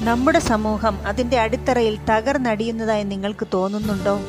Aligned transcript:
നമ്മുടെ 0.00 0.38
സമൂഹം 0.38 1.06
അതിന്റെ 1.06 1.40
അടിത്തറയിൽ 1.40 1.98
തകർന്നടിയുന്നതായി 2.10 3.02
നിങ്ങൾക്ക് 3.02 3.46
തോന്നുന്നുണ്ടോ? 3.54 4.20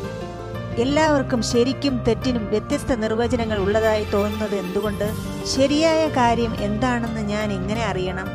എല്ലാവർക്കും 0.78 1.42
ശരിക്കും 1.42 2.04
തെറ്റിനും 2.04 2.50
വ്യത്യസ്ത 2.50 2.96
നിർവചനങ്ങൾ 2.96 3.58
ഉള്ളതായി 3.58 4.04
തോന്നുന്നത് 4.04 4.56
എന്തുകൊണ്ട്? 4.56 5.12
ശരിയായ 5.46 6.08
കാര്യം 6.08 6.56
എന്താണെന്ന് 6.60 7.22
ഞാൻ 7.22 7.52
എങ്ങനെ 7.52 7.86
അറിയണം? 7.86 8.28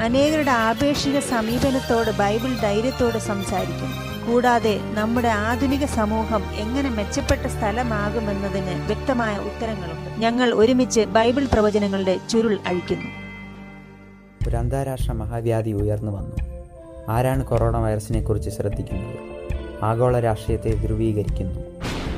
അനേകരുടെ 0.00 0.50
ആപേക്ഷിക 0.50 1.18
സമീപനത്തോട് 1.18 2.10
ബൈബിൾ 2.10 2.54
ധൈര്യത്തോട് 2.62 3.18
സംസാരിക്കും. 3.18 3.92
കൂടാതെ 4.26 4.80
നമ്മുടെ 4.94 5.28
ആധുനിക 5.28 5.84
സമൂഹം 5.84 6.54
എങ്ങനെ 6.54 6.90
മെച്ചപ്പെട്ട 6.90 7.46
സ്ഥലമാകുമെന്നതിന് 7.46 8.86
വ്യക്തമായ 8.86 9.38
ഉത്തരങ്ങളുണ്ട്. 9.38 10.20
ഞങ്ങൾ 10.20 10.54
ഒരുമിച്ച് 10.54 11.00
ബൈബിൾ 11.00 11.46
പ്രവചനങ്ങളുടെ 11.52 12.20
ചുരുൾ 12.30 12.58
അഴിക്കുന്നു. 12.66 13.17
ഒരു 14.48 14.56
അന്താരാഷ്ട്ര 14.56 15.12
മഹാവ്യാധി 15.12 15.70
ഉയർന്നു 15.70 16.12
വന്നു. 16.12 16.36
ആരാണ് 17.08 17.44
കൊറോണ 17.44 17.76
വൈറസിനെ 17.76 18.20
കുറിച്ച് 18.20 18.50
ശ്രദ്ധിക്കുന്നത്? 18.50 19.16
ആഗോള 19.84 20.20
രാഷ്ട്രീയത്തെ 20.20 20.74
ധ്രുവീകരിക്കുന്നു. 20.74 21.60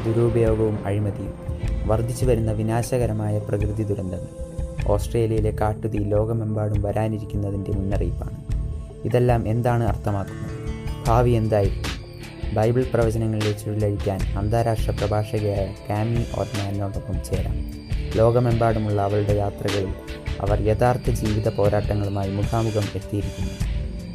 ദുരുപയോഗവും 0.05 0.87
അഴിമതിയും 0.87 1.35
വർദ്ധിച്ചു 1.87 2.25
വരുന്ന 2.25 2.53
വിനാശകരമായ 2.53 3.39
പ്രകൃതി 3.39 3.83
ദുരന്തങ്ങൾ. 3.83 4.45
ഓസ്ട്രേലിയയിലെ 4.89 5.51
കാട്ടുതീ 5.51 5.99
ലോകമെമ്പാടും 5.99 6.83
വരാനിരിക്കുന്നതിന്റെ 6.83 7.73
മുന്നറിയിപ്പാണ്. 7.73 8.45
ഇതെല്ലാം 9.07 9.49
എന്താണ് 9.49 9.85
അർത്ഥമാക്കുന്നത്? 9.85 10.51
ഭാവി 11.07 11.31
എന്തായിരിക്കും 11.31 11.91
ബൈബിൾ 12.55 12.85
പ്രവചനങ്ങളിലെ 12.95 13.53
ചുഴലഴിക്കാൻ 13.53 14.21
അന്താരാഷ്ട്ര 14.39 14.91
പ്രഭാഷകയായ 14.91 15.75
കാമി 15.91 16.25
ഓർമാനോടൊപ്പം 16.39 17.15
ചേരാം. 17.25 17.71
ലോകമെമ്പാടുമുള്ള 18.17 19.03
അവളുടെ 19.03 19.33
യാത്രകളിൽ 19.33 20.20
അവർ 20.41 20.67
യഥാർത്ഥ 20.69 21.11
ജീവിത 21.11 21.49
പോരാട്ടങ്ങളുമായി 21.49 22.31
മുഖാമുഖം 22.31 22.87
എത്തിയിരിക്കുന്നു. 22.95 23.55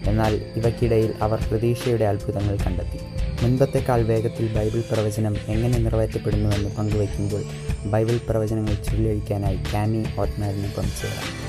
എന്നാൽ 0.10 0.34
ഇവയ്ക്കിടയിൽ 0.56 1.14
അവർ 1.22 1.40
പ്രതീക്ഷയുടെ 1.52 2.06
അത്ഭുതങ്ങൾ 2.06 2.58
കണ്ടെത്തി. 2.66 3.00
മുൻപത്തെക്കാൾ 3.44 4.02
വേഗത്തിൽ 4.02 4.54
ബൈബിൾ 4.54 4.84
പ്രവചനം 4.92 5.38
എങ്ങനെ 5.48 5.78
നിറവേറ്റപ്പെടുന്നുവെന്ന് 5.78 6.70
പങ്കുവയ്ക്കുമ്പോൾ 6.76 7.44
ബൈബിൾ 7.90 8.20
പ്രവചനങ്ങൾ 8.30 8.74
ചുരുളഴിക്കാനായി 8.74 9.60
കാനി 9.74 10.06
ഓട്ട്മാരിനൊപ്പം 10.20 10.84
ചേരാം. 10.84 11.45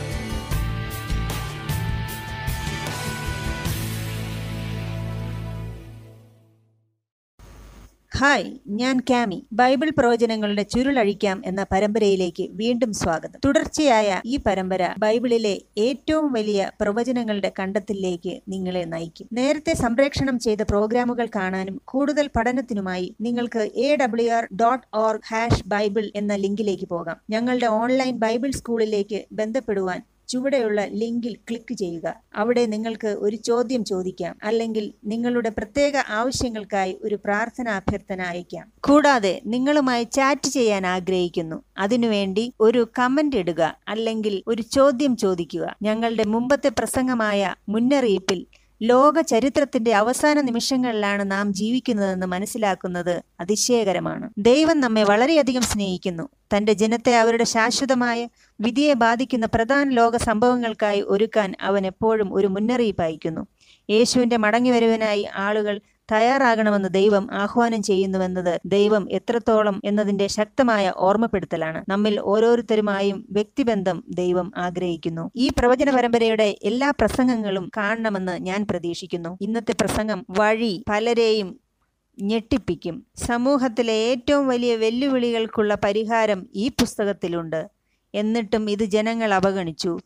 ഹായ് 8.19 8.53
ഞാൻ 8.67 9.01
കാമി. 9.11 9.47
ബൈബിൾ 9.53 9.93
പ്രവചനങ്ങളുടെ 9.99 10.63
ചുരുളഴിക്കാം 10.63 11.43
എന്ന 11.45 11.67
പരമ്പരയിലേക്ക് 11.73 12.49
വീണ്ടും 12.51 12.93
സ്വാഗതം. 12.93 13.41
തുടർച്ചയായ 13.45 14.21
ഈ 14.27 14.37
പരമ്പര 14.37 14.95
ബൈബിളിലെ 14.99 15.63
ഏറ്റവും 15.79 16.33
വലിയ 16.33 16.71
പ്രവചനങ്ങളുടെ 16.81 17.53
കണ്ടെത്തലിലേക്ക് 17.59 18.41
നിങ്ങളെ 18.49 18.85
നയിക്കും. 18.85 19.29
നേരത്തെ 19.33 19.75
സംപ്രേക്ഷണം 19.75 20.39
ചെയ്ത 20.39 20.59
പ്രോഗ്രാമുകൾ 20.63 21.29
കാണാനും 21.37 21.81
കൂടുതൽ 21.85 22.31
പഠനത്തിനുമായി 22.37 23.15
നിങ്ങൾക്ക് 23.21 23.59
A 23.59 23.97
W 23.97 24.33
R 24.33 24.49
dot 24.63 24.87
org 24.95 25.23
hash 25.27 25.63
Bible 25.67 26.13
എന്ന 26.15 26.35
ലിങ്കിലേക്ക് 26.35 26.89
പോകാം. 26.89 27.17
ഞങ്ങളുടെ 27.31 27.67
ഓൺലൈൻ 27.67 28.17
ബൈബിൾ 28.17 28.51
സ്കൂളിലേക്ക് 28.51 29.25
ബന്ധപ്പെടുവാൻ 29.33 30.03
ചുവടെയുള്ള 30.29 30.85
ലിങ്കിൽ 30.85 31.35
ക്ലിക്ക് 31.35 31.75
ചെയ്യുക. 31.75 32.15
അവിടെ 32.35 32.67
നിങ്ങൾക്ക് 32.67 33.07
ഒരു 33.07 33.37
ചോദ്യം 33.37 33.85
ചോദിക്കാം. 33.85 34.39
അല്ലെങ്കിൽ 34.43 34.93
നിങ്ങളുടെ 35.05 35.49
പ്രത്യേക 35.49 35.93
ആവശ്യങ്ങൾക്കായി 35.97 36.99
ഒരു 37.03 37.15
പ്രാർത്ഥന 37.15 37.69
അഭ്യർത്ഥന 37.69 38.21
അയക്കാം. 38.21 38.73
കൂടാതെ 38.81 39.43
നിങ്ങളുമായി 39.47 40.05
ചാറ്റ് 40.05 40.49
ചെയ്യാൻ 40.49 40.87
ആഗ്രഹിക്കുന്നു. 40.87 41.63
അതിനുവേണ്ടി 41.79 42.53
ഒരു 42.61 42.89
കമന്റ് 42.99 43.37
ഇടുക. 43.37 43.79
അല്ലെങ്കിൽ 43.89 44.43
ഒരു 44.47 44.63
ചോദ്യം 44.63 45.17
ചോദിക്കുക. 45.17 45.77
ഞങ്ങളുടെ 45.83 46.25
മുമ്പത്തെ 46.25 46.69
പ്രസംഗമായ 46.69 47.55
മുന്നറിയിപ്പിൽ 47.69 48.47
ലോക 48.83 49.21
ചരിത്രത്തിന്റെ 49.21 49.93
അവസാന 49.95 50.41
നിമിഷങ്ങളിലാണ് 50.41 51.31
നാം 51.31 51.53
ജീവിക്കുന്നതെന്ന് 51.53 52.27
മനസ്സിലാക്കുന്നത് 52.27 53.23
അതിശയകരമാണ്. 53.41 54.31
ദൈവം 54.39 54.81
നമ്മെ 54.81 55.03
വളരെയധികം 55.03 55.63
സ്നേഹിക്കുന്നു. 55.63 56.29
തന്റെ 56.55 56.73
ജനത്തെ 56.73 57.17
അവരുടെ 57.17 57.45
ശാശ്വതമായ 57.45 58.29
വിധിയെ 58.61 58.93
ബാധിക്കുന്ന 58.95 59.47
പ്രധാന 59.47 59.91
ലോക 59.91 60.17
സംഭവങ്ങൾക്കായി 60.17 61.01
ഒരുക്കാൻ 61.07 61.55
അവൻ 61.61 61.87
എപ്പോഴും 61.87 62.35
ഒരു 62.35 62.47
മുന്നറിയിപ്പ് 62.47 63.03
അയക്കുന്നു 63.03 63.47
യേശുവിന്റെ 63.91 64.37
മടങ്ങിവരവിനായി 64.37 65.29
ആളുകൾ 65.37 65.81
തയ്യാറാകണമെന്ന് 66.13 66.89
ദൈവം 66.89 67.29
ആഹ്വാനം 67.33 67.83
ചെയ്യുന്നുവെന്നത് 67.83 68.61
ദൈവം 68.67 69.09
എത്രത്തോളം 69.13 69.81
എന്നതിന്റെ 69.85 70.27
ശക്തമായ 70.27 70.93
ഓർമ്മപ്പെടുത്തലാണ്. 70.97 71.85
നമ്മിൽ 71.89 72.21
ഓരോരുത്തരുമായും 72.21 73.27
വ്യക്തിബന്ധം 73.31 74.05
ദൈവം 74.09 74.53
ആഗ്രഹിക്കുന്നു. 74.57 75.31
ഈ 75.37 75.49
പ്രവചന 75.49 75.91
പരമ്പരയുടെ 75.97 76.59
എല്ലാ 76.63 76.91
പ്രസംഗങ്ങളും 76.91 77.71
കാണണമെന്ന് 77.77 78.33
ഞാൻ 78.33 78.67
പ്രതീക്ഷിക്കുന്നു. 78.71 79.39
ഇന്നത്തെ 79.41 79.75
പ്രസംഗം 79.81 80.27
വഴി 80.31 80.85
പലരെയും 80.91 81.61
ഞെട്ടിപ്പിക്കും. 82.23 83.07
സമൂഹത്തിലെ 83.17 83.93
ഏറ്റവും 83.93 84.49
വലിയ 84.49 84.77
വെല്ലുവിളികൾക്കുള്ള 84.77 85.79
പരിഹാരം 85.85 86.47
ഈ 86.55 86.69
പുസ്തകത്തിലുണ്ട്. 86.69 87.69
എന്നിട്ടും 88.15 88.71
ഇത് 88.71 88.85
ജനങ്ങൾ 88.85 89.35
അവഗണിച്ചു. 89.35 89.99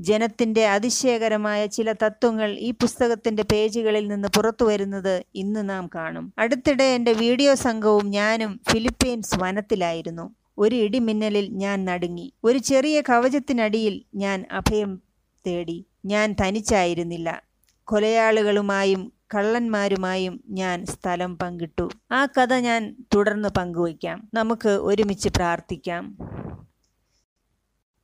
ജനത്തിന്റെ 0.00 0.66
അതിശയകരമായ 0.68 1.66
ചില 1.66 1.92
തത്വങ്ങൾ 1.92 2.50
ഈ 2.52 2.70
പുസ്തകത്തിന്റെ 2.70 3.42
പേജുകളിൽ 3.42 4.08
നിന്ന് 4.08 4.28
പുറത്തു 4.28 4.64
വരുന്നത് 4.64 5.24
ഇന്ന് 5.34 5.70
നാം 5.70 5.90
കാണും. 5.94 6.32
അടുത്തിടെ 6.38 6.84
എന്റെ 6.84 7.12
വീഡിയോ 7.12 7.54
സംഘവും 7.54 8.10
ഞാനും 8.10 8.60
ഫിലിപ്പീൻസ് 8.70 9.36
വനത്തിലായിരുന്നു. 9.38 10.34
ഒരു 10.58 10.76
ഇടിമിന്നലിൽ 10.76 11.48
ഞാൻ 11.50 11.84
നടുങ്ങി. 11.84 12.32
ഒരു 12.44 12.58
ചെറിയ 12.58 13.00
കവചത്തിനടിയിൽ 13.00 14.02
ഞാൻ 14.14 14.44
അഭയം 14.52 15.00
തേടി. 15.46 15.84
ഞാൻ 16.06 16.36
തനിച്ചായിരുന്നില്ല. 16.40 17.42
കൊലയാളികളുമായും 17.84 19.12
കള്ളന്മാരുമായും 19.34 20.44
ഞാൻ 20.48 20.86
സ്ഥലം 20.86 21.38
പങ്കിട്ടു. 21.38 21.88
ആ 22.12 22.26
കഥ 22.26 22.54
ഞാൻ 22.54 22.96
തുടർന്ന് 23.14 23.48
പങ്കുവയ്ക്കാം. 23.48 24.28
നമുക്ക് 24.34 24.68
ഒരുമിച്ച് 24.68 25.28
പ്രാർത്ഥിക്കാം. 25.28 26.16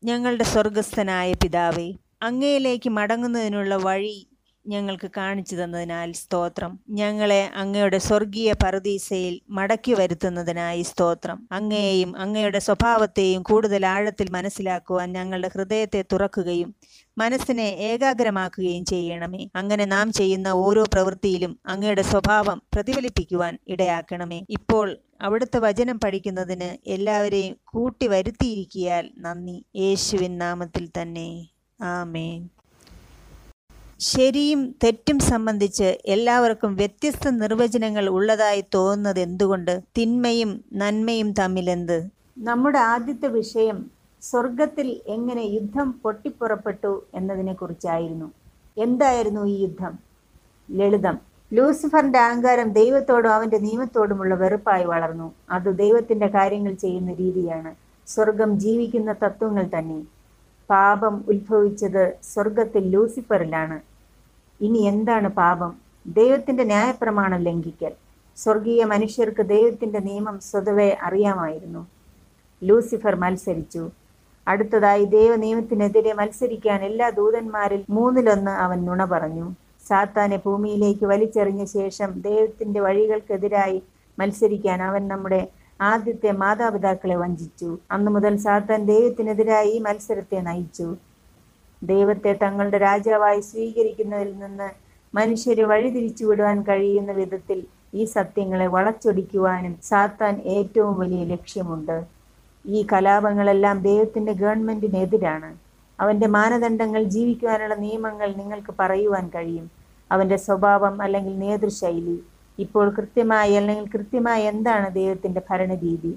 ഞങ്ങളുടെ 0.04 0.44
സ്വർഗസ്ഥനായ 0.44 1.28
പിതാവേ 1.32 1.86
അങ്ങയിലേക്ക് 2.22 2.90
മടങ്ങുന്നതിനുള്ള 2.90 3.74
വഴി 3.76 4.16
ഞങ്ങൾക്ക് 4.66 5.10
കാണിച്ചു 5.16 5.56
തന്നതിനാൽ 5.56 6.12
സ്തോത്രം. 6.12 6.80
ഞങ്ങളെ 6.90 7.50
അങ്ങയുടെ 7.54 7.98
സ്വർഗീയ 7.98 8.52
പറുദീസയിൽ 8.52 9.40
മടക്കി 9.50 9.94
വരുത്തുന്നതിനായി 9.94 10.82
സ്തോത്രം. 10.82 11.48
അങ്ങയെയും 11.52 12.16
അങ്ങയുടെ 12.16 12.58
സ്വഭാവത്തെയും 12.58 13.42
കൂടുതൽ 13.42 13.86
ആഴത്തിൽ 13.86 14.30
മനസ്സിലാക്കുവാൻ 14.30 15.12
ഞങ്ങളുടെ 15.12 15.50
ഹൃദയത്തെ 15.54 16.04
തുറക്കുകയും 16.12 16.74
മനസ്സിനെ 17.18 17.62
ഏകാഗ്രമാക്കുകയും 17.62 18.84
ചെയ്യണമേ. 18.84 19.48
അങ്ങനെ 19.56 19.84
നാം 19.84 20.12
ചെയ്യുന്ന 20.12 20.48
ഓരോ 20.48 20.84
പ്രവൃത്തിയിലും 20.92 21.58
അങ്ങയുടെ 21.66 22.02
സ്വഭാവം 22.02 22.62
പ്രതിഫലിപ്പിക്കുവാൻ 22.74 23.58
ഇടയാക്കണമേ. 23.68 24.42
ഇപ്പോൾ 24.50 24.98
അവിടുത്തെ 25.20 25.58
വചനം 25.58 26.00
പഠിക്കുന്നതിന് 26.00 26.88
എല്ലാവരെയും 26.88 27.56
കൂട്ടി 27.64 28.06
വരുത്തിയിരിക്കിയാൽ 28.06 29.10
നന്ദി. 29.18 29.64
യേശുവിൻ 29.76 30.38
നാമത്തിൽ 30.38 30.88
തന്നെ. 31.02 31.28
ആമേൻ. 31.80 32.53
ശരിയും 34.06 34.74
തെറ്റും 34.84 35.18
സംബന്ധിച്ച് 35.18 35.98
എല്ലാവർക്കും 36.04 36.76
വ്യത്യസ്ത 36.76 37.30
നിർവചനങ്ങൾ 37.30 38.08
ഉള്ളതായി 38.08 38.64
തോന്നുന്നത് 38.74 39.20
എന്തുകൊണ്ട്? 39.20 39.80
തിന്മയും 39.98 40.64
നന്മയും 40.72 41.32
തമ്മിലെന്ത് 41.32 41.98
നമ്മുടെ 42.38 42.78
ആദ്യത്തെ 42.78 43.28
വിഷയം 43.28 43.78
സ്വർഗത്തിൽ 44.22 45.00
എങ്ങനെ 45.06 45.42
യുദ്ധം 45.42 45.92
പൊട്ടിപ്പുറപ്പെട്ടു 46.02 47.02
എന്നതിനെ 47.14 47.52
കുറിച്ചായിരുന്നു 47.52 48.28
എന്തായിരുന്നു 48.76 49.46
ഈ 49.46 49.62
യുദ്ധം? 49.62 49.94
ലളിതം. 50.68 51.16
ലൂസിഫറിന്റെ 51.52 52.18
അഹങ്കാരം 52.18 52.72
ദൈവത്തോടും 52.72 53.32
അവന്റെ 53.34 53.58
നിയമത്തോടുമുള്ള 53.58 54.34
വെറുപ്പായി 54.34 54.84
വളർന്നു. 54.84 55.34
അത് 55.50 55.78
ദൈവത്തിന്റെ 55.78 56.26
കാര്യങ്ങൾ 56.26 56.74
ചെയ്യുന്ന 56.74 57.12
രീതിയാണ്. 57.14 57.72
സ്വർഗം 58.08 58.58
ജീവിക്കുന്ന 58.58 59.12
തത്വങ്ങൾ 59.24 59.70
തന്നെ. 59.78 59.98
പാപം 60.70 61.24
ഉത്ഭവിച്ചത് 61.28 62.04
സ്വർഗത്തിൽ 62.22 62.90
ലൂസിഫറിലാണ്. 62.90 63.93
ഇനി 64.60 64.78
എന്താണ് 64.78 65.28
പാപം? 65.28 65.76
ദൈവത്തിന്റെ 66.06 66.64
ന്യായപ്രമാണം 66.64 67.40
ലംഘിക്കൽ. 67.40 67.92
സ്വർഗീയ 68.36 68.84
മനുഷ്യർക്ക് 68.84 69.42
ദൈവത്തിന്റെ 69.42 69.98
നിയമം 69.98 70.40
സ്വതവേ 70.40 70.96
അറിയാമായിരുന്നു. 71.02 71.86
ലൂസിഫർ 72.62 73.14
മത്സരിച്ചു. 73.14 73.90
അടുത്തതായി 74.48 75.04
ദൈവനിയമത്തിനെതിരെ 75.04 76.12
മത്സരിക്കാൻ 76.12 76.82
എല്ലാ 76.82 77.08
ദൂതന്മാരിൽ 77.08 77.84
മൂന്നിലൊന്ന് 77.90 78.50
അവൻ 78.50 78.84
നുണ 78.84 79.04
പറഞ്ഞു. 79.04 79.52
സാത്താനെ 79.88 80.40
ഭൂമിയിലേക്ക് 80.44 81.04
വലിച്ചെറിഞ്ഞ 81.04 81.64
ശേഷം 81.64 82.20
ദൈവത്തിന്റെ 82.20 82.80
വഴികൾക്കെതിരായി 82.80 83.82
മത്സരിക്കാൻ 84.18 84.82
അവൻ 84.82 85.08
നമ്മുടെ 85.08 85.48
ആദ്യത്തെ 85.80 86.30
മാതാപിതാക്കളെ 86.30 87.16
വഞ്ചിച്ചു. 87.16 87.78
അന്നു 87.90 88.10
മുതൽ 88.10 88.36
സാത്താൻ 88.36 88.84
ദൈവത്തിനെതിരായി 88.84 89.70
ഈ 89.70 89.78
മത്സരത്തെ 89.78 90.40
നയിച്ചു. 90.40 90.96
ദൈവത്തെ 91.82 92.38
തങ്ങളുടെ 92.42 92.78
രാജാവായി 92.78 93.40
സ്വീകരിക്കുന്നതിൽ 93.40 94.38
നിന്ന് 94.38 94.68
മനുഷ്യരെ 95.14 95.64
വഴിതിരിച്ചു 95.64 96.24
വിടുവാൻ 96.24 96.62
കഴിയുന്ന 96.62 97.12
വിധത്തിൽ 97.12 97.58
ഈ 97.94 98.04
സത്യങ്ങളെ 98.04 98.66
വളച്ചൊടിക്കുവാനും 98.66 99.78
സാത്താൻ 99.82 100.40
ഏറ്റവും 100.54 100.98
വലിയ 100.98 101.24
ലക്ഷ്യമുണ്ട്. 101.24 101.96
ഈ 102.64 102.86
കലാപങ്ങളെല്ലാം 102.92 103.78
ദൈവത്തിന്റെ 103.82 104.32
ഗവൺമെന്റിനെതിരാണ്. 104.32 105.50
അവന്റെ 105.98 106.26
മാനദണ്ഡങ്ങൾ 106.26 107.02
ജീവിക്കുവാനുള്ള 107.04 107.74
നിയമങ്ങൾ 107.74 108.34
നിങ്ങൾക്ക് 108.36 108.74
പറയുവാൻ 108.78 109.30
കഴിയും. 109.34 109.66
അവന്റെ 110.10 110.36
സ്വഭാവം 110.36 111.02
അല്ലെങ്കിൽ 111.02 111.38
നേതൃശൈലി 111.38 112.16
ഇപ്പോൾ 112.58 112.90
കൃത്യമായി 112.90 113.52
അല്ലെങ്കിൽ 113.52 113.86
കൃത്യമായി 113.94 114.42
എന്താണ് 114.42 114.94
ദൈവത്തിന്റെ 114.94 115.42
ഭരണരീതി? 115.50 116.12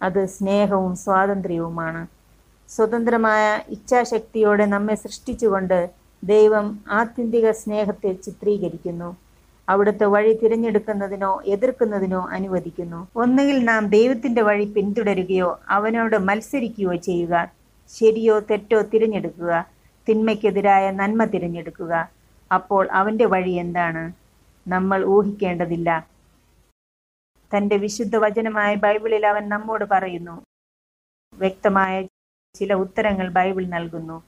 അത് 0.00 0.26
സ്നേഹവും 0.26 0.96
സ്വാതന്ത്ര്യവുമാണ്. 0.96 2.02
സ്വതന്ത്രമായ 2.70 3.62
ഇച്ഛാശക്തിയോടെ 3.68 4.66
നമ്മെ 4.66 4.94
സൃഷ്ടിച്ചുകൊണ്ട് 4.94 5.90
ദൈവം 6.24 6.84
ആത്യന്തിക 6.90 7.50
സ്നേഹത്തെ 7.50 8.12
ചിത്രീകരിക്കുന്നു. 8.12 9.16
അവിടുത്തെ 9.68 10.04
വഴി 10.04 10.32
തിരഞ്ഞെടുക്കുന്നതിനോ 10.42 11.42
എതിർക്കുന്നതിനോ 11.46 12.28
അനുവദിക്കുന്നു. 12.28 13.08
ഒന്നുകിൽ 13.16 13.64
നാം 13.64 13.86
ദൈവത്തിന്റെ 13.86 14.42
വഴി 14.42 14.64
പിന്തുടരുകയോ 14.64 15.60
അവനോട് 15.68 16.16
മത്സരിക്കുകയോ 16.18 16.94
ചെയ്യുക. 16.94 17.52
ശരിയോ 17.90 18.38
തെറ്റോ 18.40 18.80
തിരഞ്ഞെടുക്കുക. 18.80 19.52
തിന്മയ്ക്കെതിരായ 20.08 20.90
നന്മ 20.90 21.24
തിരഞ്ഞെടുക്കുക. 21.24 21.92
അപ്പോൾ 22.50 22.88
അവന്റെ 22.90 23.24
വഴി 23.24 23.50
എന്താണ്? 23.50 24.12
നമ്മൾ 24.68 25.04
ഊഹിക്കേണ്ടതില്ല. 25.04 26.06
തന്റെ 27.52 27.76
വിശുദ്ധ 27.76 28.16
വചനമായ 28.16 28.74
ബൈബിളിൽ 28.74 29.26
അവൻ 29.26 29.48
നമ്മോട് 29.48 29.84
പറയുന്നു. 29.84 30.36
വ്യക്തമായ 31.32 31.94
ചില 32.54 32.74
ഉത്തരങ്ങൾ 32.74 33.28
ബൈബിൾ 33.28 33.66
നൽകുന്നു. 33.66 34.22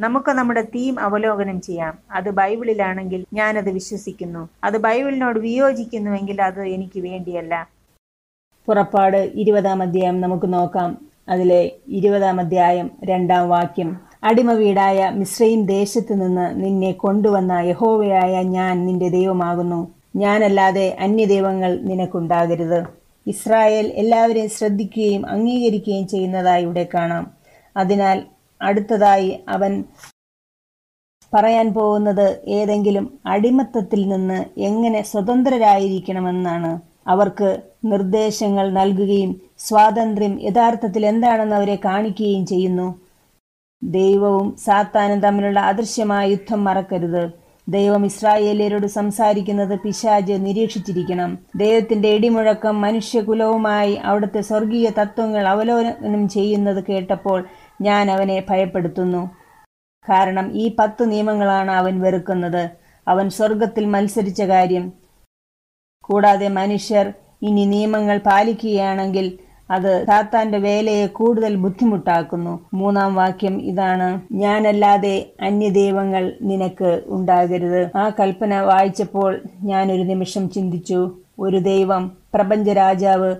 നമുക്ക് 0.00 0.30
നമ്മുടെ 0.30 0.62
തീം 0.62 1.00
അവലോകനം 1.00 1.60
ചെയ്യാം. 1.60 1.98
അത് 2.10 2.30
ബൈബിളിലാണെങ്കിൽ 2.30 3.24
ഞാനത് 3.34 3.70
വിശ്വസിക്കുന്നു. 3.70 4.48
അത് 4.64 4.78
ബൈബിളിനോട് 4.78 5.38
വിയോജിക്കുന്നുവെങ്കിൽ 5.38 6.42
അത് 6.42 6.62
എനിക്ക് 6.62 7.00
വേണ്ടിയല്ല. 7.00 7.68
പുറപ്പാട് 8.66 9.16
ഇരുപതാം 9.16 9.82
അധ്യായം 9.82 10.20
നമുക്ക് 10.20 10.54
നോക്കാം. 10.54 11.06
അതിലെ 11.28 11.72
ഇരുപതാം 11.88 12.40
അധ്യായം 12.40 12.90
രണ്ടാം 13.04 13.48
വാക്യം. 13.48 14.00
അടിമ 14.24 14.52
വീടായ 14.52 15.10
മിശ്രയും 15.10 15.66
ദേശത്തു 15.66 16.14
നിന്ന് 16.14 16.64
നിന്നെ 16.64 16.92
കൊണ്ടുവന്ന 16.92 17.52
യഹോവയായ 17.52 18.42
ഞാൻ 18.42 18.86
നിന്റെ 18.86 19.08
ദൈവമാകുന്നു. 19.08 19.94
ഞാനല്ലാതെ 20.16 20.96
അന്യദൈവങ്ങൾ 21.00 21.80
നിനക്കുണ്ടാകരുത്. 21.80 23.01
ഇസ്രായേൽ 23.26 23.86
എല്ലാവരെയും 23.86 24.50
ശ്രദ്ധിക്കുകയും 24.50 25.26
അംഗീകരിക്കുകയും 25.26 26.08
ചെയ്യുന്നതായി 26.08 26.62
ഇവിടെ 26.62 26.86
കാണാം. 26.94 27.34
അതിനാൽ 27.76 28.22
അടുത്തതായി 28.62 29.40
അവൻ 29.48 29.84
പറയാൻ 31.34 31.74
പോകുന്നത് 31.74 32.42
ഏതെങ്കിലും 32.46 33.18
അടിമത്തത്തിൽ 33.26 34.08
നിന്ന് 34.08 34.44
എങ്ങനെ 34.60 35.02
സ്വതന്ത്രരായിരിക്കണമെന്നാണ്. 35.02 36.80
അവർക്ക് 37.06 37.62
നിർദ്ദേശങ്ങൾ 37.84 38.70
നൽകുകയും 38.70 39.40
സ്വാതന്ത്ര്യം 39.58 40.42
യഥാർത്ഥത്തിൽ 40.42 41.06
എന്താണെന്ന് 41.06 41.56
അവരെ 41.56 41.78
കാണിക്കുകയും 41.84 42.46
ചെയ്യുന്നു. 42.46 43.00
ദൈവവും 43.84 44.56
സാത്താനും 44.56 45.20
തമ്മിലുള്ള 45.20 45.60
അദൃശ്യമായ 45.60 46.30
യുദ്ധം 46.30 46.64
മറക്കരുത്. 46.64 47.41
ദൈവം 47.68 48.06
ഇസ്രായേലിയരോട് 48.06 48.86
സംസാരിക്കുന്നത് 48.86 49.78
പിശാജ് 49.78 50.32
നിരീക്ഷിച്ചിരിക്കണം. 50.32 51.38
ദൈവത്തിന്റെ 51.56 52.08
ഇടിമുഴക്കം 52.08 52.80
മനുഷ്യകുലവുമായി 52.80 53.94
അവിടുത്തെ 53.94 54.40
സ്വർഗീയ 54.40 54.90
തത്വങ്ങൾ 54.98 55.48
അവലോകനം 55.48 56.28
ചെയ്യുന്നത് 56.28 56.84
കേട്ടപ്പോൾ 56.88 57.46
ഞാൻ 57.80 58.10
അവനെ 58.10 58.46
ഭയപ്പെടുത്തുന്നു. 58.50 59.30
കാരണം 60.10 60.52
ഈ 60.52 60.76
പത്ത് 60.78 61.10
നിയമങ്ങളാണ് 61.10 61.70
അവൻ 61.70 62.00
വെറുക്കുന്നത്. 62.00 62.70
അവൻ 63.08 63.30
സ്വർഗത്തിൽ 63.30 63.86
മത്സരിച്ച 63.86 64.42
കാര്യം. 64.42 64.92
കൂടാതെ 66.04 66.48
മനുഷ്യർ 66.48 67.12
ഇനി 67.42 67.64
നിയമങ്ങൾ 67.64 68.18
പാലിക്കുകയാണെങ്കിൽ 68.18 69.38
അത് 69.72 70.06
താത്താന്റെ 70.08 70.58
വേലയെ 70.58 71.06
കൂടുതൽ 71.06 71.54
ബുദ്ധിമുട്ടാക്കുന്നു. 71.54 72.68
മൂന്നാം 72.74 73.14
വാക്യം 73.14 73.62
ഇതാണ്. 73.62 74.20
ഞാനല്ലാതെ 74.32 75.30
അന്യദൈവങ്ങൾ 75.40 76.32
നിനക്ക് 76.42 77.02
ഉണ്ടാകരുത്. 77.06 77.90
ആ 77.96 78.08
കൽപ്പന 78.08 78.60
വായിച്ചപ്പോൾ 78.60 79.40
ഞാൻ 79.62 79.92
ഒരു 79.92 80.02
നിമിഷം 80.02 80.50
ചിന്തിച്ചു. 80.50 81.18
ഒരു 81.38 81.56
ദൈവം 81.56 82.16
പ്രപഞ്ചരാജാവ് 82.34 83.36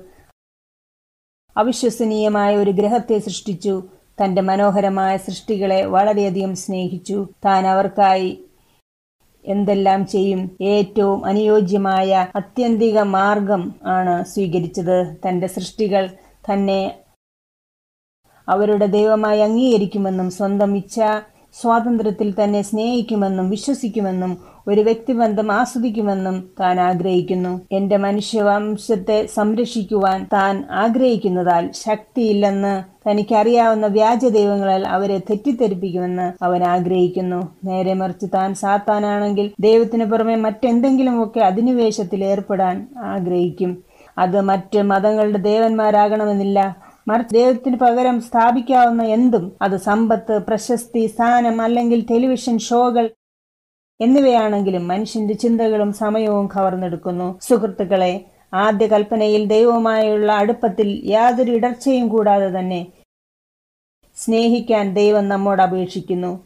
അവിശ്വസനീയമായ 1.56 2.56
ഒരു 2.56 2.70
ഗ്രഹത്തെ 2.70 3.18
സൃഷ്ടിച്ചു. 3.18 3.82
തന്റെ 4.24 4.42
മനോഹരമായ 4.42 5.16
സൃഷ്ടികളെ 5.16 5.84
വളരെയധികം 5.86 6.56
സ്നേഹിച്ചു. 6.56 7.28
താൻ 7.44 7.66
അവർക്കായി 7.66 8.44
എന്തെല്ലാം 9.44 10.06
ചെയ്യും? 10.06 10.50
ഏറ്റവും 10.62 11.24
അനുയോജ്യമായ 11.24 12.26
അത്യന്തിക 12.36 12.98
മാർഗം 12.98 13.74
ആണ് 13.84 14.24
സ്വീകരിച്ചത്. 14.24 15.16
തന്റെ 15.28 15.46
സൃഷ്ടികൾ 15.46 16.08
തന്നെ. 16.50 16.94
അവരുടെ 18.48 18.86
ദൈവമായി 18.86 19.40
അംഗീകരിക്കുമെന്നും 19.40 20.30
സ്വന്തം 20.30 20.76
ഇച്ഛ 20.76 21.00
സ്വാതന്ത്ര്യത്തിൽ 21.60 22.34
തന്നെ 22.44 22.62
സ്നേഹിക്കുമെന്നും 22.62 23.50
വിശ്വസിക്കുമെന്നും 23.50 24.38
ഒരു 24.68 24.80
വ്യക്തിബന്ധം 24.80 25.52
ആസ്വദിക്കുമെന്നും 25.52 26.50
താൻ 26.60 26.80
ആഗ്രഹിക്കുന്നു. 26.80 27.60
എന്റെ 27.72 27.96
മനുഷ്യവംശത്തെ 27.96 29.26
സംരക്ഷിക്കുവാൻ 29.26 30.26
താൻ 30.32 30.64
ആഗ്രഹിക്കുന്നതാൽ 30.70 31.70
ശക്തിയില്ലെന്ന് 31.72 32.84
തനിക്കറിയാവുന്ന 33.10 33.86
വ്യാജ 33.86 34.26
ദൈവങ്ങളാൽ 34.26 34.86
അവരെ 34.86 35.18
തെറ്റിദ്ധരിപ്പിക്കുമെന്ന് 35.18 36.44
അവൻ 36.44 36.62
ആഗ്രഹിക്കുന്നു. 36.64 37.56
നേരെ 37.64 37.94
മറിച്ച് 37.94 38.26
താൻ 38.34 38.54
സാത്താനാണെങ്കിൽ 38.54 39.50
ദൈവത്തിന് 39.60 40.04
പുറമെ 40.04 40.36
മറ്റെന്തെങ്കിലുമൊക്കെ 40.36 41.40
അധിനിവേശത്തിൽ 41.40 42.24
ഏർപ്പെടാൻ 42.24 42.88
ആഗ്രഹിക്കും. 42.98 43.91
അത് 44.18 44.40
മറ്റ് 44.40 44.82
മതങ്ങളുടെ 44.82 45.38
ദേവന്മാരാകണമെന്നില്ല. 45.38 46.76
മറിച്ച് 47.08 47.34
ദൈവത്തിന് 47.34 47.76
പകരം 47.76 48.20
സ്ഥാപിക്കാവുന്ന 48.20 49.02
എന്തും 49.02 49.52
അത് 49.62 49.76
സമ്പത്ത് 49.76 50.38
പ്രശസ്തി 50.38 51.06
സ്ഥാനം 51.06 51.62
അല്ലെങ്കിൽ 51.62 52.06
ടെലിവിഷൻ 52.10 52.58
ഷോകൾ 52.58 53.10
എന്നിവയാണെങ്കിലും 54.00 54.88
മനുഷ്യന്റെ 54.88 55.34
ചിന്തകളും 55.34 55.92
സമയവും 55.92 56.46
കവർന്നെടുക്കുന്നു. 56.46 57.38
സുഹൃത്തുക്കളെ 57.42 58.24
ആദ്യ 58.54 58.86
കൽപ്പനയിൽ 58.86 59.46
ദൈവവുമായുള്ള 59.46 60.32
അടുപ്പത്തിൽ 60.32 61.02
യാതൊരു 61.04 61.50
ഇടർച്ചയും 61.50 62.08
കൂടാതെ 62.08 62.58
തന്നെ 62.58 62.86
സ്നേഹിക്കാൻ 64.16 64.94
ദൈവം 64.94 65.28
നമ്മോട് 65.28 65.62
അപേക്ഷിക്കുന്നു. 65.62 66.44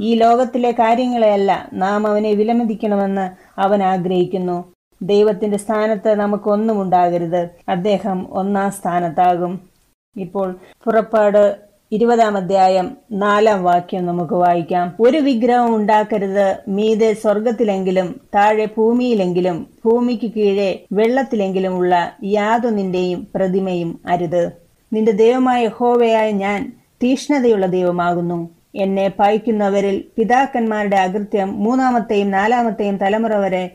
ഈ 0.00 0.14
ലോകത്തിലെ 0.14 0.70
കാര്യങ്ങളെയല്ല 0.70 1.68
നാം 1.72 2.06
അവനെ 2.06 2.32
വിലമതിക്കണമെന്ന് 2.32 3.30
അവൻ 3.60 3.82
ആഗ്രഹിക്കുന്നു. 3.82 4.71
ദൈവത്തിന്റെ 5.02 5.58
സ്ഥാനത്ത് 5.58 6.14
നമുക്കൊന്നും 6.14 6.82
ഉണ്ടാകരുത്. 6.82 7.48
അദ്ദേഹം 7.68 8.26
ഒന്നാം 8.30 8.70
സ്ഥാനത്താകും. 8.70 9.60
ഇപ്പോൾ 10.16 10.56
പുറപ്പാട് 10.84 11.56
ഇരുപതാം 11.92 12.36
അധ്യായം 12.36 12.96
നാലാം 13.12 13.64
വാക്യം 13.64 14.06
നമുക്ക് 14.06 14.34
വായിക്കാം. 14.34 14.92
ഒരു 15.00 15.18
വിഗ്രഹം 15.18 15.76
ഉണ്ടാക്കരുത്. 15.76 16.56
മീതെ 16.68 17.12
സ്വർഗത്തിലെങ്കിലും 17.12 18.20
താഴെ 18.34 18.64
ഭൂമിയിലെങ്കിലും 18.76 19.66
ഭൂമിക്ക് 19.84 20.30
കീഴെ 20.32 20.80
വെള്ളത്തിലെങ്കിലും 20.92 21.76
ഉള്ള 21.76 22.12
യാതൊന്നിന്റെയും 22.24 23.26
പ്രതിമയും 23.34 24.00
അരുത്. 24.06 24.52
നിന്റെ 24.92 25.12
ദൈവമായ 25.12 25.66
ഹോവയായ 25.66 26.30
ഞാൻ 26.30 26.72
തീഷ്ണതയുള്ള 27.02 27.66
ദൈവമാകുന്നു. 27.66 28.48
എന്നെ 28.74 29.08
പായിക്കുന്നവരിൽ 29.08 30.04
പിതാക്കന്മാരുടെ 30.16 30.96
അകൃത്യം 30.96 31.64
മൂന്നാമത്തെയും 31.64 32.30
നാലാമത്തെയും 32.30 32.96
തലമുറ 32.96 33.36
വരെ 33.36 33.70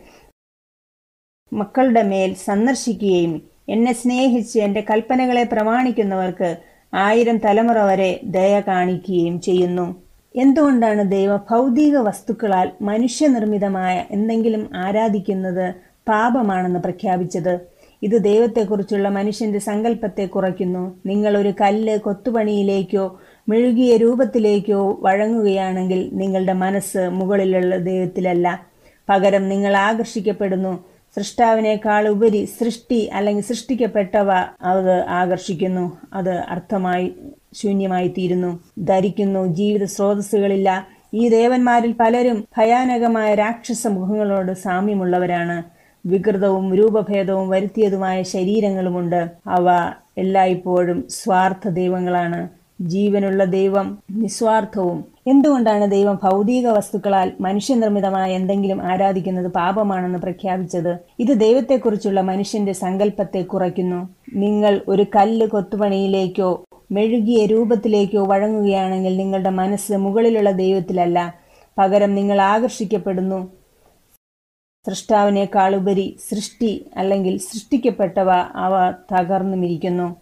മക്കളുടെ 1.53 2.03
മേൽ 2.03 2.33
സന്ദർശിക്കുകയും 2.33 3.41
എന്നെ 3.69 3.93
സ്നേഹിച്ച് 3.93 4.59
എന്റെ 4.59 4.83
കൽപ്പനകളെ 4.89 5.43
പ്രമാണിക്കുന്നവർക്ക് 5.43 6.57
ആയിരം 6.93 7.37
തലമുറ 7.37 7.81
വരെ 7.81 8.19
ദയ 8.23 8.59
കാണിക്കുകയും 8.59 9.41
ചെയ്യുന്നു. 9.41 9.95
എന്തുകൊണ്ടാണ് 10.35 11.11
ദൈവ 11.11 11.37
ഭൗതിക 11.37 11.97
വസ്തുക്കളാൽ 11.97 12.71
മനുഷ്യനിർമ്മിതമായ 12.81 14.03
എന്തെങ്കിലും 14.11 14.69
ആരാധിക്കുന്നത് 14.75 15.73
പാപമാണെന്ന് 16.07 16.79
പ്രഖ്യാപിച്ചത്? 16.79 17.59
ഇത് 18.03 18.23
ദൈവത്തെക്കുറിച്ചുള്ള 18.23 19.09
മനുഷ്യന്റെ 19.09 19.59
സങ്കല്പത്തെ 19.59 20.25
കുറയ്ക്കുന്നു. 20.25 20.95
നിങ്ങൾ 21.05 21.37
ഒരു 21.37 21.53
കല്ല് 21.61 21.99
കൊത്തുപണിയിലേക്കോ 21.99 23.19
മെഴുകിയ 23.49 23.97
രൂപത്തിലേക്കോ 23.97 24.97
വഴങ്ങുകയാണെങ്കിൽ 25.01 26.09
നിങ്ങളുടെ 26.13 26.53
മനസ്സ് 26.53 27.09
മുകളിലുള്ള 27.09 27.77
ദൈവത്തിലല്ല. 27.77 28.65
പകരം 29.09 29.49
നിങ്ങൾ 29.49 29.77
ആകർഷിക്കപ്പെടുന്നു. 29.77 30.96
സൃഷ്ടാവിനേക്കാൾ 31.17 32.07
ഉപരി 32.07 32.45
സൃഷ്ടി 32.45 33.05
അല്ലെങ്കിൽ 33.05 33.43
സൃഷ്ടിക്കപ്പെട്ടവ 33.43 34.31
അത് 34.61 35.05
ആകർഷിക്കുന്നു. 35.05 35.97
അത് 36.13 36.33
അർത്ഥമായി 36.33 37.15
ശൂന്യമായി 37.53 38.07
തീരുന്നു 38.07 38.59
ധരിക്കുന്നു. 38.79 39.45
ജീവിത 39.45 39.83
സ്രോതസ്സുകളില്ല. 39.83 40.87
ഈ 41.13 41.29
ദേവന്മാരിൽ 41.29 41.95
പലരും 41.99 42.47
ഭയാനകമായ 42.57 43.35
രാക്ഷസ 43.35 43.87
മുഖങ്ങളോട് 43.87 44.51
സാമ്യമുള്ളവരാണ്. 44.51 45.63
വികൃതവും 46.05 46.75
രൂപഭേദവും 46.75 47.49
വരുത്തിയതുമായ 47.49 48.23
ശരീരങ്ങളുമുണ്ട്. 48.23 49.31
അവ 49.47 49.91
എല്ലായ്പ്പോഴും 50.17 51.07
സ്വാർത്ഥ 51.09 51.67
ദൈവങ്ങളാണ് 51.69 52.56
ജീവനുള്ള 52.81 53.43
ദൈവം 53.43 53.99
നിസ്വാർത്ഥവും. 54.11 55.05
എന്തുകൊണ്ടാണ് 55.27 55.91
ദൈവം 55.91 56.19
ഭൗതിക 56.23 56.67
വസ്തുക്കളാൽ 56.67 57.31
മനുഷ്യനിർമ്മിതമായ 57.41 58.33
എന്തെങ്കിലും 58.33 58.81
ആരാധിക്കുന്നത് 58.81 59.47
പാപമാണെന്ന് 59.47 60.19
പ്രഖ്യാപിച്ചത്? 60.19 60.97
ഇത് 61.19 61.27
ദൈവത്തെക്കുറിച്ചുള്ള 61.27 62.21
മനുഷ്യന്റെ 62.21 62.73
സങ്കല്പത്തെ 62.73 63.41
കുറയ്ക്കുന്നു. 63.41 64.09
നിങ്ങൾ 64.33 64.81
ഒരു 64.87 65.05
കല്ല് 65.15 65.47
കൊത്തുപണിയിലേക്കോ 65.47 66.63
മെഴുകിയ 66.91 67.45
രൂപത്തിലേക്കോ 67.45 68.25
വഴങ്ങുകയാണെങ്കിൽ 68.25 69.17
നിങ്ങളുടെ 69.17 69.49
മനസ്സ് 69.49 69.93
മുകളിലുള്ള 69.93 70.51
ദൈവത്തിലല്ല. 70.51 71.35
പകരം 71.77 72.15
നിങ്ങൾ 72.15 72.41
ആകർഷിക്കപ്പെടുന്നു. 72.41 73.51
സൃഷ്ടാവിനേക്കാളുപരി 74.87 76.17
സൃഷ്ടി 76.29 76.85
അല്ലെങ്കിൽ 76.97 77.37
സൃഷ്ടിക്കപ്പെട്ടവ 77.37 78.29
അവ 78.55 78.91
തകർന്നുമിരിക്കുന്നു. 78.91 80.15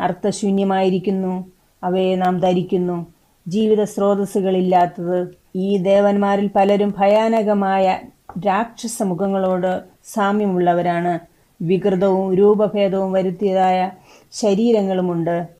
അർത്ഥശൂന്യമായിരിക്കുന്നു. 0.00 1.57
അവയെ 1.82 2.16
നാം 2.16 2.40
ധരിക്കുന്നു. 2.40 3.06
ജീവിത 3.48 3.82
സ്രോതസ്സുകളില്ലാത്തത് 3.84 5.18
ഈ 5.56 5.76
ദേവന്മാരിൽ 5.78 6.50
പലരും 6.56 6.94
ഭയാനകമായ 6.98 7.98
രാക്ഷസ 8.46 9.02
മുഖങ്ങളോട് 9.02 9.84
സാമ്യമുള്ളവരാണ്. 10.06 11.18
വികൃതവും 11.60 12.34
രൂപഭേദവും 12.34 13.12
വരുത്തിയതായ 13.12 13.90
ശരീരങ്ങളുമുണ്ട്. 14.32 15.57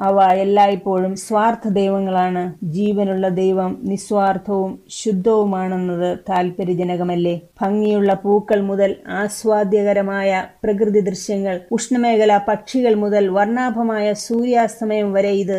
അവ 0.00 0.16
എല്ലായ്പ്പോഴും 0.42 1.12
സ്വാർത്ഥ 1.16 1.68
ദൈവങ്ങളാണ് 1.78 2.42
ജീവനുള്ള 2.76 3.26
ദൈവം 3.38 3.70
നിസ്വാർത്ഥവും 3.90 4.72
ശുദ്ധവുമാണെന്നത് 4.96 6.10
താല്പര്യജനകമല്ലേ 6.28 7.34
ഭംഗിയുള്ള 7.60 8.14
പൂക്കൾ 8.24 8.60
മുതൽ 8.60 8.90
ആസ്വാദ്യകരമായ 9.20 10.30
പ്രകൃതി 10.64 11.02
ദൃശ്യങ്ങൾ 11.08 11.56
ഉഷ്ണമേഖല 11.76 12.38
പക്ഷികൾ 12.48 12.94
മുതൽ 13.04 13.26
വർണാഭമായ 13.28 14.12
സൂര്യാസ്തമയം 14.26 15.08
വരെ 15.12 15.32
ഇത് 15.44 15.58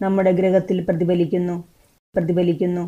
നമ്മുടെ 0.00 0.32
ഗ്രഹത്തിൽ 0.32 0.78
പ്രതിഫലിക്കുന്നു. 0.88 1.56
പ്രതിഫലിക്കുന്നു. 2.14 2.84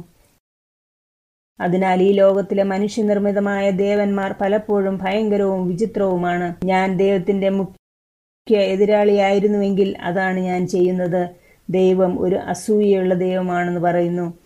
അതിനാൽ 1.60 1.98
ഈ 2.02 2.10
ലോകത്തിലെ 2.12 2.64
മനുഷ്യനിർമ്മിതമായ 2.72 3.64
ദേവന്മാർ 3.84 4.30
പലപ്പോഴും 4.40 4.94
ഭയങ്കരവും 5.02 5.60
വിചിത്രവുമാണ്. 5.68 6.48
ഞാൻ 6.64 6.96
ദൈവത്തിന്റെ 7.02 7.50
മുഖ്യ 7.58 7.81
എതിരാളിയായിരുന്നുവെങ്കിൽ 8.50 9.96
അതാണ് 10.02 10.40
ഞാൻ 10.40 10.66
ചെയ്യുന്നത്. 10.66 11.30
ദൈവം 11.70 12.20
ഒരു 12.20 12.36
അസൂയയുള്ള 12.36 13.14
ദൈവമാണെന്ന് 13.14 13.80
പറയുന്നു. 13.80 14.38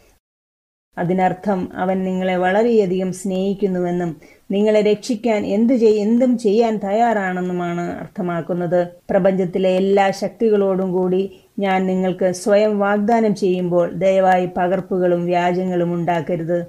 അതിനർത്ഥം 0.99 1.69
അവൻ 1.75 2.05
നിങ്ങളെ 2.05 2.37
വളരെയധികം 2.37 3.13
സ്നേഹിക്കുന്നുവെന്നും 3.13 4.17
നിങ്ങളെ 4.51 4.81
രക്ഷിക്കാൻ 4.81 5.47
എന്ത് 5.47 5.73
ചെയ് 5.73 6.01
എന്തും 6.01 6.39
ചെയ്യാൻ 6.39 6.81
തയ്യാറാണെന്നുമാണ് 6.85 7.81
അർത്ഥമാക്കുന്നത്. 7.81 8.87
പ്രപഞ്ചത്തിലെ 9.11 9.71
എല്ലാ 9.71 10.11
ശക്തികളോടും 10.11 10.93
കൂടി 10.93 11.41
ഞാൻ 11.59 11.87
നിങ്ങൾക്ക് 11.87 12.33
സ്വയം 12.33 12.79
വാഗ്ദാനം 12.79 13.35
ചെയ്യുമ്പോൾ 13.35 13.93
ദയവായി 13.93 14.49
പകർപ്പുകളും 14.57 15.27
വ്യാജങ്ങളും 15.27 15.95
ഉണ്ടാക്കരുത്. 15.95 16.67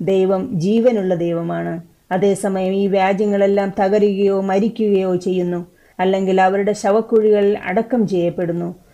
ദൈവം 0.00 0.60
ജീവനുള്ള 0.60 1.14
ദൈവമാണ്. 1.14 1.82
അതേസമയം 2.12 2.72
ഈ 2.72 2.86
വ്യാജങ്ങളെല്ലാം 2.86 3.72
തകരുകയോ 3.80 4.40
മരിക്കുകയോ 4.40 5.16
ചെയ്യുന്നു. 5.16 5.77
അല്ലെങ്കിൽ 6.00 6.40
അവരുടെ 6.40 6.72
ശവക്കുഴികളിൽ 6.72 7.58
അടക്കം 7.58 8.08
ചെയ്യപ്പെടുന്നു. 8.08 8.88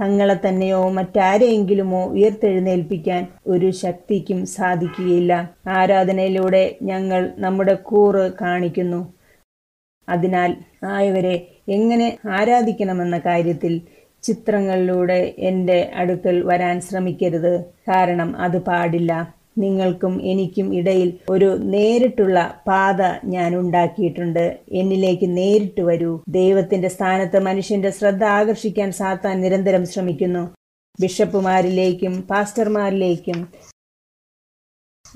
തങ്ങളെ 0.00 0.36
തന്നെയോ 0.48 0.88
മറ്റാരെയെങ്കിലുമോ 0.88 2.06
ഉയർത്തെഴുന്നേൽപ്പിക്കാൻ 2.06 3.26
ഒരു 3.46 3.70
ശക്തിക്കും 3.70 4.46
സാധിക്കുകയില്ല. 4.46 5.54
ആരാധനയിലൂടെ 5.68 6.76
ഞങ്ങൾ 6.82 7.32
നമ്മുടെ 7.38 7.74
കൂറ് 7.74 8.32
കാണിക്കുന്നു. 8.40 9.14
അതിനാൽ 10.08 10.56
ആയവരെ 10.84 11.48
എങ്ങനെ 11.68 12.18
ആരാധിക്കണമെന്ന 12.30 13.18
കാര്യത്തിൽ 13.18 13.80
ചിത്രങ്ങളിലൂടെ 14.22 15.34
എന്റെ 15.38 15.90
അടുക്കൽ 15.94 16.42
വരാൻ 16.46 16.80
ശ്രമിക്കരുത്. 16.80 17.64
കാരണം 17.64 18.36
അത് 18.36 18.58
പാടില്ല. 18.62 19.39
നിങ്ങൾക്കും 19.58 20.22
എനിക്കും 20.22 20.74
ഇടയിൽ 20.74 21.12
ഒരു 21.30 21.58
നേരിട്ടുള്ള 21.62 22.60
പാത 22.66 23.02
ഞാൻ 23.24 23.56
ഉണ്ടാക്കിയിട്ടുണ്ട്. 23.56 24.56
എന്നിലേക്ക് 24.72 25.36
നേരിട്ട് 25.36 25.80
വരൂ. 25.80 26.20
ദൈവത്തിന്റെ 26.28 26.88
സ്ഥാനത്ത് 26.88 27.38
മനുഷ്യന്റെ 27.38 27.90
ശ്രദ്ധ 27.90 28.24
ആകർഷിക്കാൻ 28.24 28.92
സാത്താൻ 28.92 29.40
നിരന്തരം 29.40 29.86
ശ്രമിക്കുന്നു. 29.86 30.50
ബിഷപ്പുമാരിലേക്കും 31.00 32.22
പാസ്റ്റർമാരിലേക്കും 32.30 33.48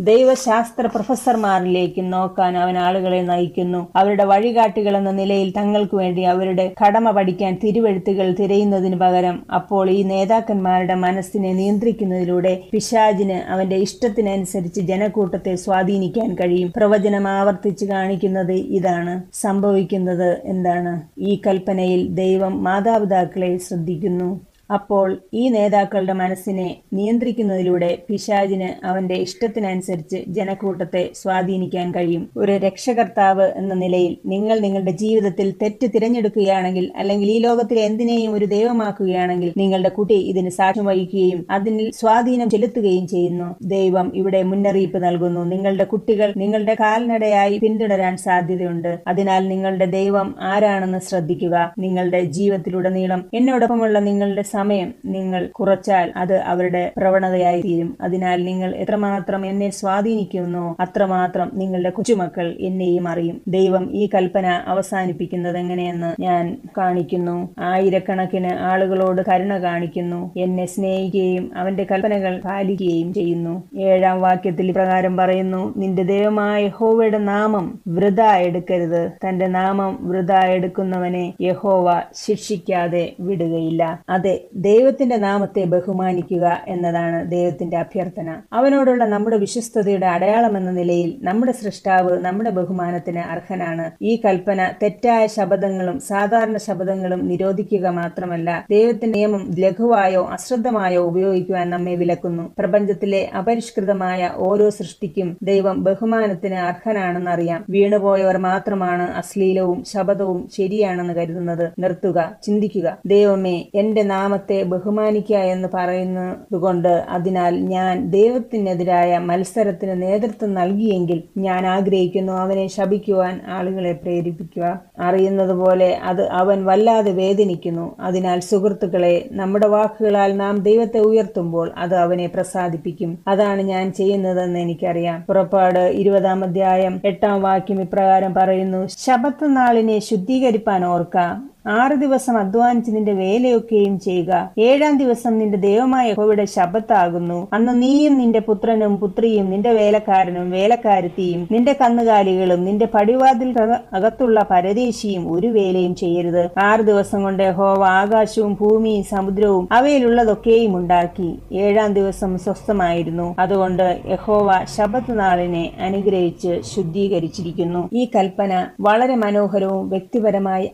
ദൈവശാസ്ത്ര 0.01 0.87
പ്രൊഫസർമാരിലേക്ക് 0.87 2.13
നോക്കാൻ 2.13 2.57
അവൻ 2.57 2.79
ആളുകളെ 2.79 3.23
നയിക്കുന്നു. 3.23 3.89
അവരുടെ 3.97 4.25
വഴികാട്ടികൾ 4.25 4.97
എന്ന 4.97 5.11
നിലയിൽ 5.11 5.53
തങ്ങൾക്ക് 5.57 5.97
വേണ്ടി 5.97 6.23
അവരുടെ 6.23 6.75
കടമ 6.87 7.11
പഠിക്കാൻ 7.11 7.59
തിരുവെഴുത്തുകൾ 7.65 8.35
തിരയുന്നതിന് 8.41 8.97
പകരം 8.97 9.47
അപ്പോൾ 9.55 9.91
ഈ 9.91 10.03
നേതാക്കന്മാരുടെ 10.03 10.95
മനസ്സിനെ 10.95 11.53
നിയന്ത്രിക്കുന്നതിലൂടെ 11.53 12.63
പിശാജിന് 12.73 13.51
അവന്റെ 13.51 13.77
ഇഷ്ടത്തിനനുസരിച്ച് 13.77 14.81
ജനക്കൂട്ടത്തെ 14.81 15.55
സ്വാധീനിക്കാൻ 15.55 16.35
കഴിയും. 16.35 16.73
പ്രവചനം 16.77 17.29
ആവർത്തിച്ച് 17.29 17.85
കാണിക്കുന്നത് 17.85 18.53
ഇതാണ്. 18.53 19.23
സംഭവിക്കുന്നത് 19.33 20.41
എന്താണ്? 20.45 21.03
ഈ 21.19 21.41
കൽപ്പനയിൽ 21.47 22.09
ദൈവം 22.09 22.65
മാതാപിതാക്കളെ 22.65 23.57
ശ്രദ്ധിക്കുന്നു. 23.57 24.41
അപ്പോൾ 24.71 25.23
ഈ 25.35 25.49
നേതാക്കളുടെ 25.49 26.13
മനസ്സിനെ 26.13 26.77
നിയന്ത്രിക്കുന്നതിലൂടെ 26.93 27.99
പിശാജിന് 28.11 28.87
അവന്റെ 28.87 29.15
ഇഷ്ടത്തിനനുസരിച്ച് 29.15 30.17
ജനക്കൂട്ടത്തെ 30.29 31.11
സ്വാധീനിക്കാൻ 31.15 31.95
കഴിയും. 31.95 32.31
ഒരു 32.37 32.53
രക്ഷകർത്താവ് 32.53 33.43
എന്ന 33.43 33.75
നിലയിൽ 33.75 34.17
നിങ്ങൾ 34.27 34.59
നിങ്ങളുടെ 34.59 34.91
ജീവിതത്തിൽ 34.91 35.55
തെറ്റ് 35.63 35.87
തിരഞ്ഞെടുക്കുകയാണെങ്കിൽ 35.95 36.93
അല്ലെങ്കിൽ 36.97 37.29
ഈ 37.29 37.39
ലോകത്തിലെ 37.39 37.81
എന്തിനേയും 37.81 38.33
ഒരു 38.33 38.45
ദൈവമാക്കുകയാണെങ്കിൽ 38.45 39.53
നിങ്ങളുടെ 39.57 39.89
കുട്ടി 39.89 40.15
ഇതിന് 40.15 40.49
സാക്ഷ്യം 40.49 40.85
വഹിക്കുകയും 40.85 41.47
അതിന് 41.51 41.91
സ്വാധീനം 41.93 42.51
ചെലുത്തുകയും 42.51 43.09
ചെയ്യുന്നു. 43.09 43.57
ദൈവം 43.63 44.13
ഇവിടെ 44.15 44.43
മുന്നറിയിപ്പ് 44.43 45.05
നൽകുന്നു. 45.05 45.45
നിങ്ങളുടെ 45.45 45.85
കുട്ടികൾ 45.85 46.33
നിങ്ങളുടെ 46.37 46.77
കാൽനടയായി 46.81 47.59
പിന്തുടരാൻ 47.59 48.17
സാധ്യതയുണ്ട്. 48.17 48.99
അതിനാൽ 49.07 49.49
നിങ്ങളുടെ 49.49 49.85
ദൈവം 49.85 50.35
ആരാണെന്ന് 50.41 50.99
ശ്രദ്ധിക്കുക. 50.99 51.75
നിങ്ങളുടെ 51.79 52.21
ജീവിതത്തിലുടനീളം 52.21 53.25
എന്നോടൊപ്പമുള്ള 53.35 53.99
നിങ്ങളുടെ 53.99 54.43
സമയം 54.55 54.95
നിങ്ങൾ 55.05 55.47
കുറച്ചാൽ 55.47 56.13
അത് 56.17 56.37
അവരുടെ 56.37 56.93
പ്രവണതയായി 56.97 57.61
തീരും 57.61 57.97
അതിനാൽ 58.01 58.45
നിങ്ങൾ 58.45 58.75
എത്രമാത്രം 58.75 59.47
എന്നെ 59.47 59.71
സ്വാധീനിക്കുന്നോ 59.71 60.77
അത്രമാത്രം 60.81 61.51
നിങ്ങളുടെ 61.55 61.91
കൊച്ചുമക്കൾ 61.91 62.57
എന്നെയും 62.61 63.09
അറിയും. 63.09 63.41
ദൈവം 63.49 63.85
ഈ 63.93 64.09
കൽപ്പന 64.15 64.47
അവസാനിപ്പിക്കുന്നത് 64.67 65.59
എങ്ങനെയെന്ന് 65.59 66.23
ഞാൻ 66.23 66.45
കാണിക്കുന്നു. 66.79 67.37
ആയിരക്കണക്കിന് 67.59 68.53
ആളുകളോട് 68.71 69.23
കരുണ 69.31 69.55
കാണിക്കുന്നു. 69.59 70.31
എന്നെ 70.37 70.67
സ്നേഹിക്കുകയും 70.67 71.51
അവന്റെ 71.57 71.87
കൽപ്പനകൾ 71.91 72.41
പാലിക്കുകയും 72.45 73.15
ചെയ്യുന്നു. 73.15 73.55
ഏഴാം 73.81 74.21
വാക്യത്തിൽ 74.21 74.71
പ്രകാരം 74.71 75.17
പറയുന്നു 75.17 75.75
നിന്റെ 75.77 76.03
ദൈവമായ 76.03 76.65
യഹോവയുടെ 76.65 77.19
നാമം 77.19 77.67
വൃത 77.89 78.21
എടുക്കരുത്. 78.21 79.03
തന്റെ 79.25 79.47
നാമം 79.47 79.93
വൃത 80.09 80.33
എടുക്കുന്നവനെ 80.33 81.25
യഹോവ 81.41 81.87
ശിക്ഷിക്കാതെ 82.15 83.05
വിടുകയില്ല. 83.21 83.83
അതെ 84.11 84.35
ദൈവത്തിന്റെ 84.55 85.17
നാമത്തെ 85.17 85.65
ബഹുമാനിക്കുക 85.65 86.65
എന്നതാണ് 86.69 87.31
ദൈവത്തിന്റെ 87.31 87.77
അഭ്യർത്ഥന. 87.77 88.41
അവനോടുള്ള 88.53 89.05
നമ്മുടെ 89.05 89.37
വിശ്വസ്തയുടെ 89.37 90.07
അടയാളം 90.07 90.57
എന്ന 90.57 90.71
നിലയിൽ 90.71 91.17
നമ്മുടെ 91.23 91.53
സൃഷ്ടാവ് 91.53 92.25
നമ്മുടെ 92.25 92.51
ബഹുമാനത്തിന് 92.51 93.19
അർഹനാണ്. 93.19 93.91
ഈ 94.03 94.21
കൽപ്പന 94.25 94.73
തെറ്റായ 94.83 95.27
ശബ്ദങ്ങളും 95.27 96.01
സാധാരണ 96.01 96.57
ശബ്ദങ്ങളും 96.57 97.29
നിരോധിക്കുക 97.29 97.89
മാത്രമല്ല 97.89 98.67
ദൈവത്തിന്റെ 98.71 99.19
നിയമം 99.19 99.51
ലഘുവായോ 99.59 100.29
അശ്രദ്ധമായോ 100.29 101.03
ഉപയോഗിക്കുവാൻ 101.03 101.71
നമ്മെ 101.71 101.95
വിലക്കുന്നു. 101.95 102.55
പ്രപഞ്ചത്തിലെ 102.59 103.31
അപരിഷ്കൃതമായ 103.39 104.31
ഓരോ 104.37 104.71
സൃഷ്ടിക്കും 104.71 105.37
ദൈവം 105.43 105.85
ബഹുമാനത്തിന് 105.85 106.55
അർഹനാണെന്നറിയാം 106.55 107.65
വീണുപോയവർ 107.71 108.37
മാത്രമാണ് 108.37 109.03
അശ്ലീലവും 109.03 109.85
ശബദവും 109.85 110.49
ശരിയാണെന്ന് 110.57 111.15
കരുതുന്നത്. 111.15 111.71
നിർത്തുക 111.79 112.37
ചിന്തിക്കുക. 112.43 112.99
ദൈവമേ 113.07 113.67
എന്റെ 113.75 114.03
നാമത്തെ 114.35 114.63
ബഹുമാനിക്കുക 114.63 115.37
എന്ന് 115.37 115.69
പറയുന്നതുകൊണ്ട് 115.75 116.89
അതിനാൽ 116.89 117.61
ഞാൻ 117.61 118.11
ദൈവത്തിനെതിരായ 118.11 119.19
മത്സരത്തിന് 119.19 120.03
നേതൃത്വം 120.03 120.55
നൽകിയെങ്കിൽ 120.55 121.23
ഞാൻ 121.37 121.67
ആഗ്രഹിക്കുന്നു 121.67 122.33
അവനെ 122.33 122.67
ശപിക്കുവാൻ 122.67 123.41
ആളുകളെ 123.49 123.93
പ്രേരിപ്പിക്കുക. 123.93 124.81
അറിയുന്നത് 125.01 125.53
പോലെ 125.53 125.99
അത് 126.05 126.29
അവൻ 126.29 126.65
വല്ലാതെ 126.65 127.13
വേദനിക്കുന്നു. 127.13 127.97
അതിനാൽ 128.01 128.41
സുഹൃത്തുക്കളെ 128.41 129.29
നമ്മുടെ 129.33 129.67
വാക്കുകളാൽ 129.67 130.37
നാം 130.37 130.59
ദൈവത്തെ 130.59 130.99
ഉയർത്തുമ്പോൾ 130.99 131.73
അത് 131.77 131.95
അവനെ 131.95 132.27
പ്രസാദിപ്പിക്കും. 132.27 133.19
അതാണ് 133.29 133.63
ഞാൻ 133.63 133.93
ചെയ്യുന്നതെന്ന് 133.93 134.59
എനിക്കറിയാം. 134.59 135.25
പുറപ്പാട് 135.29 135.79
ഇരുപതാം 135.79 136.45
അധ്യായം 136.45 137.01
എട്ടാം 137.05 137.43
വാക്യം 137.43 137.81
ഇപ്രകാരം 137.81 138.35
പറയുന്നു 138.35 138.87
ശബത്ത് 138.87 139.57
നാളിനെ 139.57 139.99
ശുദ്ധീകരിപ്പാൻ 139.99 140.85
ഓർക്ക. 140.85 141.19
ആറ് 141.67 141.93
ദിവസം 141.93 142.39
അധ്വാനിച്ച് 142.39 142.91
നിന്റെ 142.97 143.13
വേലയൊക്കെയും 143.13 144.01
ചെയ്യുക. 144.01 144.51
ഏഴാം 144.59 144.99
ദിവസം 144.99 145.39
നിന്റെ 145.39 145.59
ദൈവമായ 145.59 146.11
യഹോവയുടെ 146.11 146.45
ശബത്താകുന്നു 146.45 147.49
അന്ന് 147.53 147.83
നീയും 147.83 148.19
നിന്റെ 148.19 148.39
പുത്രനും 148.39 148.97
പുത്രിയും 148.97 149.51
നിന്റെ 149.51 149.73
വേലക്കാരനും 149.73 150.51
വേലക്കാരത്തിയും 150.51 151.49
നിന്റെ 151.51 151.77
കന്നുകാലികളും 151.81 152.65
നിന്റെ 152.65 152.89
പടിവാതിൽ 152.95 153.55
അകത്തുള്ള 153.93 154.47
പരദേശിയും 154.51 155.33
ഒരു 155.33 155.47
വേലയും 155.47 155.95
ചെയ്യരുത്. 155.95 156.49
ആറ് 156.59 156.81
ദിവസം 156.81 157.23
കൊണ്ട് 157.23 157.43
യഹോവ 157.43 157.85
ആകാശവും 157.85 158.59
ഭൂമിയും 158.61 159.05
സമുദ്രവും 159.05 159.69
അവയിലുള്ളതൊക്കെയും 159.73 160.77
ഉണ്ടാക്കി. 160.77 161.39
ഏഴാം 161.53 161.95
ദിവസം 161.95 162.39
സ്വസ്ഥമായിരുന്നു. 162.39 163.35
അതുകൊണ്ട് 163.39 164.01
യഹോവ 164.07 164.65
ശബത്ത് 164.77 165.19
നാളിനെ 165.19 165.71
അനുഗ്രഹിച്ച് 165.81 166.61
ശുദ്ധീകരിച്ചിരിക്കുന്നു. 166.77 167.89
ഈ 167.93 168.05
കൽപ്പന 168.17 168.67
വളരെ 168.81 169.17
മനോഹരവും 169.17 169.89
വ്യക്തിപരമായി 169.91 170.71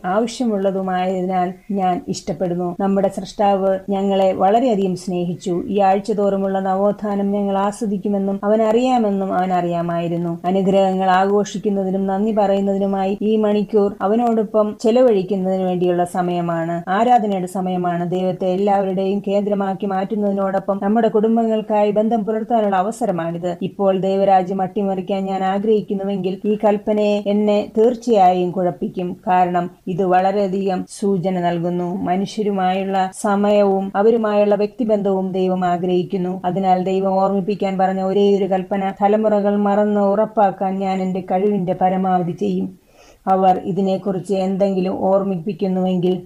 ആവശ്യമുള്ളതുമായതിനാൽ 0.80 1.48
ഞാൻ 1.70 1.94
ഇഷ്ടപ്പെടുന്നു. 2.08 2.68
നമ്മുടെ 2.80 3.08
സൃഷ്ടാവ് 3.08 3.72
ഞങ്ങളെ 3.90 4.28
വളരെയധികം 4.32 4.94
സ്നേഹിച്ചു. 4.96 5.54
ഈ 5.68 5.76
ആഴ്ച 5.80 6.10
തോറുമുള്ള 6.12 6.58
നവോത്ഥാനം 6.60 7.28
ഞങ്ങൾ 7.32 7.56
ആസ്വദിക്കുമെന്നും 7.58 8.36
അവൻ 8.44 8.60
അറിയാമെന്നും 8.62 9.30
അവൻ 9.34 9.50
അറിയാമായിരുന്നു. 9.52 10.32
അനുഗ്രഹങ്ങൾ 10.44 11.08
ആഘോഷിക്കുന്നതിനും 11.20 12.04
നന്ദി 12.10 12.32
പറയുന്നതിനുമായി 12.32 13.14
ഈ 13.22 13.32
മണിക്കൂർ 13.36 13.90
അവനോടൊപ്പം 14.00 14.66
ചെലവഴിക്കുന്നതിന് 14.84 15.62
വേണ്ടിയുള്ള 15.62 16.04
സമയമാണ്. 16.16 16.76
ആരാധനയുടെ 16.88 17.50
സമയമാണ്. 17.56 18.04
ദൈവത്തെ 18.10 18.48
എല്ലാവരുടെയും 18.58 19.20
കേന്ദ്രമാക്കി 19.28 19.86
മാറ്റുന്നതിനോടൊപ്പം 19.86 20.76
നമ്മുടെ 20.82 21.08
കുടുംബങ്ങൾക്കായി 21.16 21.90
ബന്ധം 21.90 22.20
പുലർത്താനുള്ള 22.24 22.76
അവസരമാണിത്. 22.76 23.50
ഇപ്പോൾ 23.62 23.92
ദൈവരാജ്യം 24.00 24.60
അട്ടിമറിക്കാൻ 24.62 25.20
ഞാൻ 25.30 25.40
ആഗ്രഹിക്കുന്നുവെങ്കിൽ 25.52 26.34
ഈ 26.50 26.54
കൽപ്പനയെ 26.64 27.16
എന്നെ 27.26 27.58
തീർച്ചയായും 27.78 28.50
കുഴപ്പിക്കും. 28.50 29.08
കാരണം 29.28 29.64
ഇത് 29.86 30.04
വളരെയധികം 30.14 30.69
സൂചന 30.88 31.40
നൽകുന്നു. 31.40 31.94
മനുഷ്യരുമായുള്ള 31.94 33.10
സമയവും 33.20 33.92
അവരുമായുള്ള 33.96 34.54
വ്യക്തിബന്ധവും 34.54 35.32
ദൈവം 35.32 35.64
ആഗ്രഹിക്കുന്നു. 35.64 36.40
അതിനാൽ 36.44 36.84
ദൈവം 36.84 37.14
ഓർമ്മിപ്പിക്കാൻ 37.14 37.78
പറഞ്ഞ 37.78 38.00
ഒരേ 38.00 38.36
ഒരു 38.36 38.44
കൽപ്പന 38.44 38.92
തലമുറകൾ 39.02 39.56
മറന്ന് 39.56 40.00
ഉറപ്പാക്കാൻ 40.00 40.78
ഞാൻ 40.78 41.02
എന്റെ 41.02 41.20
കഴിവിന്റെ 41.20 41.76
പരമാവധി 41.80 42.32
ചെയ്യും. 42.32 42.78
അവർ 43.26 43.58
ഇതിനെക്കുറിച്ച് 43.58 44.34
എന്തെങ്കിലും 44.34 44.94
ഓർമ്മിപ്പിക്കുന്നുവെങ്കിൽ 45.04 46.22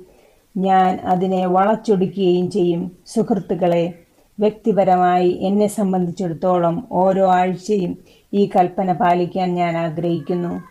ഞാൻ 0.57 0.99
അതിനെ 1.05 1.47
വളച്ചൊടുക്കുകയും 1.47 2.51
ചെയ്യും. 2.51 2.93
സുഹൃത്തുക്കളെ 3.07 3.93
വ്യക്തിപരമായി 4.41 5.31
എന്നെ 5.43 5.67
സംബന്ധിച്ചിടത്തോളം 5.67 6.89
ഓരോ 6.93 7.31
ആഴ്ചയും 7.31 7.99
ഈ 8.35 8.51
കൽപ്പന 8.57 8.93
പാലിക്കാൻ 8.93 9.55
ഞാൻ 9.55 9.77
ആഗ്രഹിക്കുന്നു. 9.77 10.63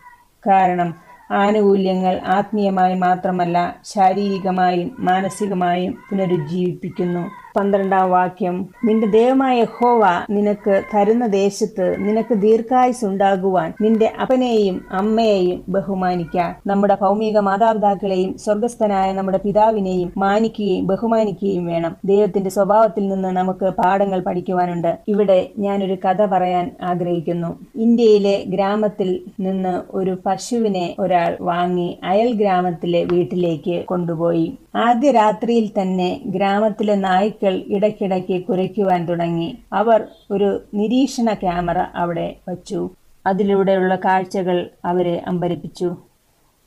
കാരണം 0.48 0.94
ആനുകൂല്യങ്ങൾ 1.30 2.20
ആത്മീയമായി 2.26 2.94
മാത്രമല്ല 2.94 3.80
ശാരീരികമായും 3.94 4.96
മാനസികമായും 4.98 5.98
പുനരുജ്ജീവിപ്പിക്കുന്നു. 6.10 7.43
പന്ത്രണ്ടാം 7.56 8.10
വാക്യം. 8.10 8.68
നിന്റെ 8.84 9.06
ദൈവമായ 9.06 9.64
ഹോവ 9.64 10.02
നിനക്ക് 10.30 10.82
തരുന്ന 10.94 11.26
ദേശത്ത് 11.26 11.96
നിനക്ക് 11.98 12.34
ദീർഘായുസ് 12.34 13.04
ഉണ്ടാകുവാൻ 13.04 13.72
നിന്റെ 13.80 14.12
അപ്പനെയും 14.20 14.84
അമ്മയെയും 14.92 15.64
ബഹുമാനിക്ക. 15.68 16.36
നമ്മുടെ 16.66 16.96
ഭൗമിക 17.00 17.38
മാതാപിതാക്കളെയും 17.38 18.38
സ്വർഗസ്ഥനായ 18.38 19.12
നമ്മുടെ 19.12 19.38
പിതാവിനെയും 19.44 20.12
മാനിക്കുകയും 20.16 20.86
ബഹുമാനിക്കുകയും 20.86 21.66
വേണം. 21.66 21.96
ദൈവത്തിന്റെ 22.04 22.50
സ്വഭാവത്തിൽ 22.50 23.08
നിന്ന് 23.08 23.28
നമുക്ക് 23.28 23.70
പാഠങ്ങൾ 23.70 24.20
പഠിക്കുവാനുണ്ട്. 24.20 24.98
ഇവിടെ 25.08 25.50
ഞാനൊരു 25.58 25.94
കഥ 25.94 26.26
പറയാൻ 26.26 26.70
ആഗ്രഹിക്കുന്നു. 26.82 27.58
ഇന്ത്യയിലെ 27.76 28.44
ഗ്രാമത്തിൽ 28.46 29.20
നിന്ന് 29.40 29.82
ഒരു 29.90 30.18
പശുവിനെ 30.26 30.96
ഒരാൾ 30.98 31.36
വാങ്ങി 31.40 31.98
അയൽ 32.04 32.32
ഗ്രാമത്തിലെ 32.32 33.04
വീട്ടിലേക്ക് 33.04 33.84
കൊണ്ടുപോയി. 33.84 34.52
ആദ്യ 34.76 35.10
രാത്രിയിൽ 35.10 35.70
തന്നെ 35.80 36.20
ഗ്രാമത്തിലെ 36.26 36.94
നായ്ക്കൾ 36.94 37.62
ഇടയ്ക്കിടയ്ക്ക് 37.66 38.44
കുരയ്ക്കുവാൻ 38.44 39.06
തുടങ്ങി. 39.06 39.58
അവർ 39.72 40.06
ഒരു 40.30 40.60
നിരീക്ഷണ 40.74 41.32
ക്യാമറ 41.32 41.78
അവിടെ 41.78 42.36
വച്ചു. 42.48 42.90
അതിലൂടെയുള്ള 43.26 43.96
കാഴ്ചകൾ 43.96 44.70
അവരെ 44.84 45.22
അമ്പരിപ്പിച്ചു. 45.26 45.96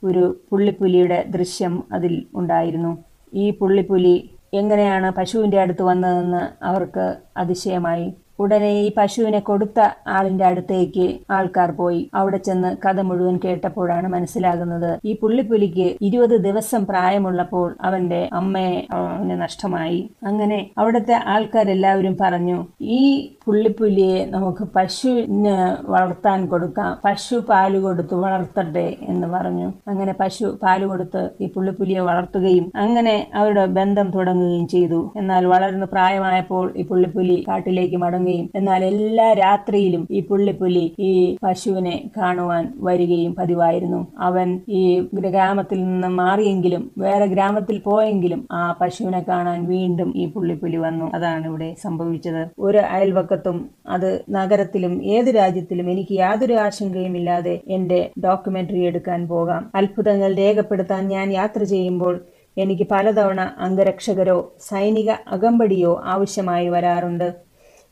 ഒരു 0.04 0.24
പുള്ളിപ്പുലിയുടെ 0.52 1.26
ദൃശ്യം 1.28 1.84
അതിൽ 1.92 2.26
ഉണ്ടായിരുന്നു. 2.36 2.98
ഈ 3.34 3.50
പുള്ളിപ്പുലി 3.50 4.30
എങ്ങനെയാണ് 4.54 5.12
പശുവിന്റെ 5.12 5.62
അടുത്ത് 5.62 5.82
വന്നതെന്ന് 5.82 6.66
അവർക്ക് 6.66 7.06
അതിശയമായി. 7.38 8.14
ഉടനെ 8.39 8.72
ഈ 8.82 8.88
പശുവിനെ 8.98 9.39
കൊടുത്ത 9.39 9.79
ആളിന്റെ 10.08 10.46
അടുത്തേക്ക് 10.46 11.06
ആൾക്കാർ 11.32 11.72
പോയി. 11.72 12.01
അവിടെ 12.13 12.38
ചെന്ന് 12.38 12.70
കഥ 12.86 13.00
മുഴുവൻ 13.10 13.39
കേട്ടപ്പോഴാണ് 13.46 14.08
മനസ്സിലാകുന്നത്. 14.15 14.91
ഈ 15.06 15.13
പുള്ളിപ്പുലിക്ക് 15.22 15.88
ഇരുപത് 16.01 16.36
ദിവസം 16.48 16.82
പ്രായമുള്ളപ്പോൾ 16.86 17.67
അവന്റെ 17.82 18.22
അമ്മയെ 18.34 18.75
അവന് 18.98 19.38
നഷ്ടമായി. 19.41 20.01
അങ്ങനെ 20.24 20.60
അവിടുത്തെ 20.77 21.15
ആൾക്കാരെല്ലാവരും 21.34 22.17
പറഞ്ഞു 22.22 22.58
ഈ 23.00 23.01
പുള്ളിപ്പുലിയെ 23.46 24.20
നമുക്ക് 24.36 24.63
പശുവിന് 24.75 25.56
വളർത്താൻ 25.93 26.39
കൊടുക്കാം. 26.47 26.91
പശു 27.06 27.38
പാൽ 27.50 27.73
കൊടുത്ത് 27.82 28.15
വളർത്തട്ടെ 28.15 28.88
എന്ന് 29.12 29.28
പറഞ്ഞു. 29.28 29.67
അങ്ങനെ 29.88 30.13
പശു 30.21 30.47
പാൽ 30.63 30.82
കൊടുത്ത് 30.86 31.21
ഈ 31.41 31.47
പുള്ളിപ്പുലിയെ 31.56 32.02
വളർത്തുകയും 32.10 32.65
അങ്ങനെ 32.76 33.15
അവരുടെ 33.34 33.65
ബന്ധം 33.80 34.08
തുടങ്ങുകയും 34.12 34.67
ചെയ്തു. 34.67 35.00
എന്നാൽ 35.17 35.45
വളർന്ന് 35.45 35.88
പ്രായമായപ്പോൾ 35.93 36.65
ഈ 36.76 36.86
പുള്ളിപ്പുലി 36.88 37.38
കാട്ടിലേക്ക് 37.47 37.97
മടങ്ങുകയും 38.28 38.48
എന്നാൽ 38.56 38.82
എല്ലാ 38.92 39.28
രാത്രിയിലും 39.42 40.04
ഈ 40.12 40.20
പുള്ളിപ്പുലി 40.30 40.86
ഈ 41.10 41.12
പശുവിനെ 41.44 41.96
കാണുവാൻ 42.18 42.63
വരികയും 42.88 43.34
പതിവായിരുന്നു. 43.40 44.02
അവൻ 44.20 44.48
ഈ 44.80 44.84
ഗ്രാമത്തിൽ 45.28 45.80
നിന്ന് 45.84 46.10
മാറിയെങ്കിലും 46.22 46.84
വേറെ 46.98 47.26
ഗ്രാമത്തിൽ 47.34 47.78
പോയെങ്കിലും 47.88 48.42
ആ 48.52 48.62
പശുവിനെ 48.82 49.22
കാണാൻ 49.30 49.60
വീണ്ടും 49.74 50.10
ഈ 50.16 50.26
പുള്ളിപ്പുലി 50.36 50.78
വന്നു. 50.86 51.08
അതാണ് 51.18 51.46
ഇവിടെ 51.52 51.70
സംഭവിച്ചത്. 51.86 52.42
ഒരു 52.60 52.80
അയൽവക്കത്തും 52.96 53.58
അത് 53.88 54.10
നഗരത്തിലും 54.30 54.94
ഏത് 55.16 55.30
രാജ്യത്തിലും 55.40 55.88
എനിക്ക് 55.94 56.13
യാതൊരു 56.24 56.56
ആശങ്കയും 56.66 57.16
ഇല്ലാതെ 57.18 57.56
എന്റെ 57.78 58.00
ഡോക്യുമെന്ററി 58.26 58.82
എടുക്കാൻ 58.92 59.22
പോകാം. 59.34 59.63
അത്ഭുതങ്ങൾ 59.76 60.32
രേഖപ്പെടുത്താൻ 60.44 61.04
ഞാൻ 61.16 61.28
യാത്ര 61.40 61.62
ചെയ്യുമ്പോൾ 61.74 62.16
എനിക്ക് 62.58 62.86
പലതവണ 62.92 63.42
അംഗരക്ഷകരോ 63.66 64.38
സൈനിക 64.70 65.10
അകമ്പടിയോ 65.28 65.92
ആവശ്യമായി 66.13 66.68
വരാറുണ്ട്. 66.76 67.28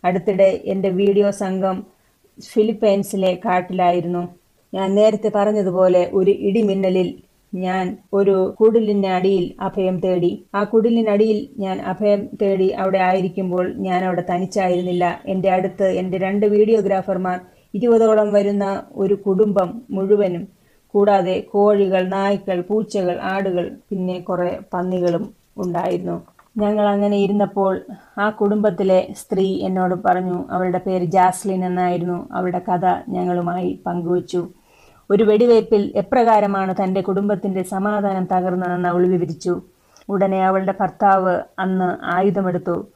അടുത്തിടെ 0.08 0.50
എന്റെ 0.74 0.90
വീഡിയോ 1.00 1.30
സംഘം 1.44 1.78
ഫിലിപ്പൈൻസിലെ 2.40 3.32
കാട്ടിലായിരുന്നു. 3.46 4.24
ഞാൻ 4.74 4.88
നേരത്തെ 5.00 5.30
പറഞ്ഞതുപോലെ 5.36 6.02
ഒരു 6.20 6.32
ഇടിമിന്നലിൽ 6.48 7.10
ഞാൻ 7.54 7.86
ഒരു 8.14 8.36
കുടിലിന്റെ 8.60 9.10
അടിയിൽ 9.18 9.46
അഭയം 9.68 9.98
തേടി. 10.06 10.32
ആ 10.56 10.62
കുടിലിനടിയിൽ 10.64 11.40
ഞാൻ 11.64 11.78
അഭയം 11.92 12.22
തേടി 12.42 12.68
അവിടെ 12.82 13.00
ആയിരിക്കുമ്പോൾ 13.10 13.66
ഞാൻ 13.88 14.00
അവിടെ 14.08 14.24
തനിച്ചായിരുന്നില്ല. 14.32 15.06
എന്റെ 15.26 15.50
അടുത്ത് 15.58 15.88
എന്റെ 16.02 16.18
രണ്ട് 16.26 16.46
വീഡിയോഗ്രാഫർമാർ 16.56 17.40
ഇരുപതോളം 17.74 18.30
വരുന്ന 18.34 18.66
ഒരു 18.96 19.16
കുടുംബം 19.26 19.70
മുഴുവനും 19.96 20.44
കൂടാതെ 20.94 21.36
കോഴികൾ 21.54 22.04
നായ്ക്കൾ 22.08 22.60
പൂച്ചകൾ 22.62 23.16
ആടുകൾ 23.34 23.66
പിന്നെ 23.90 24.18
കുറേ 24.20 24.52
പന്നികളും 24.74 25.26
ഉണ്ടായിരുന്നു. 25.58 26.18
ഞങ്ങൾ 26.58 26.88
അങ്ങനെ 26.88 27.18
ഇരുന്നപ്പോൾ 27.18 27.82
ആ 28.18 28.30
കുടുംബത്തിലെ 28.30 29.14
സ്ത്രീ 29.18 29.62
എന്നോട് 29.62 29.96
പറഞ്ഞു 30.06 30.46
അവളുടെ 30.52 30.78
പേര് 30.78 31.06
ജാസ്ലിൻ 31.06 31.66
എന്നായിരുന്നു. 31.66 32.30
അവളുടെ 32.32 32.62
കഥ 32.70 32.86
ഞങ്ങളുമായി 33.10 33.82
പങ്കുവച്ചു. 33.86 34.48
ഒരു 35.10 35.24
വെടിവയ്പിൽ 35.24 35.92
എപ്രകാരമാണ് 35.96 36.76
തന്റെ 36.84 37.02
കുടുംബത്തിന്റെ 37.02 37.64
സമാധാനം 37.64 38.28
തകർന്നതെന്ന് 38.34 38.90
അവൾ 38.90 39.08
വിവരിച്ചു. 39.08 39.62
ഉടനെ 40.10 40.46
അവളുടെ 40.46 40.74
ഭർത്താവ് 40.80 41.42
അന്ന് 41.60 42.06
ആയുധമെടുത്തു. 42.16 42.88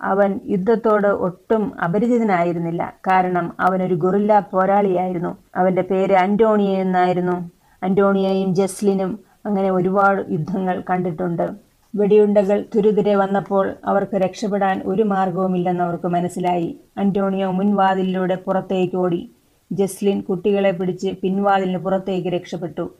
അവൻ 0.00 0.40
യുദ്ധത്തോട് 0.46 1.08
ഒട്ടും 1.08 1.80
അപരിചിതനായിരുന്നില്ല. 1.84 2.92
കാരണം 3.06 3.52
അവനൊരു 3.60 3.94
ഗൊറില്ല 3.94 4.40
പോരാളിയായിരുന്നു. 4.40 5.36
അവന്റെ 5.56 5.82
പേര് 5.82 6.12
അന്റോണിയ 6.12 6.78
എന്നായിരുന്നു. 6.78 7.50
അന്റോണിയയും 7.82 8.54
ജസ്ലിനും 8.54 9.18
അങ്ങനെ 9.46 9.70
ഒരുപാട് 9.70 10.22
യുദ്ധങ്ങൾ 10.30 10.82
കണ്ടിട്ടുണ്ട്. 10.90 11.63
വെടിയുണ്ടകൾ 11.94 12.64
തുരുതുരെ 12.74 13.14
വന്നപ്പോൾ 13.14 13.74
അവർക്ക് 13.84 14.16
രക്ഷപ്പെടാൻ 14.16 14.82
ഒരു 14.84 15.02
മാർഗവുമില്ലെന്ന് 15.02 15.84
അവർക്ക് 15.84 16.08
മനസ്സിലായി. 16.08 16.78
അന്റോണിയോ 16.98 17.50
മുൻവാതിലിലൂടെ 17.50 18.34
പുറത്തേക്ക് 18.34 18.96
ഓടി. 18.96 19.30
ജസ്ലിൻ 19.72 20.20
കുട്ടികളെ 20.20 20.70
പിടിച്ച് 20.70 21.08
പിൻവാതിലിന് 21.22 21.78
പുറത്തേക്ക് 21.78 22.28
രക്ഷപ്പെട്ടു. 22.28 22.90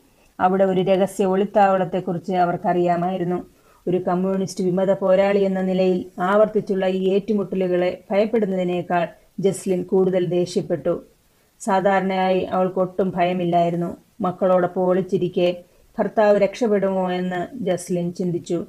അവിടെ 0.40 0.64
ഒരു 0.64 0.80
രഹസ്യ 0.80 1.24
ഒളിത്താവളത്തെക്കുറിച്ച് 1.24 2.32
അവർക്കറിയാമായിരുന്നു. 2.32 3.46
ഒരു 3.88 3.96
കമ്മ്യൂണിസ്റ്റ് 3.96 4.64
വിമത 4.64 4.94
പോരാളി 4.94 5.38
എന്ന 5.38 5.62
നിലയിൽ 5.62 6.04
ആവർത്തിച്ചുള്ള 6.20 6.86
ഈ 6.86 7.08
ഏറ്റുമുട്ടലുകളെ 7.08 8.00
ഭയപ്പെടുന്നതിനേക്കാൾ 8.10 9.08
ജസ്ലിൻ 9.40 9.82
കൂടുതൽ 9.82 10.24
ദേഷ്യപ്പെട്ടു. 10.24 11.02
സാധാരണയായി 11.60 12.40
അവൾക്ക് 12.40 12.78
ഒട്ടും 12.78 13.12
ഭയമില്ലായിരുന്നു. 13.16 13.96
മക്കളോടൊപ്പം 14.20 14.86
ഒളിച്ചിരിക്കെ 14.86 15.64
ഭർത്താവ് 15.98 16.38
രക്ഷപ്പെടുമോ 16.38 17.12
എന്ന് 17.12 17.56
ജസ്ലിൻ 17.64 18.12
ചിന്തിച്ചു. 18.12 18.66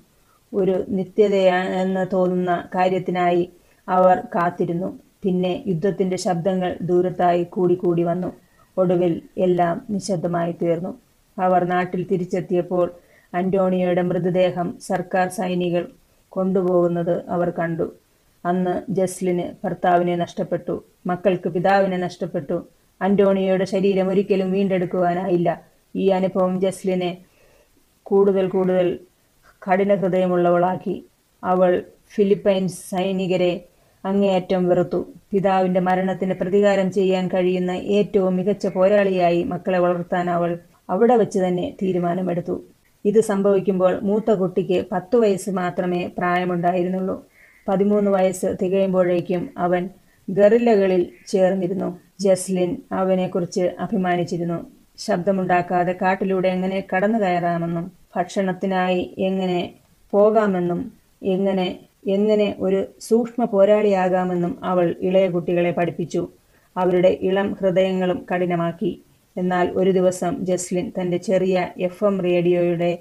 ഒരു 0.56 0.76
നിത്യതയാണെന്ന് 0.90 2.04
തോന്നുന്ന 2.14 2.54
കാര്യത്തിനായി 2.76 3.44
അവർ 3.90 4.18
കാത്തിരുന്നു. 4.36 4.90
പിന്നെ 5.24 5.64
യുദ്ധത്തിന്റെ 5.68 6.18
ശബ്ദങ്ങൾ 6.18 6.78
ദൂരത്തായി 6.82 7.44
കൂടിക്കൂടി 7.44 8.04
വന്നു. 8.04 8.30
ഒടുവിൽ 8.78 9.14
എല്ലാം 9.38 9.76
നിശബ്ദമായി 9.90 10.52
തീർന്നു. 10.62 10.92
അവർ 11.38 11.62
നാട്ടിൽ 11.64 12.02
തിരിച്ചെത്തിയപ്പോൾ 12.12 12.88
അന്റോണിയോയുടെ 13.34 14.02
മൃതദേഹം 14.02 14.68
സർക്കാർ 14.82 15.28
സൈനികൾ 15.30 15.84
കൊണ്ടുപോകുന്നത് 16.30 17.16
അവർ 17.30 17.50
കണ്ടു. 17.50 17.88
അന്ന് 18.46 18.74
ജസ്ലിന് 18.90 19.44
ഭർത്താവിനെ 19.64 20.16
നഷ്ടപ്പെട്ടു. 20.16 20.84
മക്കൾക്ക് 21.08 21.50
പിതാവിനെ 21.50 21.98
നഷ്ടപ്പെട്ടു. 21.98 22.58
അന്റോണിയോയുടെ 23.02 23.66
ശരീരം 23.66 24.10
ഒരിക്കലും 24.10 24.52
വീണ്ടെടുക്കുവാനായില്ല. 24.52 25.50
ഈ 25.96 26.10
അനുഭവം 26.10 26.62
ജസ്ലിനെ 26.62 27.18
കൂടുതൽ 28.04 28.48
കൂടുതൽ 28.48 28.88
കഠിന 29.68 29.96
ഹൃദയമുള്ളവളാക്കി 29.96 31.06
അവൾ 31.44 31.84
ഫിലിപ്പൈൻസ് 32.16 32.90
സൈനികരെ 32.92 33.64
അങ്ങേയറ്റം 34.06 34.68
വെറുത്തു. 34.68 35.06
പിതാവിന്റെ 35.32 35.80
മരണത്തിന് 35.80 36.34
പ്രതികാരം 36.34 36.92
ചെയ്യാൻ 36.92 37.28
കഴിയുന്ന 37.28 37.72
ഏറ്റവും 37.72 38.36
മികച്ച 38.36 38.68
പോരാളിയായി 38.68 39.44
മക്കളെ 39.44 39.80
വളർത്താൻ 39.80 40.30
അവൾ 40.30 40.60
അവിടെ 40.90 41.16
വെച്ച് 41.16 41.40
തന്നെ 41.40 41.74
തീരുമാനമെടുത്തു. 41.82 42.64
ഇത് 43.06 43.20
സംഭവിക്കുമ്പോൾ 43.22 44.00
മൂത്ത 44.00 44.32
കുട്ടിക്ക് 44.32 44.86
പത്തു 44.92 45.18
വയസ്സ് 45.18 45.50
മാത്രമേ 45.50 46.10
പ്രായമുണ്ടായിരുന്നുള്ളൂ. 46.18 47.26
പതിമൂന്ന് 47.68 48.12
വയസ്സ് 48.12 48.56
തികയുമ്പോഴേക്കും 48.62 49.50
അവൻ 49.58 49.90
ഗറില്ലകളിൽ 50.30 51.12
ചേർന്നിരുന്നു. 51.28 52.00
ജസ്ലിൻ 52.20 52.78
അവനെക്കുറിച്ച് 52.92 53.76
അഭിമാനിച്ചിരുന്നു. 53.80 54.60
ശബ്ദമുണ്ടാക്കാതെ 54.98 55.96
കാട്ടിലൂടെ 56.02 56.48
എങ്ങനെ 56.48 56.84
കടന്നു 56.96 57.20
കയറാമെന്നും 57.20 57.92
ഭക്ഷണത്തിനായി 58.16 59.16
എങ്ങനെ 59.20 59.74
പോകാമെന്നും 60.12 60.92
എങ്ങനെ 61.24 61.80
എങ്ങനെ 62.08 62.56
ഒരു 62.60 62.86
സൂക്ഷ്മ 63.02 63.46
പോരാളിയാകാമെന്നും 63.46 64.60
അവൾ 64.64 64.96
ഇളയ 65.02 65.30
കുട്ടികളെ 65.30 65.72
പഠിപ്പിച്ചു. 65.72 66.28
അവരുടെ 66.78 67.18
ഇളം 67.22 67.54
ഹൃദയങ്ങളും 67.54 68.26
കഠിനമാക്കി. 68.34 69.02
എന്നാൽ 69.38 69.70
ഒരു 69.70 69.92
ദിവസം 69.92 70.46
ജസ്ലിൻ 70.46 70.92
തന്റെ 71.02 71.18
ചെറിയ 71.18 71.68
എഫ് 71.78 72.06
എം 72.06 72.22
റേഡിയോയുടെ 72.22 72.98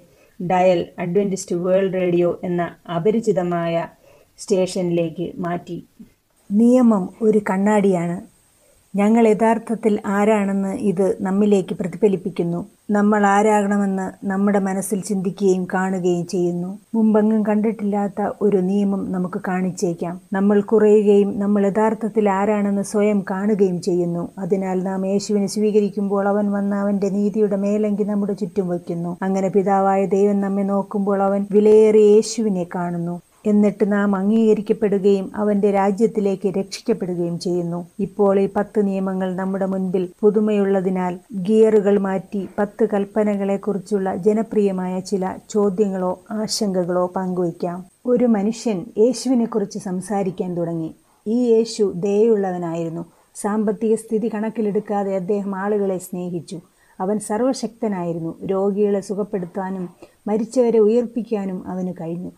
ഡയൽ 0.50 0.86
അഡ്വന്റിസ്റ്റ് 0.98 1.56
വേൾഡ് 1.56 1.94
റേഡിയോ 1.94 2.40
എന്ന 2.44 2.74
അപരിചിതമായ 2.96 3.88
സ്റ്റേഷനിലേക്ക് 4.38 5.32
മാറ്റി. 5.36 5.86
നിയമം 6.52 7.14
ഒരു 7.22 7.40
കണ്ണാടിയാണ്. 7.50 8.33
ഞങ്ങൾ 8.96 9.28
യഥാർത്ഥത്തിൽ 9.28 9.98
ആരാണെന്ന് 10.06 10.74
ഇത് 10.74 11.16
നമ്മിലേക്ക് 11.20 11.74
പ്രതിഫലിപ്പിക്കുന്നു. 11.74 12.66
നമ്മൾ 12.90 13.26
ആരാകണമെന്ന് 13.26 14.26
നമ്മുടെ 14.26 14.58
മനസ്സിൽ 14.58 15.00
ചിന്തിക്കുകയും 15.00 15.66
കാണുകയും 15.74 16.26
ചെയ്യുന്നു. 16.26 16.78
മുമ്പെങ്ങും 16.94 17.46
കണ്ടിട്ടില്ലാത്ത 17.46 18.30
ഒരു 18.42 18.56
നിയമം 18.56 19.12
നമുക്ക് 19.12 19.40
കാണിച്ചേക്കാം. 19.48 20.20
നമ്മൾ 20.32 20.60
കുറയുകയും 20.60 21.38
നമ്മൾ 21.38 21.66
യഥാർത്ഥത്തിൽ 21.66 22.30
ആരാണെന്ന് 22.30 22.82
സ്വയം 22.82 23.24
കാണുകയും 23.30 23.80
ചെയ്യുന്നു. 23.80 24.28
അതിനാൽ 24.38 24.82
നാം 24.82 25.06
യേശുവിനെ 25.06 25.46
സ്വീകരിക്കുമ്പോൾ 25.46 26.28
അവൻ 26.28 26.52
വന്ന് 26.52 26.76
അവന്റെ 26.76 27.08
നീതിയുടെ 27.08 27.56
മേലങ്കി 27.56 28.02
നമ്മുടെ 28.02 28.32
ചുറ്റും 28.32 28.68
വയ്ക്കുന്നു. 28.68 29.16
അങ്ങനെ 29.22 29.48
പിതാവായ 29.48 30.06
ദൈവം 30.06 30.40
നമ്മെ 30.40 30.62
നോക്കുമ്പോൾ 30.62 31.22
അവൻ 31.22 31.46
വിലയേറിയ 31.50 32.14
യേശുവിനെ 32.14 32.66
കാണുന്നു. 32.74 33.20
എന്നിട്ട് 33.46 33.92
നാം 33.92 34.16
അംഗീകരിക്കപ്പെടുകയും 34.16 35.30
അവന്റെ 35.36 35.70
രാജ്യത്തിലേക്ക് 35.70 36.48
രക്ഷിക്കപ്പെടുകയും 36.48 37.38
ചെയ്യുന്നു. 37.38 37.86
ഇപ്പോൾ 38.00 38.40
ഈ 38.40 38.48
പത്ത് 38.56 38.86
നിയമങ്ങൾ 38.86 39.36
നമ്മുടെ 39.36 39.66
മുൻപിൽ 39.66 40.08
പുതുമയുള്ളതിനാൽ 40.20 41.18
ഗിയറുകൾ 41.32 41.98
മാറ്റി 41.98 42.48
പത്ത് 42.58 42.88
കൽപ്പനകളെക്കുറിച്ചുള്ള 42.92 44.16
ജനപ്രിയമായ 44.16 45.00
ചില 45.00 45.36
ചോദ്യങ്ങളോ 45.50 46.20
ആശങ്കകളോ 46.30 47.12
പങ്കുവയ്ക്കാം. 47.16 47.84
ഒരു 48.06 48.24
മനുഷ്യൻ 48.24 48.84
യേശുവിനെക്കുറിച്ച് 48.98 49.78
സംസാരിക്കാൻ 49.78 50.54
തുടങ്ങി. 50.54 50.94
ഈ 51.26 51.38
യേശു 51.52 51.92
ദയുള്ളവനായിരുന്നു 51.96 53.04
സാമ്പത്തിക 53.34 53.94
സ്ഥിതി 53.94 54.30
കണക്കിലെടുക്കാതെ 54.34 55.16
അദ്ദേഹം 55.16 55.54
ആളുകളെ 55.56 55.98
സ്നേഹിച്ചു. 55.98 56.60
അവൻ 57.00 57.18
സർവശക്തനായിരുന്നു 57.18 58.46
രോഗികളെ 58.46 59.00
സുഖപ്പെടുത്താനും 59.00 59.88
മരിച്ചവരെ 60.26 60.78
ഉയർപ്പിക്കാനും 60.78 61.68
അവന് 61.68 61.92
കഴിഞ്ഞു. 62.00 62.30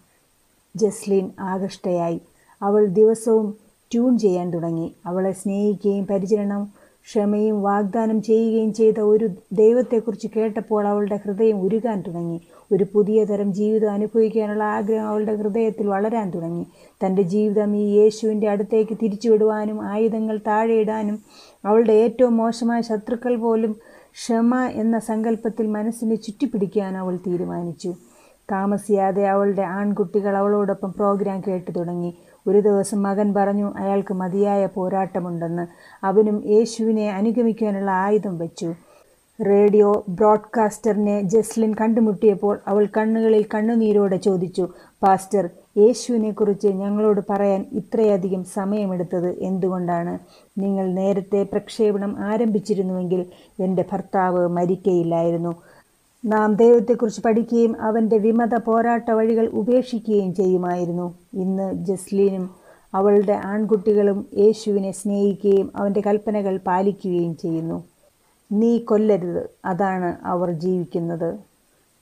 ജസ്ലിൻ 0.77 1.31
ആകൃഷ്ടയായി. 1.41 2.21
അവൾ 2.63 2.85
ദിവസവും 2.85 3.55
ട്യൂൺ 3.93 4.19
ചെയ്യാൻ 4.19 4.51
തുടങ്ങി. 4.51 4.95
അവളെ 5.07 5.33
സ്നേഹിക്കുകയും 5.33 6.07
പരിചരണം 6.07 6.73
ക്ഷമയും 7.05 7.63
വാഗ്ദാനം 7.63 8.23
ചെയ്യുകയും 8.23 8.73
ചെയ്ത 8.73 9.01
ഒരു 9.01 9.29
ദൈവത്തെക്കുറിച്ച് 9.53 10.29
കേട്ടപ്പോൾ 10.37 10.87
അവളുടെ 10.87 11.17
ഹൃദയം 11.17 11.61
ഉരുകാൻ 11.61 12.01
തുടങ്ങി. 12.01 12.41
ഒരു 12.73 12.87
പുതിയ 12.95 13.25
തരം 13.25 13.53
ജീവിതം 13.53 13.91
അനുഭവിക്കാനുള്ള 13.91 14.65
ആഗ്രഹം 14.65 15.09
അവളുടെ 15.09 15.35
ഹൃദയത്തിൽ 15.37 15.87
വളരാൻ 15.87 16.31
തുടങ്ങി. 16.31 16.67
തന്റെ 17.05 17.23
ജീവിതം 17.23 17.77
ഈ 17.77 17.85
യേശുവിന്റെ 17.99 18.49
അടുത്തേക്ക് 18.49 18.99
തിരിച്ചുവിടുവാനും 19.03 19.83
ആയുധങ്ങൾ 19.83 20.37
താഴെയിടാനും 20.47 21.19
അവളുടെ 21.65 21.93
ഏറ്റവും 21.93 22.37
മോശമായ 22.37 22.81
ശത്രുക്കൾ 22.81 23.37
പോലും 23.37 23.77
ക്ഷമ 24.13 24.55
എന്ന 24.57 24.99
സങ്കല്പത്തിൽ 24.99 25.67
മനസ്സിനെ 25.67 26.15
ചുറ്റിപ്പിടിക്കാൻ 26.15 26.97
അവൾ 26.97 27.17
തീരുമാനിച്ചു. 27.17 27.95
താമസിയാതെ 28.51 29.29
അവളുടെ 29.29 29.63
ആൺകുട്ടികൾ 29.63 30.37
അവളോടൊപ്പം 30.37 30.93
പ്രോഗ്രാം 30.93 31.43
കേട്ടു 31.49 31.71
തുടങ്ങി. 31.71 32.15
ഒരു 32.47 32.61
ദിവസം 32.61 33.03
മകൻ 33.03 33.35
പറഞ്ഞു 33.35 33.73
അയാൾക്ക് 33.77 34.15
മതിയായ 34.15 34.67
പോരാട്ടമുണ്ടെന്ന്. 34.67 35.67
അവനും 36.07 36.43
യേശുവിനെ 36.47 37.13
അനുഗമിക്കാനുള്ള 37.13 37.91
ആയുധം 37.91 38.39
വെച്ചു. 38.39 38.75
റേഡിയോ 39.47 40.05
ബ്രോഡ്കാസ്റ്ററിനെ 40.09 41.23
ജസ്ലിൻ 41.23 41.75
കണ്ടുമുട്ടിയപ്പോൾ 41.81 42.59
അവൾ 42.69 42.89
കണ്ണുകളിൽ 42.97 43.45
കണ്ണുനീരോടെ 43.55 44.17
ചോദിച്ചു 44.17 44.69
പാസ്റ്റർ 45.03 45.49
യേശുവിനെക്കുറിച്ച് 45.79 46.69
ഞങ്ങളോട് 46.69 47.21
പറയാൻ 47.31 47.65
ഇത്രയധികം 47.73 48.45
സമയമെടുത്തത് 48.45 49.39
എന്തുകൊണ്ടാണ്? 49.39 50.19
നിങ്ങൾ 50.61 50.87
നേരത്തെ 50.87 51.43
പ്രക്ഷേപണം 51.43 52.17
ആരംഭിച്ചിരുന്നുവെങ്കിൽ 52.19 53.27
എന്റെ 53.61 53.85
ഭർത്താവ് 53.93 54.49
മരിക്കയില്ലായിരുന്നു. 54.49 55.53
നാം 56.27 56.55
ദൈവത്തെക്കുറിച്ച് 56.55 57.21
പഠിക്കുകയും 57.23 57.81
അവന്റെ 57.81 58.19
വിമത 58.19 58.55
പോരാട്ട 58.59 59.11
വഴികൾ 59.11 59.47
ഉപേക്ഷിക്കുകയും 59.47 60.35
ചെയ്യുമായിരുന്നു. 60.35 61.15
ഇന്ന് 61.35 61.75
ജസ്ലീനും 61.87 62.51
അവളുടെ 62.95 63.33
ആൺകുട്ടികളും 63.45 64.27
യേശുവിനെ 64.39 64.93
സ്നേഹിക്കുകയും 64.93 65.73
അവന്റെ 65.77 66.01
കൽപ്പനകൾ 66.07 66.57
പാലിക്കുകയും 66.67 67.37
ചെയ്യുന്നു. 67.37 67.85
നീ 68.53 68.79
കൊല്ലരുത് 68.79 69.51
അതാണ് 69.65 70.17
അവർ 70.25 70.51
ജീവിക്കുന്നത്. 70.51 71.31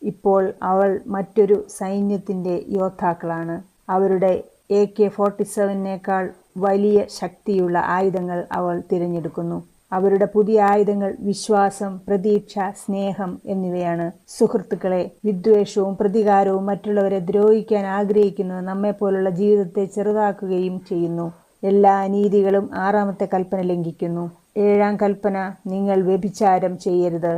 ഇപ്പോൾ 0.03 0.53
അവൾ 0.63 1.01
മറ്റൊരു 1.07 1.65
സൈന്യത്തിന്റെ 1.79 2.65
യോദ്ധാക്കളാണ്. 2.69 3.63
അവരുടെ 3.91 4.33
എ 4.71 4.87
കെ 4.87 5.09
ഫോർട്ടി 5.09 5.43
സെവനേക്കാൾ 5.43 6.25
വലിയ 6.59 7.07
ശക്തിയുള്ള 7.21 7.79
ആയുധങ്ങൾ 7.87 8.47
അവൾ 8.53 8.83
തിരഞ്ഞെടുക്കുന്നു. 8.93 9.59
അവരുടെ 9.97 10.27
പുതിയ 10.35 10.59
ആയുധങ്ങൾ 10.71 11.11
വിശ്വാസം 11.21 11.93
പ്രതീക്ഷ 12.09 12.55
സ്നേഹം 12.83 13.31
എന്നിവയാണ്. 13.47 14.07
സുഹൃത്തുക്കളെ 14.39 15.03
വിദ്വേഷവും 15.25 15.95
പ്രതികാരവും 16.01 16.67
മറ്റുള്ളവരെ 16.67 17.19
ദ്രോഹിക്കാൻ 17.31 17.87
ആഗ്രഹിക്കുന്നത് 17.99 18.63
നമ്മെപ്പോലുള്ള 18.71 19.31
ജീവിതത്തെ 19.41 19.85
ചെറുതാക്കുകയും 19.97 20.77
ചെയ്യുന്നു. 20.91 21.27
എല്ലാ 21.63 21.93
അനീതികളും 22.07 22.67
ആറാമത്തെ 22.87 23.29
കൽപ്പന 23.35 23.61
ലംഘിക്കുന്നു. 23.71 24.25
ഏഴാം 24.59 24.95
കൽപ്പന 25.03 25.37
നിങ്ങൾ 25.67 25.99
വ്യഭിചാരം 26.11 26.75
ചെയ്യരുത്. 26.79 27.35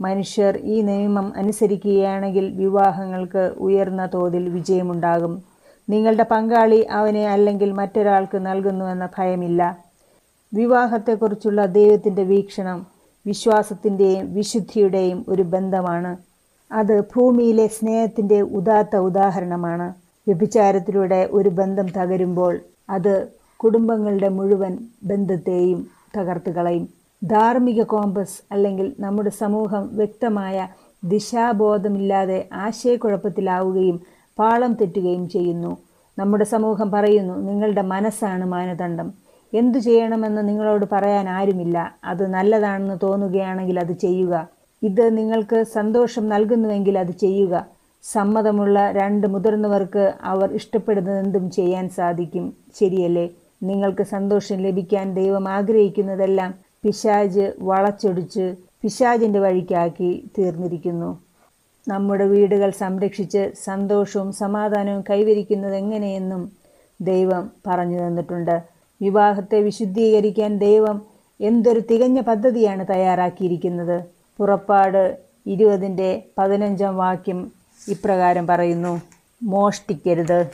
മനുഷ്യർ 0.00 0.54
ഈ 0.74 0.76
നിയമം 0.82 1.26
അനുസരിക്കുകയാണെങ്കിൽ 1.36 2.46
വിവാഹങ്ങൾക്ക് 2.62 3.44
ഉയർന്ന 3.66 4.02
തോതിൽ 4.14 4.44
വിജയമുണ്ടാകും. 4.56 5.34
നിങ്ങളുടെ 5.88 6.26
പങ്കാളി 6.30 6.80
അവനെ 6.98 7.24
അല്ലെങ്കിൽ 7.34 7.70
മറ്റൊരാൾക്ക് 7.72 8.38
നൽകുന്നുവെന്ന 8.46 9.06
ഭയമില്ല. 9.18 9.62
വിവാഹത്തെക്കുറിച്ചുള്ള 10.52 11.66
ദൈവത്തിന്റെ 11.66 12.22
വീക്ഷണം 12.22 12.86
വിശ്വാസത്തിന്റെയും 13.26 14.34
വിശുദ്ധിയുടെയും 14.34 15.24
ഒരു 15.28 15.42
ബന്ധമാണ്. 15.42 16.16
അത് 16.72 17.00
ഭൂമിയിലെ 17.00 17.66
സ്നേഹത്തിന്റെ 17.66 18.40
ഉദാത്ത 18.40 18.96
ഉദാഹരണമാണ്. 18.96 19.94
വ്യഭിചാരത്തിലൂടെ 20.28 21.28
ഒരു 21.32 21.48
ബന്ധം 21.48 21.88
തകരുമ്പോൾ 21.88 22.60
അത് 22.90 23.28
കുടുംബങ്ങളുടെ 23.56 24.28
മുഴുവൻ 24.28 24.78
ബന്ധത്തെയും 25.04 25.86
തകർത്ത് 26.16 26.50
കളയും. 26.50 26.88
ധാർമ്മിക 27.24 27.82
കോമ്പസ് 27.82 28.38
അല്ലെങ്കിൽ 28.52 28.96
നമ്മുടെ 29.00 29.30
സമൂഹം 29.30 29.90
വ്യക്തമായ 29.92 30.68
ദിശാബോധമില്ലാതെ 31.04 32.48
ആശയക്കുഴപ്പത്തിലാവുകയും 32.52 34.00
പാളം 34.38 34.72
തെറ്റുകയും 34.74 35.28
ചെയ്യുന്നു. 35.28 35.76
നമ്മുടെ 36.18 36.44
സമൂഹം 36.44 36.90
പറയുന്നു 36.90 37.34
നിങ്ങളുടെ 37.34 37.82
മനസ്സാണ് 37.82 38.44
മാനദണ്ഡം. 38.44 39.27
എന്തു 39.54 39.78
ചെയ്യണമെന്ന് 39.78 40.48
നിങ്ങളോട് 40.48 40.86
പറയാൻ 40.92 41.28
ആരുമില്ല. 41.28 41.94
അത് 42.04 42.26
നല്ലതാണെന്ന് 42.26 42.98
തോന്നുകയാണെങ്കിൽ 43.02 43.80
അത് 43.80 43.92
ചെയ്യുക. 43.92 44.48
ഇത് 44.82 45.16
നിങ്ങൾക്ക് 45.16 45.62
സന്തോഷം 45.62 46.28
നൽകുന്നുവെങ്കിൽ 46.28 46.98
അത് 46.98 47.10
ചെയ്യുക. 47.10 47.66
സമ്മതമുള്ള 48.02 48.90
രണ്ട് 48.90 49.26
മുതിർന്നവർക്ക് 49.26 50.14
അവർ 50.22 50.54
ഇഷ്ടപ്പെടുന്നതെന്തും 50.54 51.50
ചെയ്യാൻ 51.50 51.88
സാധിക്കും. 51.88 52.56
ശരിയല്ലേ? 52.80 53.30
നിങ്ങൾക്ക് 53.62 54.02
സന്തോഷം 54.02 54.56
ലഭിക്കാൻ 54.56 55.14
ദൈവം 55.14 55.48
ആഗ്രഹിക്കുന്നതെല്ലാം 55.48 56.54
പിശാജ് 56.82 57.52
വളച്ചൊടിച്ച് 57.58 58.54
പിശാജിന്റെ 58.82 59.38
വഴിക്കാക്കി 59.38 60.30
തീർന്നിരിക്കുന്നു. 60.38 61.18
നമ്മുടെ 61.88 62.24
വീടുകൾ 62.24 62.70
സംരക്ഷിച്ച് 62.70 63.50
സന്തോഷവും 63.64 64.32
സമാധാനവും 64.32 65.04
കൈവരിക്കുന്നത് 65.10 65.76
എങ്ങനെയെന്നും 65.76 66.52
ദൈവം 67.00 67.50
പറഞ്ഞു 67.66 68.06
തന്നിട്ടുണ്ട്. 68.06 68.77
വിവാഹത്തെ 69.00 69.60
വിശുദ്ധീകരിക്കാൻ 69.60 70.58
ദൈവം 70.58 71.02
എന്തൊരു 71.40 71.80
തികഞ്ഞ 71.90 72.20
പദ്ധതിയാണ് 72.20 72.86
തയ്യാറാക്കിയിരിക്കുന്നത്. 72.90 74.04
പുറപ്പാട് 74.38 75.18
ഇരുപതിന്റെ 75.46 76.22
പതിനഞ്ചാം 76.38 76.96
വാക്യം 76.96 77.50
ഇപ്രകാരം 77.88 78.46
പറയുന്നു 78.46 79.00
മോഷ്ടിക്കരുത്. 79.42 80.50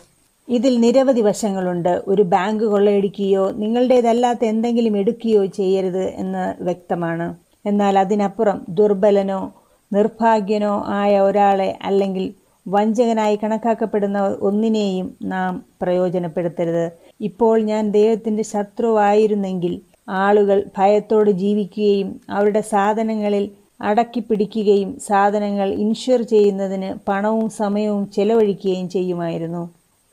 ഇതിൽ 0.49 0.81
നിരവധി 0.81 1.21
വശങ്ങളുണ്ട്. 1.21 2.03
ഒരു 2.09 2.23
ബാങ്ക് 2.23 2.65
കൊള്ളയടിക്കുകയോ 2.65 3.51
നിങ്ങളുടേതല്ലാത്ത 3.51 4.45
എന്തെങ്കിലും 4.45 4.97
എടുക്കുകയോ 4.97 5.45
ചെയ്യരുത് 5.45 6.03
എന്ന് 6.03 6.63
വ്യക്തമാണ്. 6.63 7.37
എന്നാൽ 7.67 7.99
അതിനപ്പുറം 7.99 8.67
ദുർബലനോ 8.69 9.53
നിർഭാഗ്യനോ 9.93 10.85
ആയ 10.87 11.21
ഒരാളെ 11.21 11.79
അല്ലെങ്കിൽ 11.83 12.35
വഞ്ചകനായി 12.69 13.39
കണക്കാക്കപ്പെടുന്ന 13.45 14.37
ഒന്നിനെയും 14.41 15.15
നാം 15.23 15.65
പ്രയോജനപ്പെടുത്തരുത്. 15.83 16.91
ഇപ്പോൾ 17.21 17.61
ഞാൻ 17.61 17.91
ദൈവത്തിന്റെ 17.91 18.43
ശത്രുവായിരുന്നെങ്കിൽ 18.43 19.81
ആളുകൾ 20.09 20.65
ഭയത്തോട് 20.79 21.31
ജീവിക്കുകയും 21.31 22.21
അവരുടെ 22.31 22.61
സാധനങ്ങളിൽ 22.61 23.51
അടക്കി 23.81 24.21
പിടിക്കുകയും 24.21 24.99
സാധനങ്ങൾ 25.07 25.69
ഇൻഷുർ 25.69 26.23
ചെയ്യുന്നതിന് 26.23 26.95
പണവും 27.09 27.51
സമയവും 27.51 28.11
ചെലവഴിക്കുകയും 28.11 28.89
ചെയ്യുമായിരുന്നു. 28.89 29.71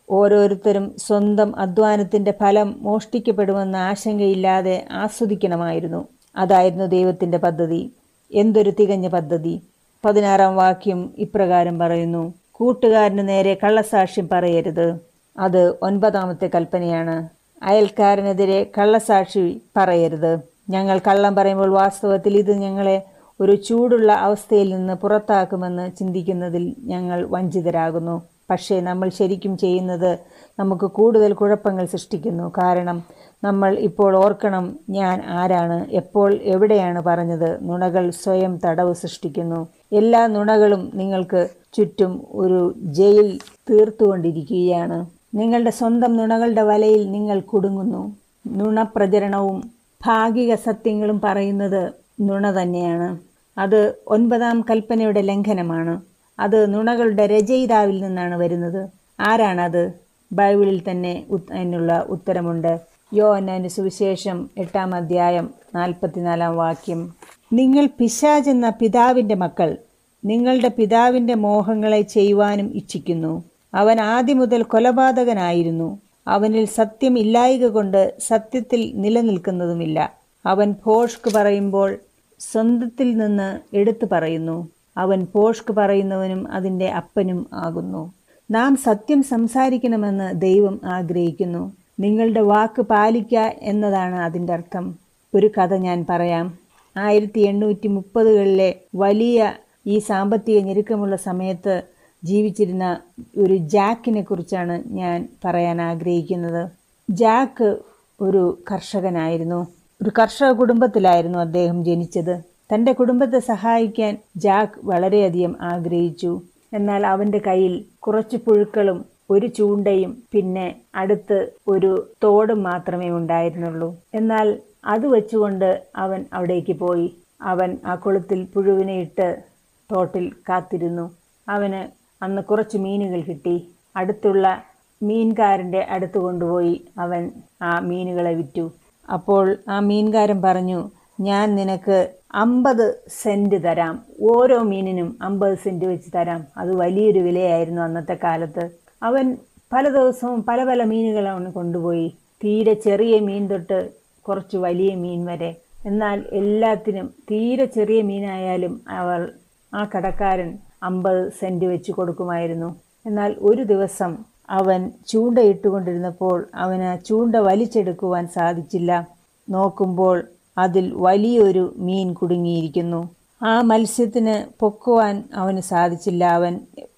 ഓരോരുത്തരും 0.10 0.92
സ്വന്തം 0.98 1.60
അധ്വാനത്തിന്റെ 1.60 2.34
ഫലം 2.40 2.76
മോഷ്ടിക്കപ്പെടുമെന്ന 2.80 3.76
ആശങ്കയില്ലാതെ 3.76 4.86
ആസ്വദിക്കണമായിരുന്നു. 4.92 6.08
അതായിരുന്നു 6.36 6.86
ദൈവത്തിന്റെ 6.86 7.38
പദ്ധതി. 7.38 7.92
എന്തൊരു 8.34 8.72
തികഞ്ഞ 8.80 9.08
പദ്ധതി. 9.08 9.62
പതിനാറാം 10.06 10.56
വാക്യം 10.56 11.14
ഇപ്രകാരം 11.18 11.80
പറയുന്നു. 11.80 12.34
കൂട്ടുകാരന് 12.62 13.28
നേരെ 13.28 13.58
കള്ളസാക്ഷ്യം 13.64 14.30
പറയരുത്. 14.32 14.96
അത് 15.40 15.74
ഒൻപതാമത്തെ 15.82 16.50
കൽപ്പനയാണ്. 16.56 17.30
അയൽക്കാരനെതിരെ 17.64 18.72
കള്ളസാക്ഷി 18.78 19.62
പറയരുത്. 19.78 20.40
ഞങ്ങൾ 20.70 21.00
കള്ളം 21.08 21.36
പറയുമ്പോൾ 21.36 21.70
വാസ്തവത്തിൽ 21.70 22.38
ഇത് 22.38 22.52
ഞങ്ങളെ 22.52 23.04
ഒരു 23.40 23.56
ചൂടുള്ള 23.56 24.12
അവസ്ഥയിൽ 24.12 24.76
നിന്ന് 24.76 24.94
പുറത്താക്കുമെന്ന് 24.94 25.92
ചിന്തിക്കുന്നതിൽ 26.00 26.76
ഞങ്ങൾ 26.84 27.28
വഞ്ചിതരാകുന്നു. 27.30 28.22
പക്ഷേ 28.52 28.82
നമ്മൾ 28.82 29.10
ശരിക്കും 29.10 29.58
ചെയ്യുന്നത് 29.58 30.20
നമുക്ക് 30.60 30.86
കൂടുതൽ 30.86 31.34
കുഴപ്പങ്ങൾ 31.34 31.86
സൃഷ്ടിക്കുന്നു. 31.86 32.52
കാരണം 32.58 33.04
നമ്മൾ 33.44 33.78
ഇപ്പോൾ 33.80 34.16
ഓർക്കണം 34.18 34.80
ഞാൻ 34.90 35.22
ആരാണ് 35.26 35.86
എപ്പോൾ 35.92 36.34
എവിടെയാണ് 36.34 37.02
പറഞ്ഞത്. 37.02 37.58
നുണകൾ 37.62 38.10
സ്വയം 38.10 38.60
തടവ് 38.66 38.94
സൃഷ്ടിക്കുന്നു. 38.94 39.68
എല്ലാ 39.94 40.28
നുണകളും 40.28 40.92
നിങ്ങൾക്ക് 40.94 41.48
ചുറ്റും 41.74 42.26
ഒരു 42.32 42.74
ജയിൽ 42.78 43.40
തീർത്തുകൊണ്ടിരിക്കുകയാണ്. 43.70 45.06
നിങ്ങളുടെ 45.36 45.70
സ്വന്തം 45.70 46.18
നുണകളുടെ 46.18 46.62
വലയിൽ 46.62 47.12
നിങ്ങൾ 47.12 47.40
കുടുങ്ങുന്നു. 47.40 48.16
നുണപ്രചരണവും 48.48 49.72
ഭാഗിക 50.06 50.56
സത്യങ്ങളും 50.56 51.22
പറയുന്നത് 51.24 51.92
നുണ 52.22 52.62
തന്നെയാണ്. 52.62 53.20
അത് 53.58 53.96
ഒൻപതാം 54.08 54.66
കൽപ്പനയുടെ 54.70 55.22
ലംഘനമാണ്. 55.22 56.11
അത് 56.40 56.74
നുണകളുടെ 56.74 57.28
രചയിതാവിൽ 57.28 58.02
നിന്നാണ് 58.02 58.36
വരുന്നത്. 58.36 58.90
ആരാണത്? 59.20 59.92
ബൈബിളിൽ 60.34 60.92
തന്നെ 60.92 61.26
അതിനുള്ള 61.54 62.06
ഉത്തരമുണ്ട്. 62.10 62.80
യോഹന്നാന്റെ 63.14 63.70
സുവിശേഷം 63.70 64.50
എട്ടാം 64.58 64.96
അധ്യായം 64.96 65.50
നാൽപ്പത്തിനാലാം 65.76 66.58
വാക്യം. 66.58 67.14
നിങ്ങൾ 67.54 67.88
പിശാജ് 67.98 68.50
എന്ന 68.50 68.70
പിതാവിന്റെ 68.70 69.36
മക്കൾ 69.36 69.78
നിങ്ങളുടെ 70.26 70.68
പിതാവിന്റെ 70.68 71.34
മോഹങ്ങളെ 71.34 72.02
ചെയ്യുവാനും 72.02 72.72
ഇച്ഛിക്കുന്നു. 72.76 73.44
അവൻ 73.74 74.00
ആദ്യം 74.00 74.38
മുതൽ 74.38 74.64
കൊലപാതകനായിരുന്നു. 74.64 76.00
അവനിൽ 76.28 76.66
സത്യം 76.66 77.20
ഇല്ലായിക 77.20 77.68
കൊണ്ട് 77.68 78.14
സത്യത്തിൽ 78.20 78.92
നിലനിൽക്കുന്നതുമില്ല. 78.96 80.14
അവൻ 80.46 80.76
ഭോഷ്ക് 80.86 81.34
പറയുമ്പോൾ 81.34 81.98
സ്വന്തത്തിൽ 82.40 83.18
നിന്ന് 83.18 83.76
എടുത്തു 83.76 84.06
പറയുന്നു. 84.12 84.68
അവൻ 84.98 85.28
പോഷ്ക് 85.34 85.74
പറയുന്നവനും 85.74 86.52
അതിന്റെ 86.52 86.90
അപ്പനും 86.90 87.48
ആകുന്നു. 87.54 88.14
നാം 88.52 88.76
സത്യം 88.76 89.24
സംസാരിക്കണമെന്ന് 89.24 90.42
ദൈവം 90.42 90.82
ആഗ്രഹിക്കുന്നു. 90.86 91.74
നിങ്ങളുടെ 92.00 92.42
വാക്ക് 92.42 92.82
പാലിക്കുക 92.82 93.52
എന്നതാണ് 93.62 94.16
അതിന്റെ 94.16 94.54
അർത്ഥം. 94.54 94.96
ഒരു 95.34 95.50
കഥ 95.58 95.74
ഞാൻ 95.74 96.06
പറയാം. 96.10 96.58
ആയിരത്തി 96.98 97.40
എണ്ണൂറ്റി 97.40 97.88
മുപ്പതുകളിലെ 97.88 98.76
വലിയ 98.96 99.54
ഈ 99.88 100.00
സാമ്പത്തിക 100.00 100.64
ഞെരുക്കമുള്ള 100.64 101.16
സമയത്ത് 101.16 101.84
ജീവിച്ചിരുന്ന 102.24 102.98
ഒരു 103.38 103.58
ജാക്കിനെ 103.58 104.22
കുറിച്ചാണ് 104.22 104.84
ഞാൻ 104.86 105.30
പറയാൻ 105.46 105.82
ആഗ്രഹിക്കുന്നത്. 105.82 106.70
ജാക്ക് 107.10 107.78
ഒരു 108.22 108.64
കർഷകനായിരുന്നു. 108.72 109.68
ഒരു 110.02 110.12
കർഷക 110.20 110.52
കുടുംബത്തിലായിരുന്നു 110.52 111.40
അദ്ദേഹം 111.40 111.86
ജനിച്ചത്. 111.86 112.51
തന്റെ 112.74 112.92
കുടുംബത്തെ 112.92 113.40
സഹായിക്കാൻ 113.40 114.18
ജാക്ക് 114.38 114.80
വളരെയധികം 114.84 115.56
ആഗ്രഹിച്ചു. 115.62 116.42
എന്നാൽ 116.74 117.06
അവന്റെ 117.06 117.38
കയ്യിൽ 117.48 117.86
കുറച്ച് 118.00 118.38
പുഴുക്കളും 118.38 119.06
ഒരു 119.30 119.46
ചൂണ്ടയും 119.48 120.24
പിന്നെ 120.32 120.76
അടുത്ത് 120.96 121.52
ഒരു 121.68 122.08
തോടും 122.24 122.64
മാത്രമേ 122.64 123.10
ഉണ്ടായിരുന്നുള്ളൂ. 123.10 123.98
എന്നാൽ 124.14 124.60
അത് 124.86 125.08
വെച്ചുകൊണ്ട് 125.08 125.84
അവൻ 125.96 126.26
അവിടേക്ക് 126.34 126.74
പോയി. 126.74 127.16
അവൻ 127.42 127.78
ആ 127.86 127.96
കുളത്തിൽ 127.96 128.48
പുഴുവിനെ 128.54 128.94
ഇട്ട് 128.94 129.44
തോട്ടിൽ 129.92 130.32
കാത്തിരുന്നു. 130.50 131.12
അവന് 131.50 131.82
അന്ന് 132.24 132.42
കുറച്ച് 132.42 132.78
മീനുകൾ 132.78 133.22
കിട്ടി. 133.22 133.70
അടുത്തുള്ള 133.96 134.64
മീൻകാരന്റെ 135.04 135.88
അടുത്ത് 135.90 136.18
കൊണ്ടുപോയി 136.18 136.86
അവൻ 137.00 137.32
ആ 137.62 137.80
മീനുകളെ 137.80 138.34
വിറ്റു. 138.34 138.72
അപ്പോൾ 139.14 139.58
ആ 139.70 139.80
മീൻകാരൻ 139.80 140.42
പറഞ്ഞു 140.42 140.92
ഞാൻ 141.20 141.56
നിനക്ക് 141.56 142.14
അമ്പത് 142.36 143.04
സെന്റ് 143.22 143.64
തരാം. 143.64 144.06
ഓരോ 144.22 144.62
മീനിനും 144.62 145.18
അമ്പത് 145.22 145.58
സെന്റ് 145.58 145.86
വെച്ച് 145.86 146.10
തരാം. 146.16 146.46
അത് 146.58 146.76
വലിയൊരു 146.76 147.20
വിലയായിരുന്നു 147.20 147.82
അന്നത്തെ 147.82 148.18
കാലത്ത്. 148.24 148.70
അവൻ 149.04 149.38
പല 149.74 149.90
ദിവസവും 149.90 150.44
പല 150.44 150.64
പല 150.64 150.84
മീനുകൾ 150.84 151.28
അവൻ 151.28 151.52
കൊണ്ടുപോയി. 151.52 152.18
തീരെ 152.44 152.74
ചെറിയ 152.74 153.20
മീൻ 153.20 153.48
തൊട്ട് 153.48 153.90
കുറച്ച് 154.22 154.58
വലിയ 154.58 154.96
മീൻ 154.96 155.26
വരെ. 155.26 155.56
എന്നാൽ 155.86 156.26
എല്ലാത്തിനും 156.32 157.14
തീരെ 157.32 157.66
ചെറിയ 157.66 158.02
മീനായാലും 158.02 158.82
അവൾ 158.90 159.32
ആ 159.74 159.88
കടക്കാരൻ 159.98 160.58
അമ്പത് 160.84 161.32
സെന്റ് 161.40 161.66
വെച്ച് 161.66 161.92
കൊടുക്കുമായിരുന്നു. 161.92 162.76
എന്നാൽ 163.06 163.36
ഒരു 163.40 163.64
ദിവസം 163.64 164.18
അവൻ 164.50 164.92
ചൂണ്ടയിട്ടുകൊണ്ടിരുന്നപ്പോൾ 165.08 166.50
അവന് 166.56 167.06
ചൂണ്ട 167.06 167.36
വലിച്ചെടുക്കുവാൻ 167.36 168.28
സാധിച്ചില്ല. 168.28 169.08
നോക്കുമ്പോൾ 169.50 170.24
അതിൽ 170.64 170.86
വലിയൊരു 171.06 171.64
മീൻ 171.88 172.08
കുടുങ്ങിയിരിക്കുന്നു. 172.14 173.02
ആ 173.42 173.52
മത്സ്യത്തിന് 173.62 174.36
പൊക്കുവാൻ 174.60 175.16
അവന് 175.34 175.62
സാധിച്ചില്ല. 175.72 176.24
അവൻ 176.38 176.54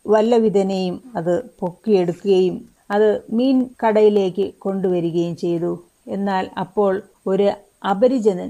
വല്ലവിധനെയും 0.07 0.95
അത് 1.15 1.33
പൊക്കിയെടുക്കുകയും 1.59 2.55
അത് 2.91 3.09
മീൻ 3.31 3.57
കടയിലേക്ക് 3.83 4.45
കൊണ്ടുവരികയും 4.59 5.35
ചെയ്തു. 5.35 5.71
എന്നാൽ 6.07 6.43
അപ്പോൾ 6.57 6.93
ഒരു 7.27 7.47
അപരിചിതൻ 7.91 8.49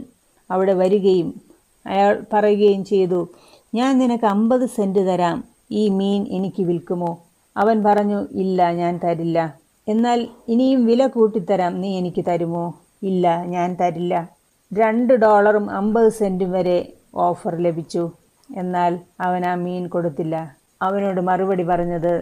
അവിടെ 0.50 0.74
വരികയും 0.74 1.30
അയാൾ 1.86 2.14
പറയുകയും 2.34 2.84
ചെയ്തു 2.86 3.20
ഞാൻ 3.76 3.92
നിനക്ക് 4.00 4.28
അമ്പത് 4.36 4.66
സെന്റ് 4.76 5.04
തരാം. 5.10 5.38
ഈ 5.72 5.84
മീൻ 6.00 6.22
എനിക്ക് 6.38 6.64
വിൽക്കുമോ? 6.70 7.12
അവൻ 7.56 7.78
പറഞ്ഞു 7.84 8.20
ഇല്ല 8.44 8.60
ഞാൻ 8.82 8.94
തരില്ല. 9.04 9.40
എന്നാൽ 9.88 10.20
ഇനിയും 10.50 10.82
വില 10.86 11.02
കൂട്ടിത്തരാം. 11.08 11.74
നീ 11.82 11.90
എനിക്ക് 11.98 12.22
തരുമോ? 12.28 12.66
ഇല്ല 13.04 13.26
ഞാൻ 13.46 13.70
തരില്ല. 13.82 14.14
രണ്ട് 14.78 15.14
ഡോളറും 15.14 15.70
അമ്പത് 15.70 16.12
സെന്റും 16.12 16.52
വരെ 16.52 16.94
ഓഫർ 17.16 17.56
ലഭിച്ചു. 17.56 18.12
എന്നാൽ 18.56 19.00
അവൻ 19.20 19.46
ആ 19.46 19.56
മീൻ 19.56 19.88
കൊടുത്തില്ല. 19.88 20.56
അവനോട് 20.82 21.22
മറുപടി 21.22 21.64
പറഞ്ഞത് 21.64 22.14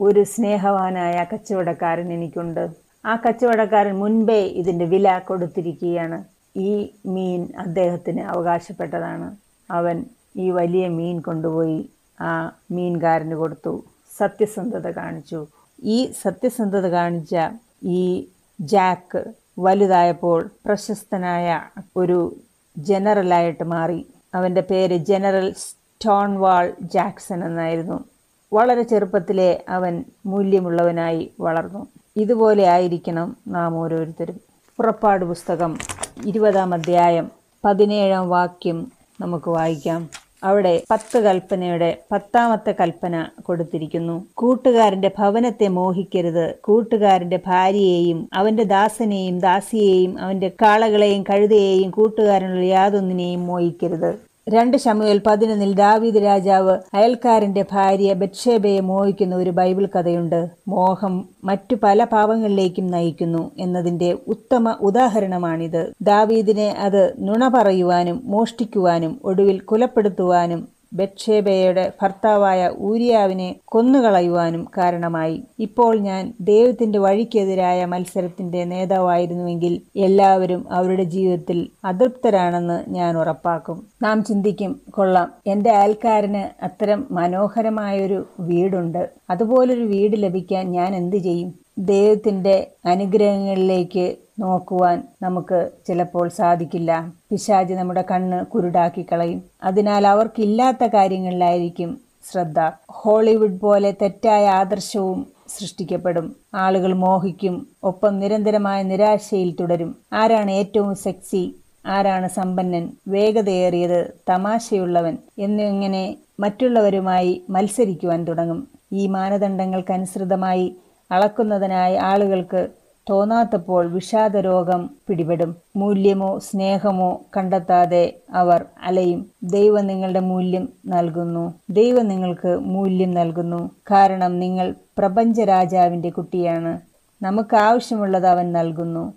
ഒരു 0.00 0.22
സ്നേഹവാനായ 0.24 1.26
കച്ചവടക്കാരൻ 1.32 2.12
എനിക്കുണ്ട്. 2.12 2.68
ആ 3.06 3.16
കച്ചവടക്കാരൻ 3.16 3.98
മുൻപേ 3.98 4.40
ഇതിന്റെ 4.60 4.84
വില 4.84 5.18
കൊടുത്തിരിക്കുകയാണ്. 5.18 6.24
ഈ 6.58 6.94
മീൻ 7.06 7.48
അദ്ദേഹത്തിന് 7.58 8.20
അവകാശപ്പെട്ടതാണ്. 8.20 9.36
അവൻ 9.70 10.04
ഈ 10.36 10.50
വലിയ 10.50 10.88
മീൻ 10.88 11.20
കൊണ്ടുപോയി 11.20 11.90
ആ 12.20 12.52
മീൻകാരന് 12.70 13.34
കൊടുത്തു. 13.34 13.84
സത്യസന്ധത 14.18 14.90
കാണിച്ചു. 14.90 15.46
ഈ 15.82 16.12
സത്യസന്ധത 16.22 16.86
കാണിച്ച 16.86 17.36
ഈ 17.82 18.28
ജാക്ക് 18.60 19.34
വലുതായപ്പോൾ 19.58 20.50
പ്രശസ്തനായ 20.66 21.60
ഒരു 21.96 22.36
ജനറലായിട്ട് 22.78 23.64
മാറി. 23.64 24.06
അവന്റെ 24.34 24.60
പേര് 24.60 24.96
ജനറൽ 24.96 25.52
സ്റ്റോൺവാൾ 25.52 26.74
ജാക്സൺ 26.80 27.44
എന്നായിരുന്നു. 27.44 28.04
വളരെ 28.52 28.82
ചെറുപ്പത്തിലെ 28.82 29.64
അവൻ 29.68 30.04
മൂല്യമുള്ളവനായി 30.26 31.32
വളർന്നു. 31.40 31.86
ഇതുപോലെ 32.16 32.66
ആയിരിക്കണം 32.66 33.36
നാം 33.48 33.76
ഓരോരുത്തരും. 33.76 34.40
പുറപ്പാട് 34.76 35.24
പുസ്തകം 35.24 35.78
ഇരുപതാം 36.26 36.74
അധ്യായം 36.74 37.30
പതിനേഴാം 37.64 38.28
വാക്യം 38.28 38.92
നമുക്ക് 39.20 39.50
വായിക്കാം. 39.50 40.08
അവിടെ 40.44 40.82
പത്ത് 40.90 41.18
കൽപ്പനയുടെ 41.18 41.96
പത്താമത്തെ 42.12 42.74
കൽപ്പന 42.80 43.26
കൊടുത്തിരിക്കുന്നു. 43.42 44.26
കൂട്ടുകാരന്റെ 44.34 45.10
ഭവനത്തെ 45.18 45.68
മോഹിക്കരുത്. 45.68 46.54
കൂട്ടുകാരന്റെ 46.64 47.40
ഭാര്യയെയും 47.46 48.28
അവന്റെ 48.34 48.62
ദാസനെയും 48.62 49.38
ദാസിയെയും 49.40 50.18
അവന്റെ 50.18 50.48
കാളകളെയും 50.62 51.24
കഴുതയെയും 51.30 51.90
കൂട്ടുകാരനുള്ള 51.90 52.64
യാതൊന്നിനെയും 52.64 53.46
മോഹിക്കരുത്. 53.46 54.29
രണ്ട് 54.52 54.76
ശമുവേൽ 54.76 55.18
പതിനൊന്നിൽ 55.26 55.72
ദാവീദ് 55.74 56.20
രാജാവ് 56.22 56.74
അയൽക്കാരന്റെ 56.94 57.62
ഭാര്യ 57.72 58.14
ബത്ഷേബയെ 58.20 58.80
മോഹിക്കുന്ന 58.80 59.34
ഒരു 59.34 59.50
ബൈബിൾ 59.50 59.84
കഥയുണ്ട്. 59.86 60.40
മോഹം 60.68 61.14
മറ്റു 61.44 61.74
പല 61.82 62.04
പാവങ്ങളിലേക്കും 62.04 62.86
നയിക്കുന്നു 62.86 63.42
എന്നതിന്റെ 63.58 64.10
ഉത്തമ 64.28 64.74
ഉദാഹരണമാണിത്. 64.80 65.82
ദാവീദിനെ 66.02 66.68
അത് 66.86 67.02
നുണ 67.18 67.48
പറയുവാനും 67.48 68.18
മോഷ്ടിക്കുവാനും 68.24 69.14
ഒടുവിൽ 69.24 69.60
കുലപ്പെടുത്തുവാനും 69.70 70.60
ബത്ഷേബയുടെ 70.92 71.92
ഭർത്താവായ 72.02 72.70
ഊരിയാവിനെ 72.80 73.56
കൊന്നുകളയുവാനും 73.64 74.68
കാരണമായി. 74.78 75.42
ഇപ്പോൾ 75.58 75.98
ഞാൻ 75.98 76.34
ദൈവത്തിന്റെ 76.40 76.98
വഴിക്കെതിരായ 76.98 77.84
മത്സരത്തിന്റെ 77.84 78.64
നേതാവായിരുന്നുവെങ്കിൽ 78.64 79.80
എല്ലാവരും 79.96 80.72
അവരുടെ 80.72 81.02
ജീവിതത്തിൽ 81.02 81.68
അതൃപ്തരാണെന്ന് 81.84 82.84
ഞാൻ 82.88 83.18
ഉറപ്പാക്കും. 83.18 83.86
നാം 84.02 84.24
ചിന്തിക്കും 84.24 84.80
കൊള്ളാം. 84.90 85.32
എന്റെ 85.46 85.70
അയൽക്കാരന് 85.70 86.64
അത്തരം 86.64 87.06
മനോഹരമായൊരു 87.10 88.26
വീടുണ്ട്. 88.40 89.10
അതുപോലൊരു 89.30 89.84
വീട് 89.84 90.22
ലഭിക്കാൻ 90.22 90.72
ഞാൻ 90.72 90.94
എന്തു 90.94 91.16
ചെയ്യും? 91.16 91.54
ദൈവത്തിന്റെ 91.78 92.66
അനുഗ്രഹങ്ങളിലേക്ക് 92.86 94.16
നോക്കുവാൻ 94.40 95.08
നമുക്ക് 95.22 95.70
ചിലപ്പോൾ 95.88 96.28
സാധിക്കില്ല. 96.28 97.12
പിശാജ് 97.30 97.74
നമ്മുടെ 97.74 98.04
കണ്ണ് 98.10 98.46
കുരുടാക്കി 98.46 99.06
കളയും. 99.12 99.42
അതിനാൽ 99.62 100.06
അവർക്കില്ലാത്ത 100.06 100.84
കാര്യങ്ങളിലായിരിക്കും 100.86 102.00
ശ്രദ്ധ. 102.32 102.70
ഹോളിവുഡ് 102.90 103.60
പോലെ 103.60 103.94
തെറ്റായ 104.02 104.48
ആദർശവും 104.48 105.26
സൃഷ്ടിക്കപ്പെടും. 105.58 106.36
ആളുകൾ 106.54 106.92
മോഹിക്കും. 106.94 107.68
ഒപ്പം 107.82 108.18
നിരന്തരമായ 108.18 108.82
നിരാശയിൽ 108.82 109.56
തുടരും. 109.60 109.96
ആരാണ് 110.12 110.50
ഏറ്റവും 110.50 110.94
സെക്സി? 110.94 111.56
ആരാണ് 111.86 112.28
സമ്പന്നൻ? 112.28 112.92
വേഗതയേറിയത് 113.08 114.12
തമാശയുള്ളവൻ 114.28 115.18
എന്നിങ്ങനെ 115.38 116.16
മറ്റുള്ളവരുമായി 116.40 117.42
മത്സരിക്കുവാൻ 117.50 118.24
തുടങ്ങും. 118.24 118.68
ഈ 118.92 119.06
മാനദണ്ഡങ്ങൾക്കനുസൃതമായി 119.06 120.76
അളക്കുന്നതിനായി 121.10 121.96
ആളുകൾക്ക് 121.96 122.68
തോന്നാത്തപ്പോൾ 123.10 123.86
വിഷാദരോഗം 123.92 124.90
പിടിപെടും. 125.08 125.56
മൂല്യമോ 125.76 126.38
സ്നേഹമോ 126.38 127.20
കണ്ടെത്താതെ 127.36 128.16
അവർ 128.32 128.64
അലയും. 128.82 129.26
ദൈവം 129.42 129.86
നിങ്ങളുടെ 129.86 130.20
മൂല്യം 130.20 130.68
നൽകുന്നു. 130.86 131.54
ദൈവം 131.70 132.08
നിങ്ങൾക്ക് 132.08 132.56
മൂല്യം 132.56 133.14
നൽകുന്നു. 133.14 133.70
കാരണം 133.90 134.40
നിങ്ങൾ 134.40 134.74
പ്രപഞ്ച 134.98 135.40
രാജാവിന്റെ 135.40 136.10
കുട്ടിയാണ്. 136.10 136.80
നമുക്ക് 137.22 137.56
ആവശ്യമുള്ളത് 137.56 138.26
അവൻ 138.26 138.52
നൽകുന്നു. 138.52 139.12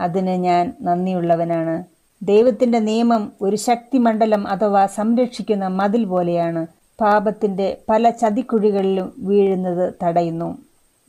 അതിന് 0.00 0.30
ഞാൻ 0.30 0.72
നന്ദിയുള്ളവനാണ്. 0.82 1.84
ദൈവത്തിന്റെ 2.22 2.78
നിയമം 2.78 3.32
ഒരു 3.42 3.56
ശക്തിമണ്ഡലം 3.56 4.48
അഥവാ 4.48 4.86
സംരക്ഷിക്കുന്ന 4.86 5.66
മതിൽ 5.66 6.04
പോലെയാണ്. 6.04 6.66
പാപത്തിന്റെ 7.00 7.76
പല 7.88 8.10
ചതിക്കുഴികളിലും 8.10 9.12
വീഴുന്നത് 9.18 9.94
തടയുന്നു. 10.02 10.58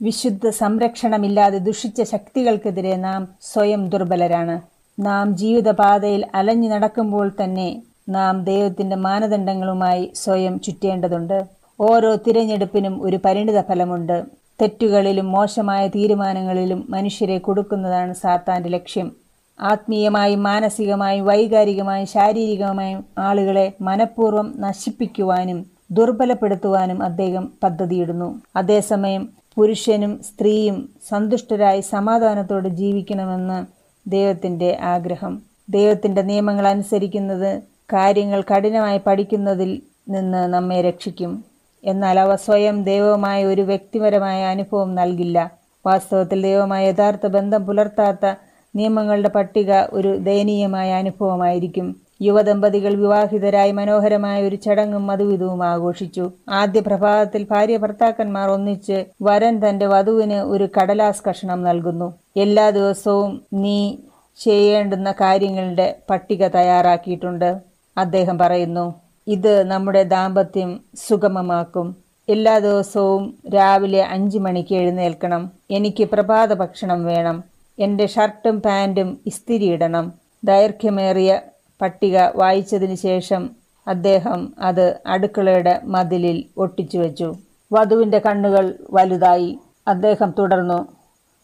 വിശുദ്ധ 0.02 0.48
സംരക്ഷണമില്ലാതെ 0.48 1.58
ദുഷിച്ച 1.58 2.02
ശക്തികൾക്കെതിരെ 2.02 2.96
നാം 2.96 3.28
സ്വയം 3.42 3.88
ദുർബലരാണ്. 3.88 4.60
നാം 4.98 5.36
ജീവിതപാതയിൽ 5.36 6.26
അലഞ്ഞു 6.34 6.68
നടക്കുമ്പോൾ 6.68 7.32
തന്നെ 7.42 7.82
നാം 8.08 8.44
ദൈവത്തിന്റെ 8.44 8.96
മാനദണ്ഡങ്ങളുമായി 8.96 10.12
സ്വയം 10.14 10.60
ചുറ്റേണ്ടതുണ്ട്. 10.60 11.44
ഓരോ 11.80 12.14
തിരഞ്ഞെടുപ്പിനും 12.14 13.02
ഒരു 13.02 13.18
പരിണിത 13.24 13.60
ഫലമുണ്ട്. 13.60 14.24
തെറ്റുകളിലും 14.62 15.32
മോശമായ 15.32 15.88
തീരുമാനങ്ങളിലും 15.88 16.86
മനുഷ്യരെ 16.90 17.38
കൊടുക്കുന്നതാണ് 17.38 18.14
സാത്താന്റെ 18.14 18.68
ലക്ഷ്യം. 18.68 19.12
ആത്മീയമായും 19.60 20.42
മാനസികമായും 20.42 21.26
വൈകാരികമായും 21.26 22.06
ശാരീരികമായും 22.06 23.04
ആളുകളെ 23.18 23.72
മനഃപൂർവം 23.80 24.54
നശിപ്പിക്കുവാനും 24.60 25.66
ദുർബലപ്പെടുത്തുവാനും 25.90 27.02
അദ്ദേഹം 27.02 27.52
പദ്ധതിയിടുന്നു. 27.62 28.40
അതേസമയം 28.56 29.39
പുരുഷനും 29.56 30.22
സ്ത്രീയും 30.22 30.88
സന്തുഷ്ടരായി 31.08 31.80
സമാധാനത്തോടെ 31.80 32.68
ജീവിക്കണമെന്ന് 32.68 33.66
ദൈവത്തിന്റെ 34.10 34.78
ആഗ്രഹം. 34.80 35.42
ദൈവത്തിന്റെ 35.70 36.22
നിയമങ്ങൾ 36.22 36.68
അനുസരിക്കുന്നത് 36.68 37.62
കാര്യങ്ങൾ 37.92 38.42
കഠിനമായി 38.42 38.98
പഠിക്കുന്നതിൽ 38.98 39.82
നിന്ന് 40.08 40.52
നമ്മെ 40.52 40.80
രക്ഷിക്കും. 40.80 41.44
എന്നാൽ 41.84 42.20
അവ 42.20 42.36
സ്വയം 42.36 42.84
ദൈവവുമായ 42.84 43.44
ഒരു 43.44 43.62
വ്യക്തിപരമായ 43.62 44.44
അനുഭവം 44.44 44.94
നൽകില്ല. 44.94 45.52
വാസ്തവത്തിൽ 45.86 46.42
ദൈവമായ 46.42 46.88
യഥാർത്ഥ 46.88 47.26
ബന്ധം 47.26 47.66
പുലർത്താത്ത 47.66 48.34
നിയമങ്ങളുടെ 48.76 49.28
പട്ടിക 49.28 49.72
ഒരു 49.72 50.16
ദയനീയമായ 50.16 50.92
അനുഭവമായിരിക്കും. 50.92 52.09
യുവദമ്പതികൾ 52.22 52.94
വിവാഹിതരായി 52.94 53.72
മനോഹരമായ 53.72 54.42
ഒരു 54.42 54.56
ചടങ്ങും 54.56 55.06
മധുവിധവും 55.06 55.64
ആഘോഷിച്ചു. 55.64 56.30
ആദ്യ 56.48 56.80
പ്രഭാതത്തിൽ 56.80 57.46
ഭാര്യ 57.50 57.76
ഭർത്താക്കന്മാർ 57.76 58.50
ഒന്നിച്ച് 58.50 59.04
വരൻ 59.22 59.68
തന്റെ 59.68 59.86
വധുവിന് 59.86 60.34
ഒരു 60.34 60.68
കടലാസ് 60.76 61.22
കഷണം 61.28 61.62
നൽകുന്നു. 61.62 62.14
എല്ലാ 62.36 62.70
ദിവസവും 62.70 63.42
നീ 63.52 63.96
ചെയ്യേണ്ടുന്ന 64.40 65.12
കാര്യങ്ങളുടെ 65.12 65.96
പട്ടിക 66.10 66.48
തയ്യാറാക്കിയിട്ടുണ്ട്. 66.48 67.60
അദ്ദേഹം 67.98 68.38
പറയുന്നു 68.38 68.94
ഇത് 69.26 69.62
നമ്മുടെ 69.62 70.02
ദാമ്പത്യം 70.02 70.80
സുഗമമാക്കും. 71.08 71.96
എല്ലാ 72.28 72.58
ദിവസവും 72.58 73.38
രാവിലെ 73.54 74.04
അഞ്ചു 74.04 74.38
മണിക്ക് 74.38 74.74
എഴുന്നേൽക്കണം. 74.74 75.50
എനിക്ക് 75.70 76.04
പ്രഭാത 76.04 76.52
ഭക്ഷണം 76.54 77.04
വേണം. 77.04 77.44
എന്റെ 77.78 78.06
ഷർട്ടും 78.06 78.62
പാന്റും 78.62 79.18
ഇസ്തിരിയിടണം 79.26 80.12
ദൈർഘ്യമേറിയ 80.44 81.40
പട്ടിക 81.80 82.18
വായിച്ചതിന് 82.36 82.94
ശേഷം 82.94 83.50
അദ്ദേഹം 83.88 84.54
അത് 84.58 85.00
അടുക്കളയുടെ 85.06 85.80
മതിലിൽ 85.84 86.44
ഒട്ടിച്ചു 86.56 86.98
വെച്ചു. 86.98 87.34
വധുവിന്റെ 87.72 88.18
കണ്ണുകൾ 88.18 88.74
വലുതായി. 88.90 89.58
അദ്ദേഹം 89.88 90.34
തുടർന്നു 90.38 90.88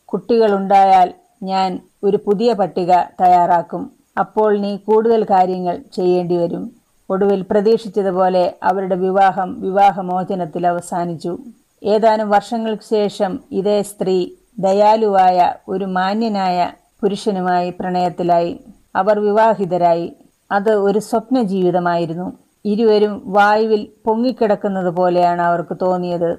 കുട്ടികളുണ്ടായാൽ 0.04 1.14
ഞാൻ 1.42 1.80
ഒരു 2.02 2.16
പുതിയ 2.16 2.52
പട്ടിക 2.52 2.92
തയ്യാറാക്കും. 2.96 3.90
അപ്പോൾ 4.18 4.58
നീ 4.58 4.76
കൂടുതൽ 4.76 5.24
കാര്യങ്ങൾ 5.24 5.78
ചെയ്യേണ്ടി 5.92 6.36
വരും. 6.36 6.72
ഒടുവിൽ 7.10 7.44
പ്രതീക്ഷിച്ചതുപോലെ 7.50 8.54
അവരുടെ 8.62 8.94
വിവാഹം 8.94 9.60
വിവാഹമോചനത്തിൽ 9.60 10.66
അവസാനിച്ചു. 10.66 11.38
ഏതാനും 11.84 12.30
വർഷങ്ങൾക്ക് 12.30 12.82
ശേഷം 12.90 13.40
ഇതേ 13.52 13.82
സ്ത്രീ 13.82 14.30
ദയാലുവായ 14.58 15.52
ഒരു 15.68 15.84
മാന്യനായ 15.84 16.72
പുരുഷനുമായി 17.02 17.70
പ്രണയത്തിലായി. 17.70 18.60
അവർ 18.96 19.18
വിവാഹിതരായി. 19.18 20.12
അത് 20.52 20.72
ഒരു 20.74 20.98
സ്വപ്ന 20.98 21.42
ജീവിതമായിരുന്നു. 21.42 22.32
ഇരുവരും 22.64 23.22
വായുവിൽ 23.26 23.88
പൊങ്ങിക്കിടക്കുന്നത് 24.06 24.90
പോലെയാണ് 24.90 25.42
അവർക്ക് 25.42 25.76
തോന്നിയത്. 25.82 26.36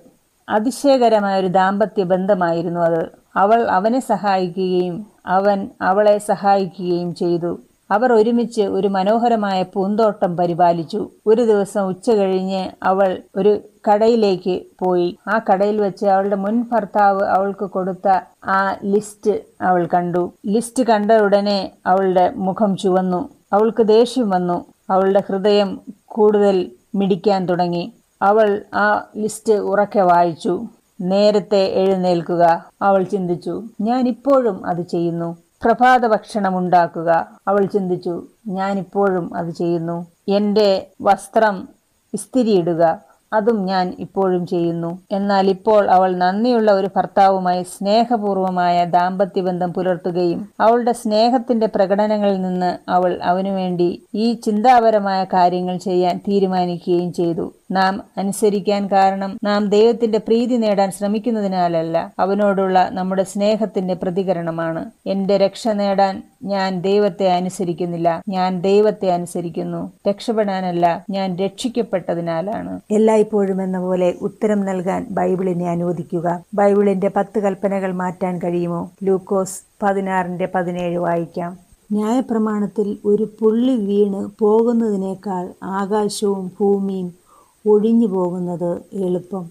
അതിശയകരമായ 0.49 1.39
ഒരു 1.39 1.47
ദാമ്പത്യ 1.47 2.03
ബന്ധമായിരുന്നു 2.03 2.81
അത്. 2.81 3.07
അവൾ 3.35 3.63
അവനെ 3.63 3.99
സഹായിക്കുകയും 3.99 5.05
അവൻ 5.27 5.69
അവളെ 5.81 6.17
സഹായിക്കുകയും 6.17 7.15
ചെയ്തു. 7.15 7.59
അവർ 7.91 8.13
ഒരുമിച്ച് 8.13 8.61
ഒരു 8.61 8.87
മനോഹരമായ 8.87 9.63
പൂന്തോട്ടം 9.63 10.37
പരിപാലിച്ചു. 10.37 11.09
ഒരു 11.27 11.41
ദിവസം 11.41 11.87
ഉച്ച 11.87 12.09
കഴിഞ്ഞ് 12.09 12.69
അവൾ 12.83 13.17
ഒരു 13.35 13.59
കടയിലേക്ക് 13.91 14.61
പോയി. 14.79 15.17
ആ 15.27 15.39
കടയിൽ 15.51 15.81
വെച്ച് 15.81 16.05
അവളുടെ 16.05 16.35
മുൻ 16.35 16.65
ഭർത്താവ് 16.71 17.21
അവൾക്ക് 17.21 17.65
കൊടുത്ത 17.65 18.19
ആ 18.45 18.75
ലിസ്റ്റ് 18.83 19.31
അവൾ 19.61 19.87
കണ്ടു. 19.93 20.31
ലിസ്റ്റ് 20.45 20.83
കണ്ട 20.83 21.11
ഉടനെ 21.11 21.71
അവളുടെ 21.85 22.33
മുഖം 22.35 22.77
ചുവന്നു. 22.77 23.29
അവൾക്ക് 23.53 23.83
ദേഷ്യം 23.83 24.29
വന്നു. 24.29 24.65
അവളുടെ 24.89 25.23
ഹൃദയം 25.29 25.79
കൂടുതൽ 26.05 26.71
മിടിക്കാൻ 26.95 27.45
തുടങ്ങി. 27.45 27.93
അവൾ 28.21 28.61
ആ 28.73 29.07
ലിസ്റ്റ് 29.17 29.53
ഉറക്കെ 29.53 29.99
വായിച്ചു. 29.99 30.67
നേരത്തെ 31.01 31.65
എഴുന്നേൽക്കുക. 31.65 32.65
അവൾ 32.81 33.03
ചിന്തിച്ചു 33.03 33.63
ഞാൻ 33.81 34.07
ഇപ്പോഴും 34.07 34.65
അത് 34.65 34.81
ചെയ്യുന്നു. 34.81 35.37
പ്രഭാത 35.63 36.07
ഭക്ഷണം 36.07 36.57
ഉണ്ടാക്കുക 36.57 37.27
അവൾ 37.47 37.65
ചിന്തിച്ചു 37.65 38.23
ഞാനിപ്പോഴും 38.47 39.35
അത് 39.35 39.49
ചെയ്യുന്നു. 39.49 40.05
എന്റെ 40.27 40.87
വസ്ത്രം 41.01 41.69
ഇസ്തിരിയിടുക. 42.13 43.06
അതും 43.33 43.65
ഞാൻ 43.65 43.95
ഇപ്പോഴും 43.99 44.45
ചെയ്യുന്നു. 44.47 44.99
എന്നാൽ 45.11 45.49
ഇപ്പോൾ 45.49 45.89
അവൾ 45.89 46.15
നന്ദിയുള്ള 46.15 46.71
ഒരു 46.71 46.89
ഭർത്താവുമായി 46.95 47.63
സ്നേഹപൂർവമായ 47.63 48.85
ദാമ്പത്യബന്ധം 48.85 49.73
പുലർത്തുകയും 49.73 50.47
അവളുടെ 50.59 50.91
സ്നേഹത്തിന്റെ 50.91 51.67
പ്രകടനങ്ങളിൽ 51.67 52.41
നിന്ന് 52.41 52.77
അവൾ 52.89 53.19
അവനുവേണ്ടി 53.23 53.89
ഈ 54.15 54.33
ചിന്താപരമായ 54.33 55.23
കാര്യങ്ങൾ 55.23 55.77
ചെയ്യാൻ 55.77 56.17
തീരുമാനിക്കുകയും 56.17 57.13
ചെയ്തു. 57.13 57.47
നാം 57.71 58.03
അനുസരിക്കാൻ 58.17 58.87
കാരണം 58.87 59.39
നാം 59.43 59.69
ദൈവത്തിന്റെ 59.69 60.17
പ്രീതി 60.17 60.55
നേടാൻ 60.55 60.91
ശ്രമിക്കുന്നതിനാലല്ല 60.91 62.13
അവനോടുള്ള 62.19 62.89
നമ്മുടെ 62.91 63.23
സ്നേഹത്തിന്റെ 63.23 63.93
പ്രതികരണമാണ്. 63.93 64.91
എന്റെ 65.05 65.37
രക്ഷ 65.37 65.67
നേടാൻ 65.67 66.23
ഞാൻ 66.43 66.81
ദൈവത്തെ 66.81 67.29
അനുസരിക്കുന്നില്ല 67.29 68.21
ഞാൻ 68.29 68.61
ദൈവത്തെ 68.61 69.09
അനുസരിക്കുന്നു. 69.09 69.91
രക്ഷപ്പെടാനല്ല 70.09 71.05
ഞാൻ 71.09 71.35
രക്ഷിക്കപ്പെട്ടതിനാലാണ്. 71.35 72.79
എല്ലായ്പ്പോഴും 72.91 73.63
എന്ന 73.63 73.79
പോലെ 73.79 74.13
ഉത്തരം 74.21 74.65
നൽകാൻ 74.65 75.07
ബൈബിളിനെ 75.11 75.69
അനുവദിക്കുക. 75.69 76.43
ബൈബിളിന്റെ 76.53 77.11
പത്ത് 77.15 77.39
കൽപ്പനകൾ 77.39 77.91
മാറ്റാൻ 77.91 78.39
കഴിയുമോ? 78.39 78.91
ലൂക്കോസ് 79.03 79.61
പതിനാറിന്റെ 79.83 80.47
പതിനേഴ് 80.55 80.97
വായിക്കാം. 80.97 81.57
ന്യായപ്രമാണത്തിൽ 81.91 82.97
ഒരു 83.05 83.27
പുള്ളി 83.39 83.75
വീണ് 83.75 84.29
പോകുന്നതിനേക്കാൾ 84.39 85.49
ആകാശവും 85.63 86.51
ഭൂമിയും 86.59 87.26
ഒഴിഞ്ഞു 87.67 88.07
പോകുന്നത് 88.07 88.81
എളുപ്പം. 88.93 89.49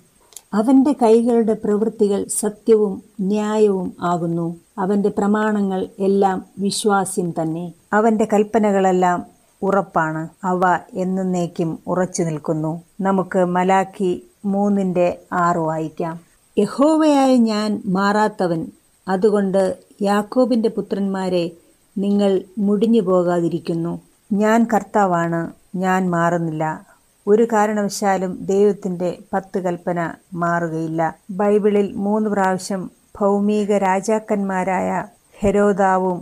അവന്റെ 0.55 0.93
കൈകളുടെ 1.03 1.53
പ്രവൃത്തികൾ 1.53 2.27
സത്യവും 2.29 3.03
ന്യായവും 3.21 3.93
ആകുന്നു. 4.01 4.57
അവന്റെ 4.79 5.09
പ്രമാണങ്ങൾ 5.09 5.87
എല്ലാം 5.99 6.45
വിശ്വാസ്യം 6.59 7.35
തന്നെ. 7.43 7.73
അവന്റെ 7.93 8.29
കൽപ്പനകളെല്ലാം 8.33 9.27
ഉറപ്പാണ്. 9.63 10.29
അവ 10.45 10.61
എന്നേക്കും 10.95 11.79
ഉറച്ചു 11.87 12.23
നിൽക്കുന്നു. 12.23 12.83
നമുക്ക് 13.01 13.45
മലാക്കി 13.45 14.27
മൂന്നിന്റെ 14.45 15.19
ആറ് 15.33 15.59
വായിക്കാം. 15.59 16.21
യഹോവയായ 16.59 17.37
ഞാൻ 17.37 17.83
മാറാത്തവൻ. 17.87 18.67
അതുകൊണ്ട് 19.09 19.77
യാക്കോബിന്റെ 20.03 20.69
പുത്രന്മാരെ 20.69 21.51
നിങ്ങൾ 21.99 22.41
മുടിഞ്ഞു 22.59 23.01
പോകാതിരിക്കുന്നു. 23.01 24.01
ഞാൻ 24.33 24.67
കർത്താവാണ്. 24.75 25.53
ഞാൻ 25.77 26.11
മാറുന്നില്ല. 26.11 26.96
ഒരു 27.27 27.49
കാരണവശാലും 27.53 28.39
ദൈവത്തിന്റെ 28.41 29.19
പത്ത് 29.33 29.59
കൽപ്പന 29.59 30.01
മാറുകയില്ല. 30.35 31.01
ബൈബിളിൽ 31.31 31.93
മൂന്ന് 31.97 32.31
പ്രാവശ്യം 32.31 32.91
ഭൗമിക 33.19 33.73
രാജാക്കന്മാരായ 33.79 34.91
ഹെരോദാവും 35.39 36.19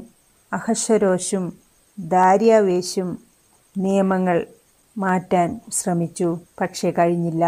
അഹശ്വരോഷും 0.53 1.45
ദാര്യാവേശും 1.99 3.19
നിയമങ്ങൾ 3.79 4.47
മാറ്റാൻ 4.97 5.61
ശ്രമിച്ചു. 5.73 6.39
പക്ഷേ 6.61 6.91
കഴിഞ്ഞില്ല. 6.91 7.45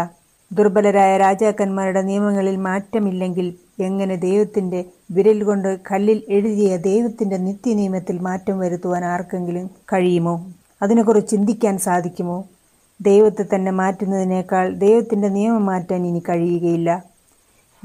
ദുർബലരായ 0.51 1.17
രാജാക്കന്മാരുടെ 1.17 2.01
നിയമങ്ങളിൽ 2.01 2.55
മാറ്റമില്ലെങ്കിൽ 2.55 3.47
എങ്ങനെ 3.79 4.15
ദൈവത്തിന്റെ 4.15 4.85
വിരൽ 5.11 5.43
കൊണ്ട് 5.43 5.79
കല്ലിൽ 5.91 6.23
എഴുതിയ 6.29 6.77
ദൈവത്തിന്റെ 6.77 7.37
നിത്യനിയമത്തിൽ 7.37 8.19
മാറ്റം 8.19 8.59
വരുത്തുവാൻ 8.59 9.05
ആർക്കെങ്കിലും 9.05 9.69
കഴിയുമോ? 9.93 10.35
അതിനെക്കുറിച്ച് 10.81 11.31
ചിന്തിക്കാൻ 11.31 11.77
സാധിക്കുമോ? 11.77 12.37
ദൈവത്തെ 13.01 13.45
തന്നെ 13.55 13.71
മാറ്റുന്നതിനേക്കാൾ 13.71 14.73
ദൈവത്തിന്റെ 14.73 15.27
നിയമം 15.27 15.65
മാറ്റാൻ 15.65 16.07
ഇനി 16.07 16.19
കഴിയുകയില്ല. 16.29 17.03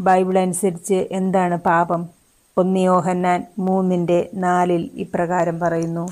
ബൈബിൾ 0.01 0.39
അനുസരിച്ച് 0.39 1.09
എന്താണ് 1.11 1.57
പാപം? 1.57 2.09
ഒന്നിയോഹന്നാൻ 2.57 3.45
മൂന്നിന്റെ 3.59 4.31
നാലിൽ 4.35 4.91
ഇപ്രകാരം 4.95 5.61
പറയുന്നു. 5.61 6.09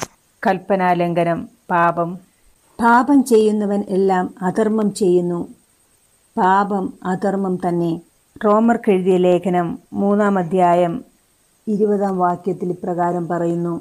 കൽപ്പനാലംഘനം 0.46 1.48
പാപം. 1.70 2.18
പാപം 2.82 3.24
ചെയ്യുന്നവൻ 3.24 3.84
എല്ലാം 3.88 4.34
അധർമ്മം 4.42 4.94
ചെയ്യുന്നു. 4.94 5.48
പാപം 6.36 6.92
അധർമ്മം 7.04 7.56
തന്നെ. 7.56 8.00
റോമർക്ക് 8.44 8.90
എഴുതിയ 8.90 9.16
ലേഖനം 9.16 9.78
മൂന്നാം 9.92 10.38
അധ്യായം 10.38 11.04
ഇരുപതാം 11.68 12.18
വാക്യത്തിൽ 12.18 12.70
ഇപ്രകാരം 12.70 13.28
പറയുന്നു. 13.28 13.80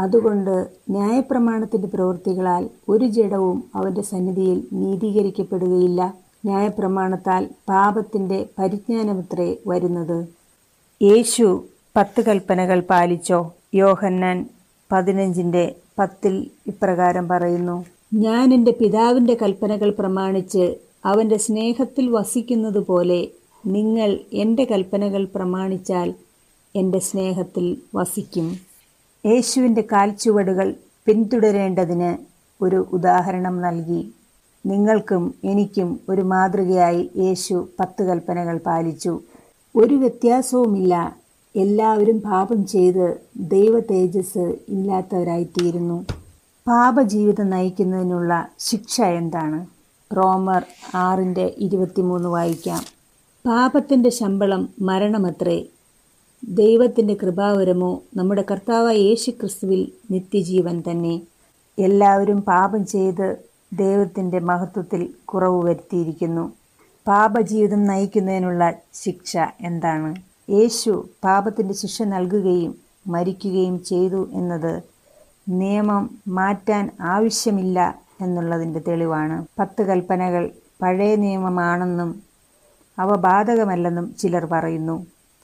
അതുകൊണ്ട് 0.00 0.68
ന്യായപ്രമാണത്തിന്റെ 0.90 1.88
പ്രവൃത്തികളാൽ 1.88 2.68
ഒരു 2.88 3.04
ജഡവും 3.04 3.64
അവന്റെ 3.74 4.02
സന്നിധിയിൽ 4.02 4.68
നീതീകരിക്കപ്പെടുകയില്ല. 4.72 6.14
ന്യായപ്രമാണത്താൽ 6.44 7.48
പാപത്തിന്റെ 7.68 8.46
പരിജ്ഞാനമത്രേ 8.58 9.56
വരുന്നത്. 9.66 10.18
യേശു 11.02 11.64
പത്ത് 11.96 12.20
കൽപ്പനകൾ 12.20 12.80
പാലിച്ചോ? 12.80 13.54
യോഹന്നാൻ 13.74 14.48
പതിനഞ്ചിന്റെ 14.92 15.74
പത്തിൽ 15.98 16.50
ഇപ്രകാരം 16.66 17.28
പറയുന്നു 17.28 17.84
ഞാൻ 18.14 18.54
എന്റെ 18.54 18.72
പിതാവിന്റെ 18.80 19.36
കൽപ്പനകൾ 19.42 19.90
പ്രമാണിച്ച് 19.90 20.64
അവന്റെ 21.04 21.36
സ്നേഹത്തിൽ 21.36 22.10
വസിക്കുന്നത് 22.10 22.78
പോലെ 22.78 23.28
നിങ്ങൾ 23.66 24.18
എന്റെ 24.32 24.64
കൽപ്പനകൾ 24.64 25.24
പ്രമാണിച്ചാൽ 25.24 26.14
എന്റെ 26.76 26.98
സ്നേഹത്തിൽ 26.98 27.76
വസിക്കും. 27.94 28.69
യേശുവിന്റെ 29.26 29.84
കാൽച്ചുവടുകൾ 29.92 30.74
പിന്തുടരേണ്ടതിന് 31.06 32.16
ഒരു 32.64 32.86
ഉദാഹരണം 32.92 33.60
നൽകി. 33.60 34.14
നിങ്ങൾക്കും 34.66 35.34
എനിക്കും 35.44 36.00
ഒരു 36.08 36.22
മാതൃകയായി 36.22 37.10
യേശു 37.16 37.68
പത്ത് 37.80 38.02
കൽപ്പനകൾ 38.02 38.58
പാലിച്ചു. 38.58 39.20
ഒരു 39.76 39.94
വ്യത്യാസവുമില്ല. 39.94 41.16
എല്ലാവരും 41.56 42.20
പാപം 42.20 42.66
ചെയ്ത് 42.66 43.20
ദൈവ 43.36 43.80
തേജസ് 43.80 44.56
ഇല്ലാത്തവരായിത്തീരുന്നു. 44.68 46.04
പാപജീവിതം 46.68 47.50
നയിക്കുന്നതിനുള്ള 47.50 48.48
ശിക്ഷ 48.58 49.00
എന്താണ്? 49.00 49.66
റോമർ 50.16 50.64
ആറിന്റെ 50.94 51.54
ഇരുപത്തിമൂന്ന് 51.58 52.28
വായിക്കാം. 52.28 52.82
പാപത്തിന്റെ 53.46 54.10
ശമ്പളം 54.10 54.68
മരണമത്രേ. 54.80 55.66
ദൈവത്തിന്റെ 56.42 57.14
കൃപാവരമോ 57.14 58.02
നമ്മുടെ 58.16 58.44
കർത്താവായ 58.50 58.96
യേശു 58.96 59.30
ക്രിസ്തുവിൽ 59.30 59.80
നിത്യജീവൻ 60.10 60.82
തന്നെ. 60.90 61.20
എല്ലാവരും 61.78 62.42
പാപം 62.42 62.86
ചെയ്ത് 62.86 63.26
ദൈവത്തിന്റെ 63.72 64.38
മഹത്വത്തിൽ 64.40 65.14
കുറവ് 65.24 65.64
വരുത്തിയിരിക്കുന്നു. 65.64 66.44
പാപജീവിതം 67.06 67.84
നയിക്കുന്നതിനുള്ള 67.84 68.64
ശിക്ഷ 68.94 69.36
എന്താണ്? 69.60 70.10
യേശു 70.50 70.90
പാപത്തിന്റെ 71.24 71.74
ശിക്ഷ 71.74 72.02
നൽകുകയും 72.02 72.72
മരിക്കുകയും 73.06 73.84
ചെയ്തു 73.84 74.28
എന്നത് 74.32 74.72
നിയമം 75.48 76.02
മാറ്റാൻ 76.28 76.90
ആവശ്യമില്ല 77.00 77.78
എന്നുള്ളതിന്റെ 78.20 78.80
തെളിവാണ്. 78.88 79.46
പത്ത് 79.58 79.82
കൽപ്പനകൾ 79.82 80.42
പഴയ 80.82 81.16
നിയമമാണെന്നും 81.16 82.10
അവ 82.98 83.16
ബാധകമല്ലെന്നും 83.16 84.14
ചിലർ 84.14 84.46
പറയുന്നു. 84.46 84.96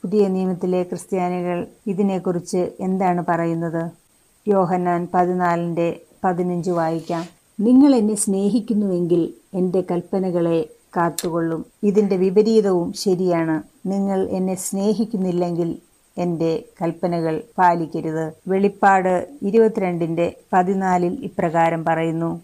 പുതിയ 0.07 0.27
നിയമത്തിലെ 0.27 0.83
ക്രിസ്ത്യാനികൾ 0.83 1.67
ഇതിനെക്കുറിച്ച് 1.87 2.71
എന്താണ് 2.79 3.23
പറയുന്നത്? 3.29 3.91
യോഹന്നാൻ 4.47 5.07
പതിനാലിന്റെ 5.13 5.99
പതിനഞ്ച് 6.23 6.71
വായിക്കാം. 6.71 7.25
നിങ്ങൾ 7.59 7.95
എന്നെ 7.95 8.15
സ്നേഹിക്കുന്നുവെങ്കിൽ 8.15 9.33
എന്റെ 9.53 9.83
കൽപ്പനകളെ 9.91 10.69
കാത്തുകൊള്ളും. 10.97 11.65
ഇതിന്റെ 11.83 12.15
വിപരീതവും 12.15 12.93
ശരിയാണ്. 12.93 13.63
നിങ്ങൾ 13.85 14.29
എന്നെ 14.29 14.55
സ്നേഹിക്കുന്നില്ലെങ്കിൽ 14.55 15.77
എന്റെ 16.17 16.63
കൽപ്പനകൾ 16.81 17.43
പാലിക്കരുത് 17.57 18.33
വെളിപ്പാട് 18.47 19.27
ഇരുപത്തിരണ്ടിന്റെ 19.41 20.33
പതിനാലിൽ 20.53 21.17
ഇപ്രകാരം 21.23 21.85
പറയുന്നു. 21.85 22.41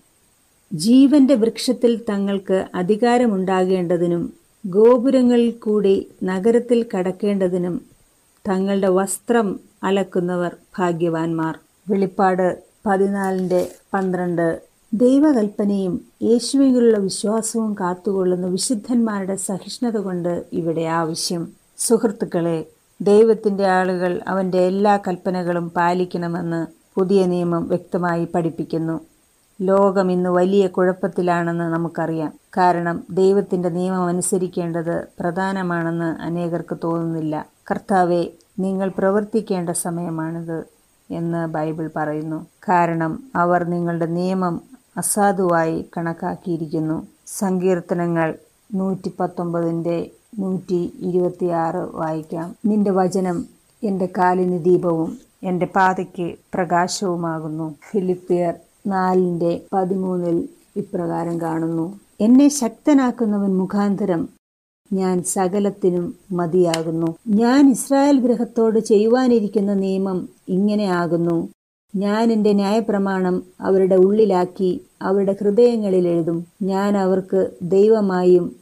ജീവന്റെ 0.73 1.35
വൃക്ഷത്തിൽ 1.35 2.01
തങ്ങൾക്ക് 2.09 2.65
അധികാരമുണ്ടാകേണ്ടതിനും 2.75 4.42
ഗോപുരങ്ങളിൽ 4.65 5.51
കൂടി 5.51 6.11
നഗരത്തിൽ 6.23 6.85
കടക്കേണ്ടതിനും 6.93 7.81
തങ്ങളുടെ 8.47 8.87
വസ്ത്രം 8.87 9.59
അലക്കുന്നവർ 9.83 10.55
ഭാഗ്യവാന്മാർ. 10.79 11.59
വെളിപ്പാട് 11.89 12.63
പതിനാലിന്റെ 12.85 13.71
പന്ത്രണ്ട്. 13.93 14.61
ദൈവകൽപ്പനയും 14.93 16.01
യേശുവിലുള്ള 16.23 16.97
വിശ്വാസവും 16.97 17.73
കാത്തുകൊള്ളുന്ന 17.73 18.47
വിശുദ്ധന്മാരുടെ 18.47 19.35
സഹിഷ്ണുത 19.35 19.97
കൊണ്ട് 19.97 20.45
ഇവിടെ 20.53 20.81
ആവശ്യം. 20.81 21.47
സുഹൃത്തുക്കളെ 21.77 22.65
ദൈവത്തിന്റെ 23.01 23.67
ആളുകൾ 23.67 24.21
അവന്റെ 24.27 24.57
എല്ലാ 24.57 24.97
കൽപ്പനകളും 24.97 25.69
പാലിക്കണമെന്ന് 25.69 26.67
പുതിയ 26.95 27.25
നിയമം 27.25 27.67
വ്യക്തമായി 27.67 28.25
പഠിപ്പിക്കുന്നു. 28.25 29.01
ലോകം 29.63 30.11
ഇന്ന് 30.11 30.29
വലിയ 30.29 30.67
കുഴപ്പത്തിലാണെന്ന് 30.67 31.63
നമുക്കറിയാം. 31.63 32.33
കാരണം 32.57 33.03
ദൈവത്തിന്റെ 33.11 33.69
നിയമം 33.69 34.05
അനുസരിക്കേണ്ടത് 34.05 35.07
പ്രധാനമാണെന്ന് 35.19 36.21
അനേകർക്ക് 36.21 36.77
തോന്നുന്നില്ല. 36.83 37.45
കർത്താവെ 37.71 38.25
നിങ്ങൾ 38.59 38.91
പ്രവർത്തിക്കേണ്ട 38.97 39.69
സമയമാണിത് 39.69 40.63
എന്ന് 41.11 41.47
ബൈബിൾ 41.47 41.89
പറയുന്നു. 41.95 42.45
കാരണം 42.69 43.23
അവർ 43.35 43.63
നിങ്ങളുടെ 43.63 44.05
നിയമം 44.05 44.61
അസാധുവായി 44.97 45.85
കണക്കാക്കിയിരിക്കുന്നു. 45.97 47.07
സങ്കീർത്തനങ്ങൾ 47.27 48.35
നൂറ്റി 48.73 49.11
പത്തൊമ്പതിന്റെ 49.19 50.09
നൂറ്റി 50.39 50.93
ഇരുപത്തിയാറ് 50.99 51.81
വായിക്കാം. 51.95 52.55
നിന്റെ 52.65 52.91
വചനം 52.91 53.45
എന്റെ 53.83 54.09
കാലിന് 54.17 54.63
ദീപവും 54.63 55.17
എന്റെ 55.43 55.65
പാതയ്ക്ക് 55.65 56.35
പ്രകാശവുമാകുന്നു. 56.53 57.75
ഫിലിപ്പിയർ 57.91 58.53
നാലിന്റെ 58.87 59.61
പതിമൂന്നിൽ 59.73 60.49
ഇപ്രകാരം 60.75 61.41
കാണുന്നു. 61.41 61.99
എന്നെ 62.21 62.47
ശക്തനാക്കുന്നവൻ 62.47 63.57
മുഖാന്തരം 63.57 64.29
ഞാൻ 64.93 65.23
സകലത്തിനും 65.23 66.15
മതിയാകുന്നു. 66.31 67.15
ഞാൻ 67.27 67.69
ഇസ്രായേൽ 67.69 68.19
ഗ്രഹത്തോട് 68.19 68.79
ചെയ്യുവാനിരിക്കുന്ന 68.79 69.73
നിയമം 69.73 70.29
ഇങ്ങനെയാകുന്നു 70.49 71.49
ഞാൻ 71.95 72.31
എന്റെ 72.31 72.53
ന്യായപ്രമാണം 72.53 73.43
അവരുടെ 73.61 73.95
ഉള്ളിലാക്കി 73.95 74.81
അവരുടെ 75.01 75.35
ഹൃദയങ്ങളിൽ 75.41 76.07
എഴുതും. 76.07 76.47
ഞാൻ 76.61 76.97
അവർക്ക് 76.97 77.51
ദൈവമായും 77.61 78.55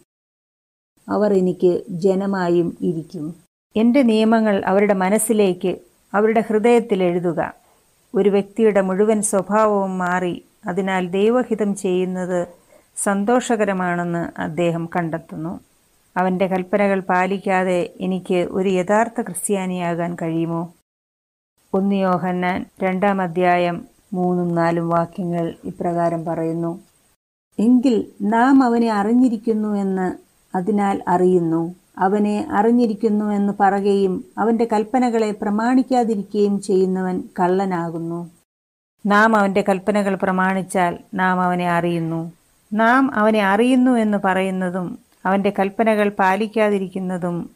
അവർ 1.10 1.34
എനിക്ക് 1.34 1.84
ജനമായും 1.90 2.78
ഇരിക്കും. 2.82 3.36
എന്റെ 3.76 4.02
നിയമങ്ങൾ 4.04 4.62
അവരുടെ 4.66 4.94
മനസ്സിലേക്ക് 4.94 5.78
അവരുടെ 6.14 6.40
ഹൃദയത്തിൽ 6.40 7.04
എഴുതുക. 7.04 7.54
ഒരു 8.16 8.30
വ്യക്തിയുടെ 8.30 8.82
മുഴുവൻ 8.82 9.22
സ്വഭാവവും 9.22 9.98
മാറി 9.98 10.46
അതിനാൽ 10.68 11.08
ദൈവഹിതം 11.08 11.76
ചെയ്യുന്നത് 11.76 12.48
സന്തോഷകരമാണെന്ന് 12.96 14.42
അദ്ദേഹം 14.42 14.90
കണ്ടെത്തുന്നു. 14.96 15.60
അവന്റെ 16.18 16.48
കൽപ്പനകൾ 16.48 17.00
പാലിക്കാതെ 17.00 17.94
എനിക്ക് 18.00 18.36
ഒരു 18.36 18.70
യഥാർത്ഥ 18.70 19.22
ക്രിസ്ത്യാനിയാകാൻ 19.22 20.18
കഴിയുമോ? 20.22 20.74
ഒന്ന് 21.74 21.96
യോഹന്നാൻ 21.96 22.66
രണ്ടാം 22.84 23.22
അധ്യായം 23.22 23.86
മൂന്നും 24.14 24.56
നാലും 24.56 24.90
വാക്യങ്ങൾ 24.90 25.56
ഇപ്രകാരം 25.64 26.26
പറയുന്നു. 26.26 26.80
എങ്കിൽ 27.60 28.12
നാം 28.22 28.64
അവനെ 28.64 28.90
അറിഞ്ഞിരിക്കുന്നു 28.92 29.76
എന്ന് 29.76 30.08
അതിനാൽ 30.56 31.04
അറിയുന്നു. 31.08 31.76
അവനെ 31.98 32.48
അറിഞ്ഞിരിക്കുന്നുവെന്ന് 32.52 33.54
പറയുകയും 33.60 34.26
അവന്റെ 34.38 34.68
കൽപ്പനകളെ 34.74 35.32
പ്രമാണിക്കാതിരിക്കുകയും 35.32 36.62
ചെയ്യുന്നവൻ 36.62 37.24
കള്ളനാകുന്നു. 37.40 38.30
നാം 39.06 39.36
അവന്റെ 39.36 39.64
കൽപ്പനകൾ 39.70 40.16
പ്രമാണിച്ചാൽ 40.16 40.98
നാം 41.14 41.42
അവനെ 41.42 41.72
അറിയുന്നു. 41.72 42.32
നാം 42.74 43.16
അവനെ 43.16 43.46
അറിയുന്നു 43.46 43.92
എന്ന് 43.92 44.18
പറയുന്നതും 44.26 45.00
അവന്റെ 45.26 45.54
കൽപ്പനകൾ 45.60 46.10
പാലിക്കാതിരിക്കുന്നതും 46.10 47.50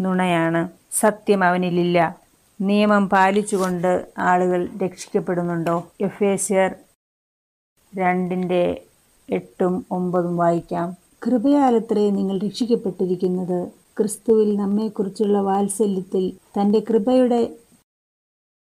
നുണയാണ്. 0.00 0.68
സത്യം 0.92 1.44
അവനിലില്ല. 1.44 2.16
നിയമം 2.60 3.08
പാലിച്ചുകൊണ്ട് 3.08 4.06
ആളുകൾ 4.18 4.68
രക്ഷിക്കപ്പെടുന്നുണ്ടോ? 4.84 5.92
എഫ് 6.00 6.24
എസിയർ 6.24 6.74
രണ്ടിന്റെ 7.96 8.82
എട്ടും 9.30 9.86
ഒമ്പതും 9.90 10.36
വായിക്കാം. 10.36 11.07
കൃപയാലത്രേ 11.22 12.10
നിങ്ങൾ 12.10 12.38
രക്ഷിക്കപ്പെട്ടിരിക്കുന്നത്. 12.38 13.68
ക്രിസ്തുവിൽ 13.98 14.56
നമ്മെക്കുറിച്ചുള്ള 14.56 15.40
വാത്സല്യത്തിൽ 15.40 16.32
തന്റെ 16.60 16.80
കൃപയുടെ 16.80 17.40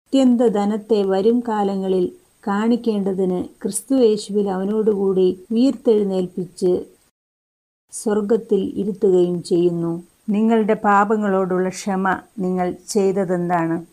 അത്യന്ത 0.08 0.42
ധനത്തെ 0.42 1.04
വരും 1.04 1.40
കാലങ്ങളിൽ 1.40 2.06
കാണിക്കേണ്ടതിന് 2.48 3.44
ക്രിസ്തു 3.62 3.96
യേശുവിൽ 3.96 4.50
അവനോടുകൂടി 4.50 5.46
ഉയർത്തെഴുന്നേൽപ്പിച്ച് 5.52 6.72
സ്വർഗത്തിൽ 7.94 8.62
ഇരുത്തുകയും 8.76 9.44
ചെയ്യുന്നു. 9.44 10.04
നിങ്ങളുടെ 10.30 10.74
പാപങ്ങളോടുള്ള 10.74 11.70
ക്ഷമ 11.70 12.18
നിങ്ങൾ 12.40 12.76
ചെയ്തതെന്താണ്? 12.90 13.86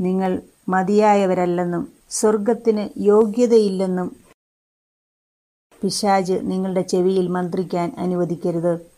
നിങ്ങൾ 0.00 0.42
മതിയായവരല്ലെന്നും 0.68 1.92
സ്വർഗത്തിന് 2.10 2.88
യോഗ്യതയില്ലെന്നും 2.98 4.25
പിശാജ് 5.82 6.32
നിങ്ങളുടെ 6.42 6.80
ചെവിയിൽ 6.80 7.28
മന്ത്രിക്കാൻ 7.28 7.94
അനുവദിക്കരുത്. 7.98 8.96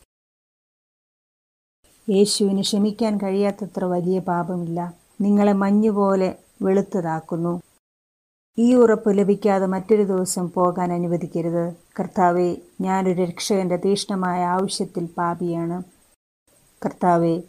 യേശുവിന് 2.11 2.61
ക്ഷമിക്കാൻ 2.61 3.18
കഴിയാത്തത്ര 3.18 3.85
വലിയ 3.85 4.18
പാപമില്ല. 4.18 4.95
നിങ്ങളെ 5.20 5.53
മഞ്ഞുപോലെ 5.53 6.39
വെളുത്തതാക്കുന്നു. 6.62 7.61
ഈ 8.59 8.74
ഉറപ്പ് 8.74 9.18
ലഭിക്കാതെ 9.18 9.66
മറ്റൊരു 9.66 10.03
ദിവസം 10.03 10.51
പോകാൻ 10.51 10.93
അനുവദിക്കരുത്. 10.93 11.76
കർത്താവെ 12.01 12.57
ഞാനൊരു 12.81 13.22
രക്ഷകന്റെ 13.22 13.76
തീഷ്ണമായ 13.76 14.45
ആവശ്യത്തിൽ 14.45 15.09
പാപിയാണ്. 15.18 15.83
കർത്താവെ 16.85 17.43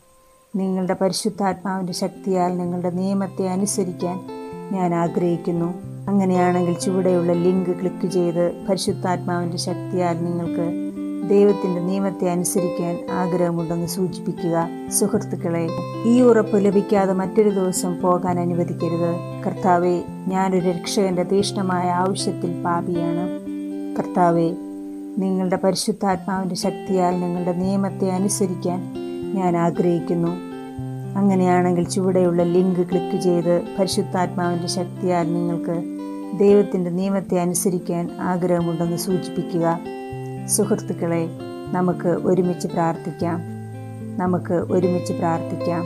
നിങ്ങളുടെ 0.55 0.93
പരിശുദ്ധാത്മാവിന്റെ 0.93 1.93
ശക്തിയാൽ 1.93 2.57
നിങ്ങളുടെ 2.57 2.89
നിയമത്തെ 2.89 3.47
അനുസരിക്കാൻ 3.47 4.38
ഞാൻ 4.71 4.95
ആഗ്രഹിക്കുന്നു. 4.95 5.73
അങ്ങനെയാണെങ്കിൽ 6.09 6.79
ചുവടെയുള്ള 6.79 7.33
ലിങ്ക് 7.33 7.69
ക്ലിക്ക് 7.69 8.07
ചെയ്ത് 8.07 8.65
പരിശുദ്ധാത്മാവിന്റെ 8.69 9.57
ശക്തിയാൽ 9.57 10.23
നിങ്ങൾക്ക് 10.25 10.89
ദൈവത്തിന്റെ 11.29 11.81
നിയമത്തെ 11.81 12.29
അനുസരിക്കാൻ 12.29 12.99
ആഗ്രഹമുണ്ടെന്ന് 13.11 13.87
സൂചിപ്പിക്കുക. 13.87 14.69
സുഹൃത്തുക്കളെ 14.89 15.67
ഈ 16.05 16.21
ഉറപ്പ് 16.21 16.65
ലഭിക്കാതെ 16.65 17.13
മറ്റൊരു 17.13 17.49
ദിവസം 17.49 18.01
പോകാൻ 18.01 18.39
അനുവദിക്കരുത്. 18.39 19.43
കർത്താവെ 19.47 20.03
ഞാനൊരു 20.27 20.69
രക്ഷകന്റെ 20.69 21.23
തീഷ്ണമായ 21.23 21.89
ആവശ്യത്തിൽ 21.89 22.63
പാപിയാണ്. 22.63 23.29
കർത്താവെ 23.97 24.55
നിങ്ങളുടെ 25.17 25.55
പരിശുദ്ധാത്മാവിന്റെ 25.55 26.55
ശക്തിയാൽ 26.55 27.19
നിങ്ങളുടെ 27.19 27.53
നിയമത്തെ 27.53 28.09
അനുസരിക്കാൻ 28.09 28.93
ഞാൻ 29.33 29.57
ആഗ്രഹിക്കുന്നു. 29.57 30.48
അങ്ങനെയാണെങ്കിൽ 31.17 31.89
ചുവടെയുള്ള 31.89 32.43
ലിങ്ക് 32.43 32.89
ക്ലിക്ക് 32.89 33.21
ചെയ്ത് 33.21 33.63
പരിശുദ്ധാത്മാവിന്റെ 33.79 34.67
ശക്തിയാൽ 34.67 35.33
നിങ്ങൾക്ക് 35.33 35.99
ദൈവത്തിന്റെ 36.39 36.91
നിയമത്തെ 36.91 37.39
അനുസരിക്കാൻ 37.39 38.11
ആഗ്രഹമുണ്ടെന്ന് 38.19 38.97
സൂചിപ്പിക്കുക. 38.97 39.79
സുഹൃത്തുക്കളെ 40.45 41.29
നമുക്ക് 41.71 42.07
ഒരുമിച്ച് 42.07 42.67
പ്രാർത്ഥിക്കാം. 42.67 43.41
നമുക്ക് 44.17 44.53
ഒരുമിച്ച് 44.53 45.13
പ്രാർത്ഥിക്കാം. 45.13 45.85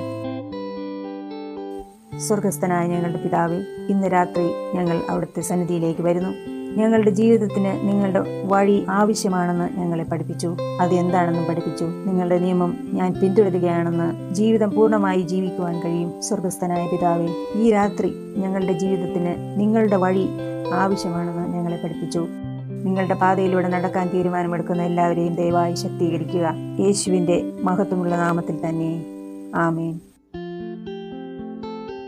സ്വർഗസ്ഥനായ 2.20 2.88
ഞങ്ങളുടെ 2.88 3.18
പിതാവേ 3.18 3.58
ഇന്ന് 3.90 4.08
രാത്രി 4.08 4.76
ഞങ്ങൾ 4.76 5.02
അവിടുത്തെ 5.10 5.42
സന്നിധിയിലേക്ക് 5.42 6.02
വരുന്നു. 6.02 6.53
ഞങ്ങളുടെ 6.76 7.10
ജീവിതത്തിന് 7.10 7.90
നിങ്ങളുടെ 7.90 8.24
വഴി 8.46 8.86
ആവശ്യമാണെന്ന് 8.90 9.80
ഞങ്ങളെ 9.80 10.04
പഠിപ്പിച്ചു. 10.04 10.56
അത് 10.82 10.94
എന്താണെന്നും 10.94 11.46
പഠിപ്പിച്ചു. 11.46 11.86
നിങ്ങളുടെ 11.86 12.40
നിയമം 12.40 12.78
ഞാൻ 12.94 13.14
പിന്തുടരുകയാണെന്ന് 13.14 14.36
ജീവിതം 14.36 14.72
പൂർണമായി 14.72 15.22
ജീവിക്കുവാൻ 15.22 15.82
കഴിയും. 15.86 16.22
സ്വർഗസ്ഥനായ 16.22 16.88
പിതാവേ 16.88 17.28
ഈ 17.56 17.72
രാത്രി 17.72 18.14
ഞങ്ങളുടെ 18.38 18.74
ജീവിതത്തിന് 18.74 19.60
നിങ്ങളുടെ 19.60 19.96
വഴി 19.96 20.28
ആവശ്യമാണെന്ന് 20.74 21.54
ഞങ്ങളെ 21.54 21.80
പഠിപ്പിച്ചു. 21.84 22.28
നിങ്ങളുടെ 22.84 23.14
പാതയിലൂടെ 23.14 23.68
നടക്കാൻ 23.68 24.10
തീരുമാനമെടുക്കുന്ന 24.14 24.82
എല്ലാവരെയും 24.82 25.36
ദയവായി 25.36 25.76
ശക്തീകരിക്കുക. 25.76 26.54
യേശുവിന്റെ 26.80 27.52
മഹത്വമുള്ള 27.62 28.16
നാമത്തിൽ 28.16 28.70
തന്നെ. 28.70 29.06
ആമേൻ. 29.56 30.00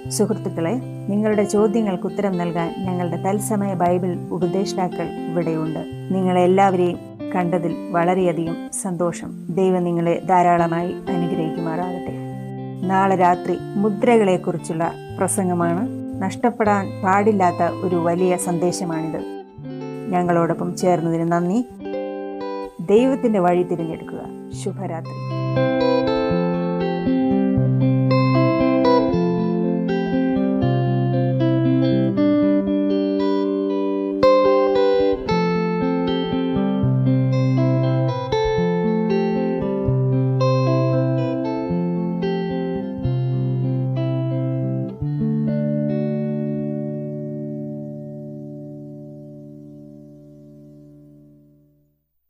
സുഹൃത്തുക്കളെ 0.10 0.95
നിങ്ങളുടെ 1.10 1.44
ചോദ്യങ്ങൾക്ക് 1.44 2.04
ഉത്തരം 2.04 2.38
നൽകാൻ 2.38 2.76
ഞങ്ങളുടെ 2.78 3.18
തത്സമയ 3.18 3.74
ബൈബിൾ 3.74 4.18
ഉപദേഷ്ടാക്കൾ 4.32 5.32
ഇവിടെയുണ്ട്. 5.32 5.80
നിങ്ങളെ 6.16 6.44
എല്ലാവരെയും 6.44 7.00
കണ്ടതിൽ 7.36 7.76
വളരെയധികം 7.92 8.56
സന്തോഷം. 8.82 9.48
ദൈവം 9.50 9.84
നിങ്ങളെ 9.84 10.22
ധാരാളമായി 10.26 10.92
അനുഗ്രഹിക്കുമാറാകട്ടെ. 10.92 12.14
നാളെ 12.88 13.16
രാത്രി 13.16 13.58
മുദ്രകളെക്കുറിച്ചുള്ള 13.76 14.94
പ്രസംഗമാണ്. 15.18 15.88
നഷ്ടപ്പെടാൻ 16.22 17.02
പാടില്ലാത്ത 17.04 17.64
ഒരു 17.84 17.96
വലിയ 17.96 18.38
സന്ദേശമാണിത്. 18.38 19.44
ഞങ്ങളോടൊപ്പം 20.10 20.78
ചേർന്നതിന് 20.78 21.32
നന്ദി. 21.32 21.66
ദൈവത്തിന്റെ 22.90 23.40
വഴി 23.40 23.64
തിരഞ്ഞെടുക്കുക. 23.64 24.22
ശുഭരാത്രി. 24.64 26.15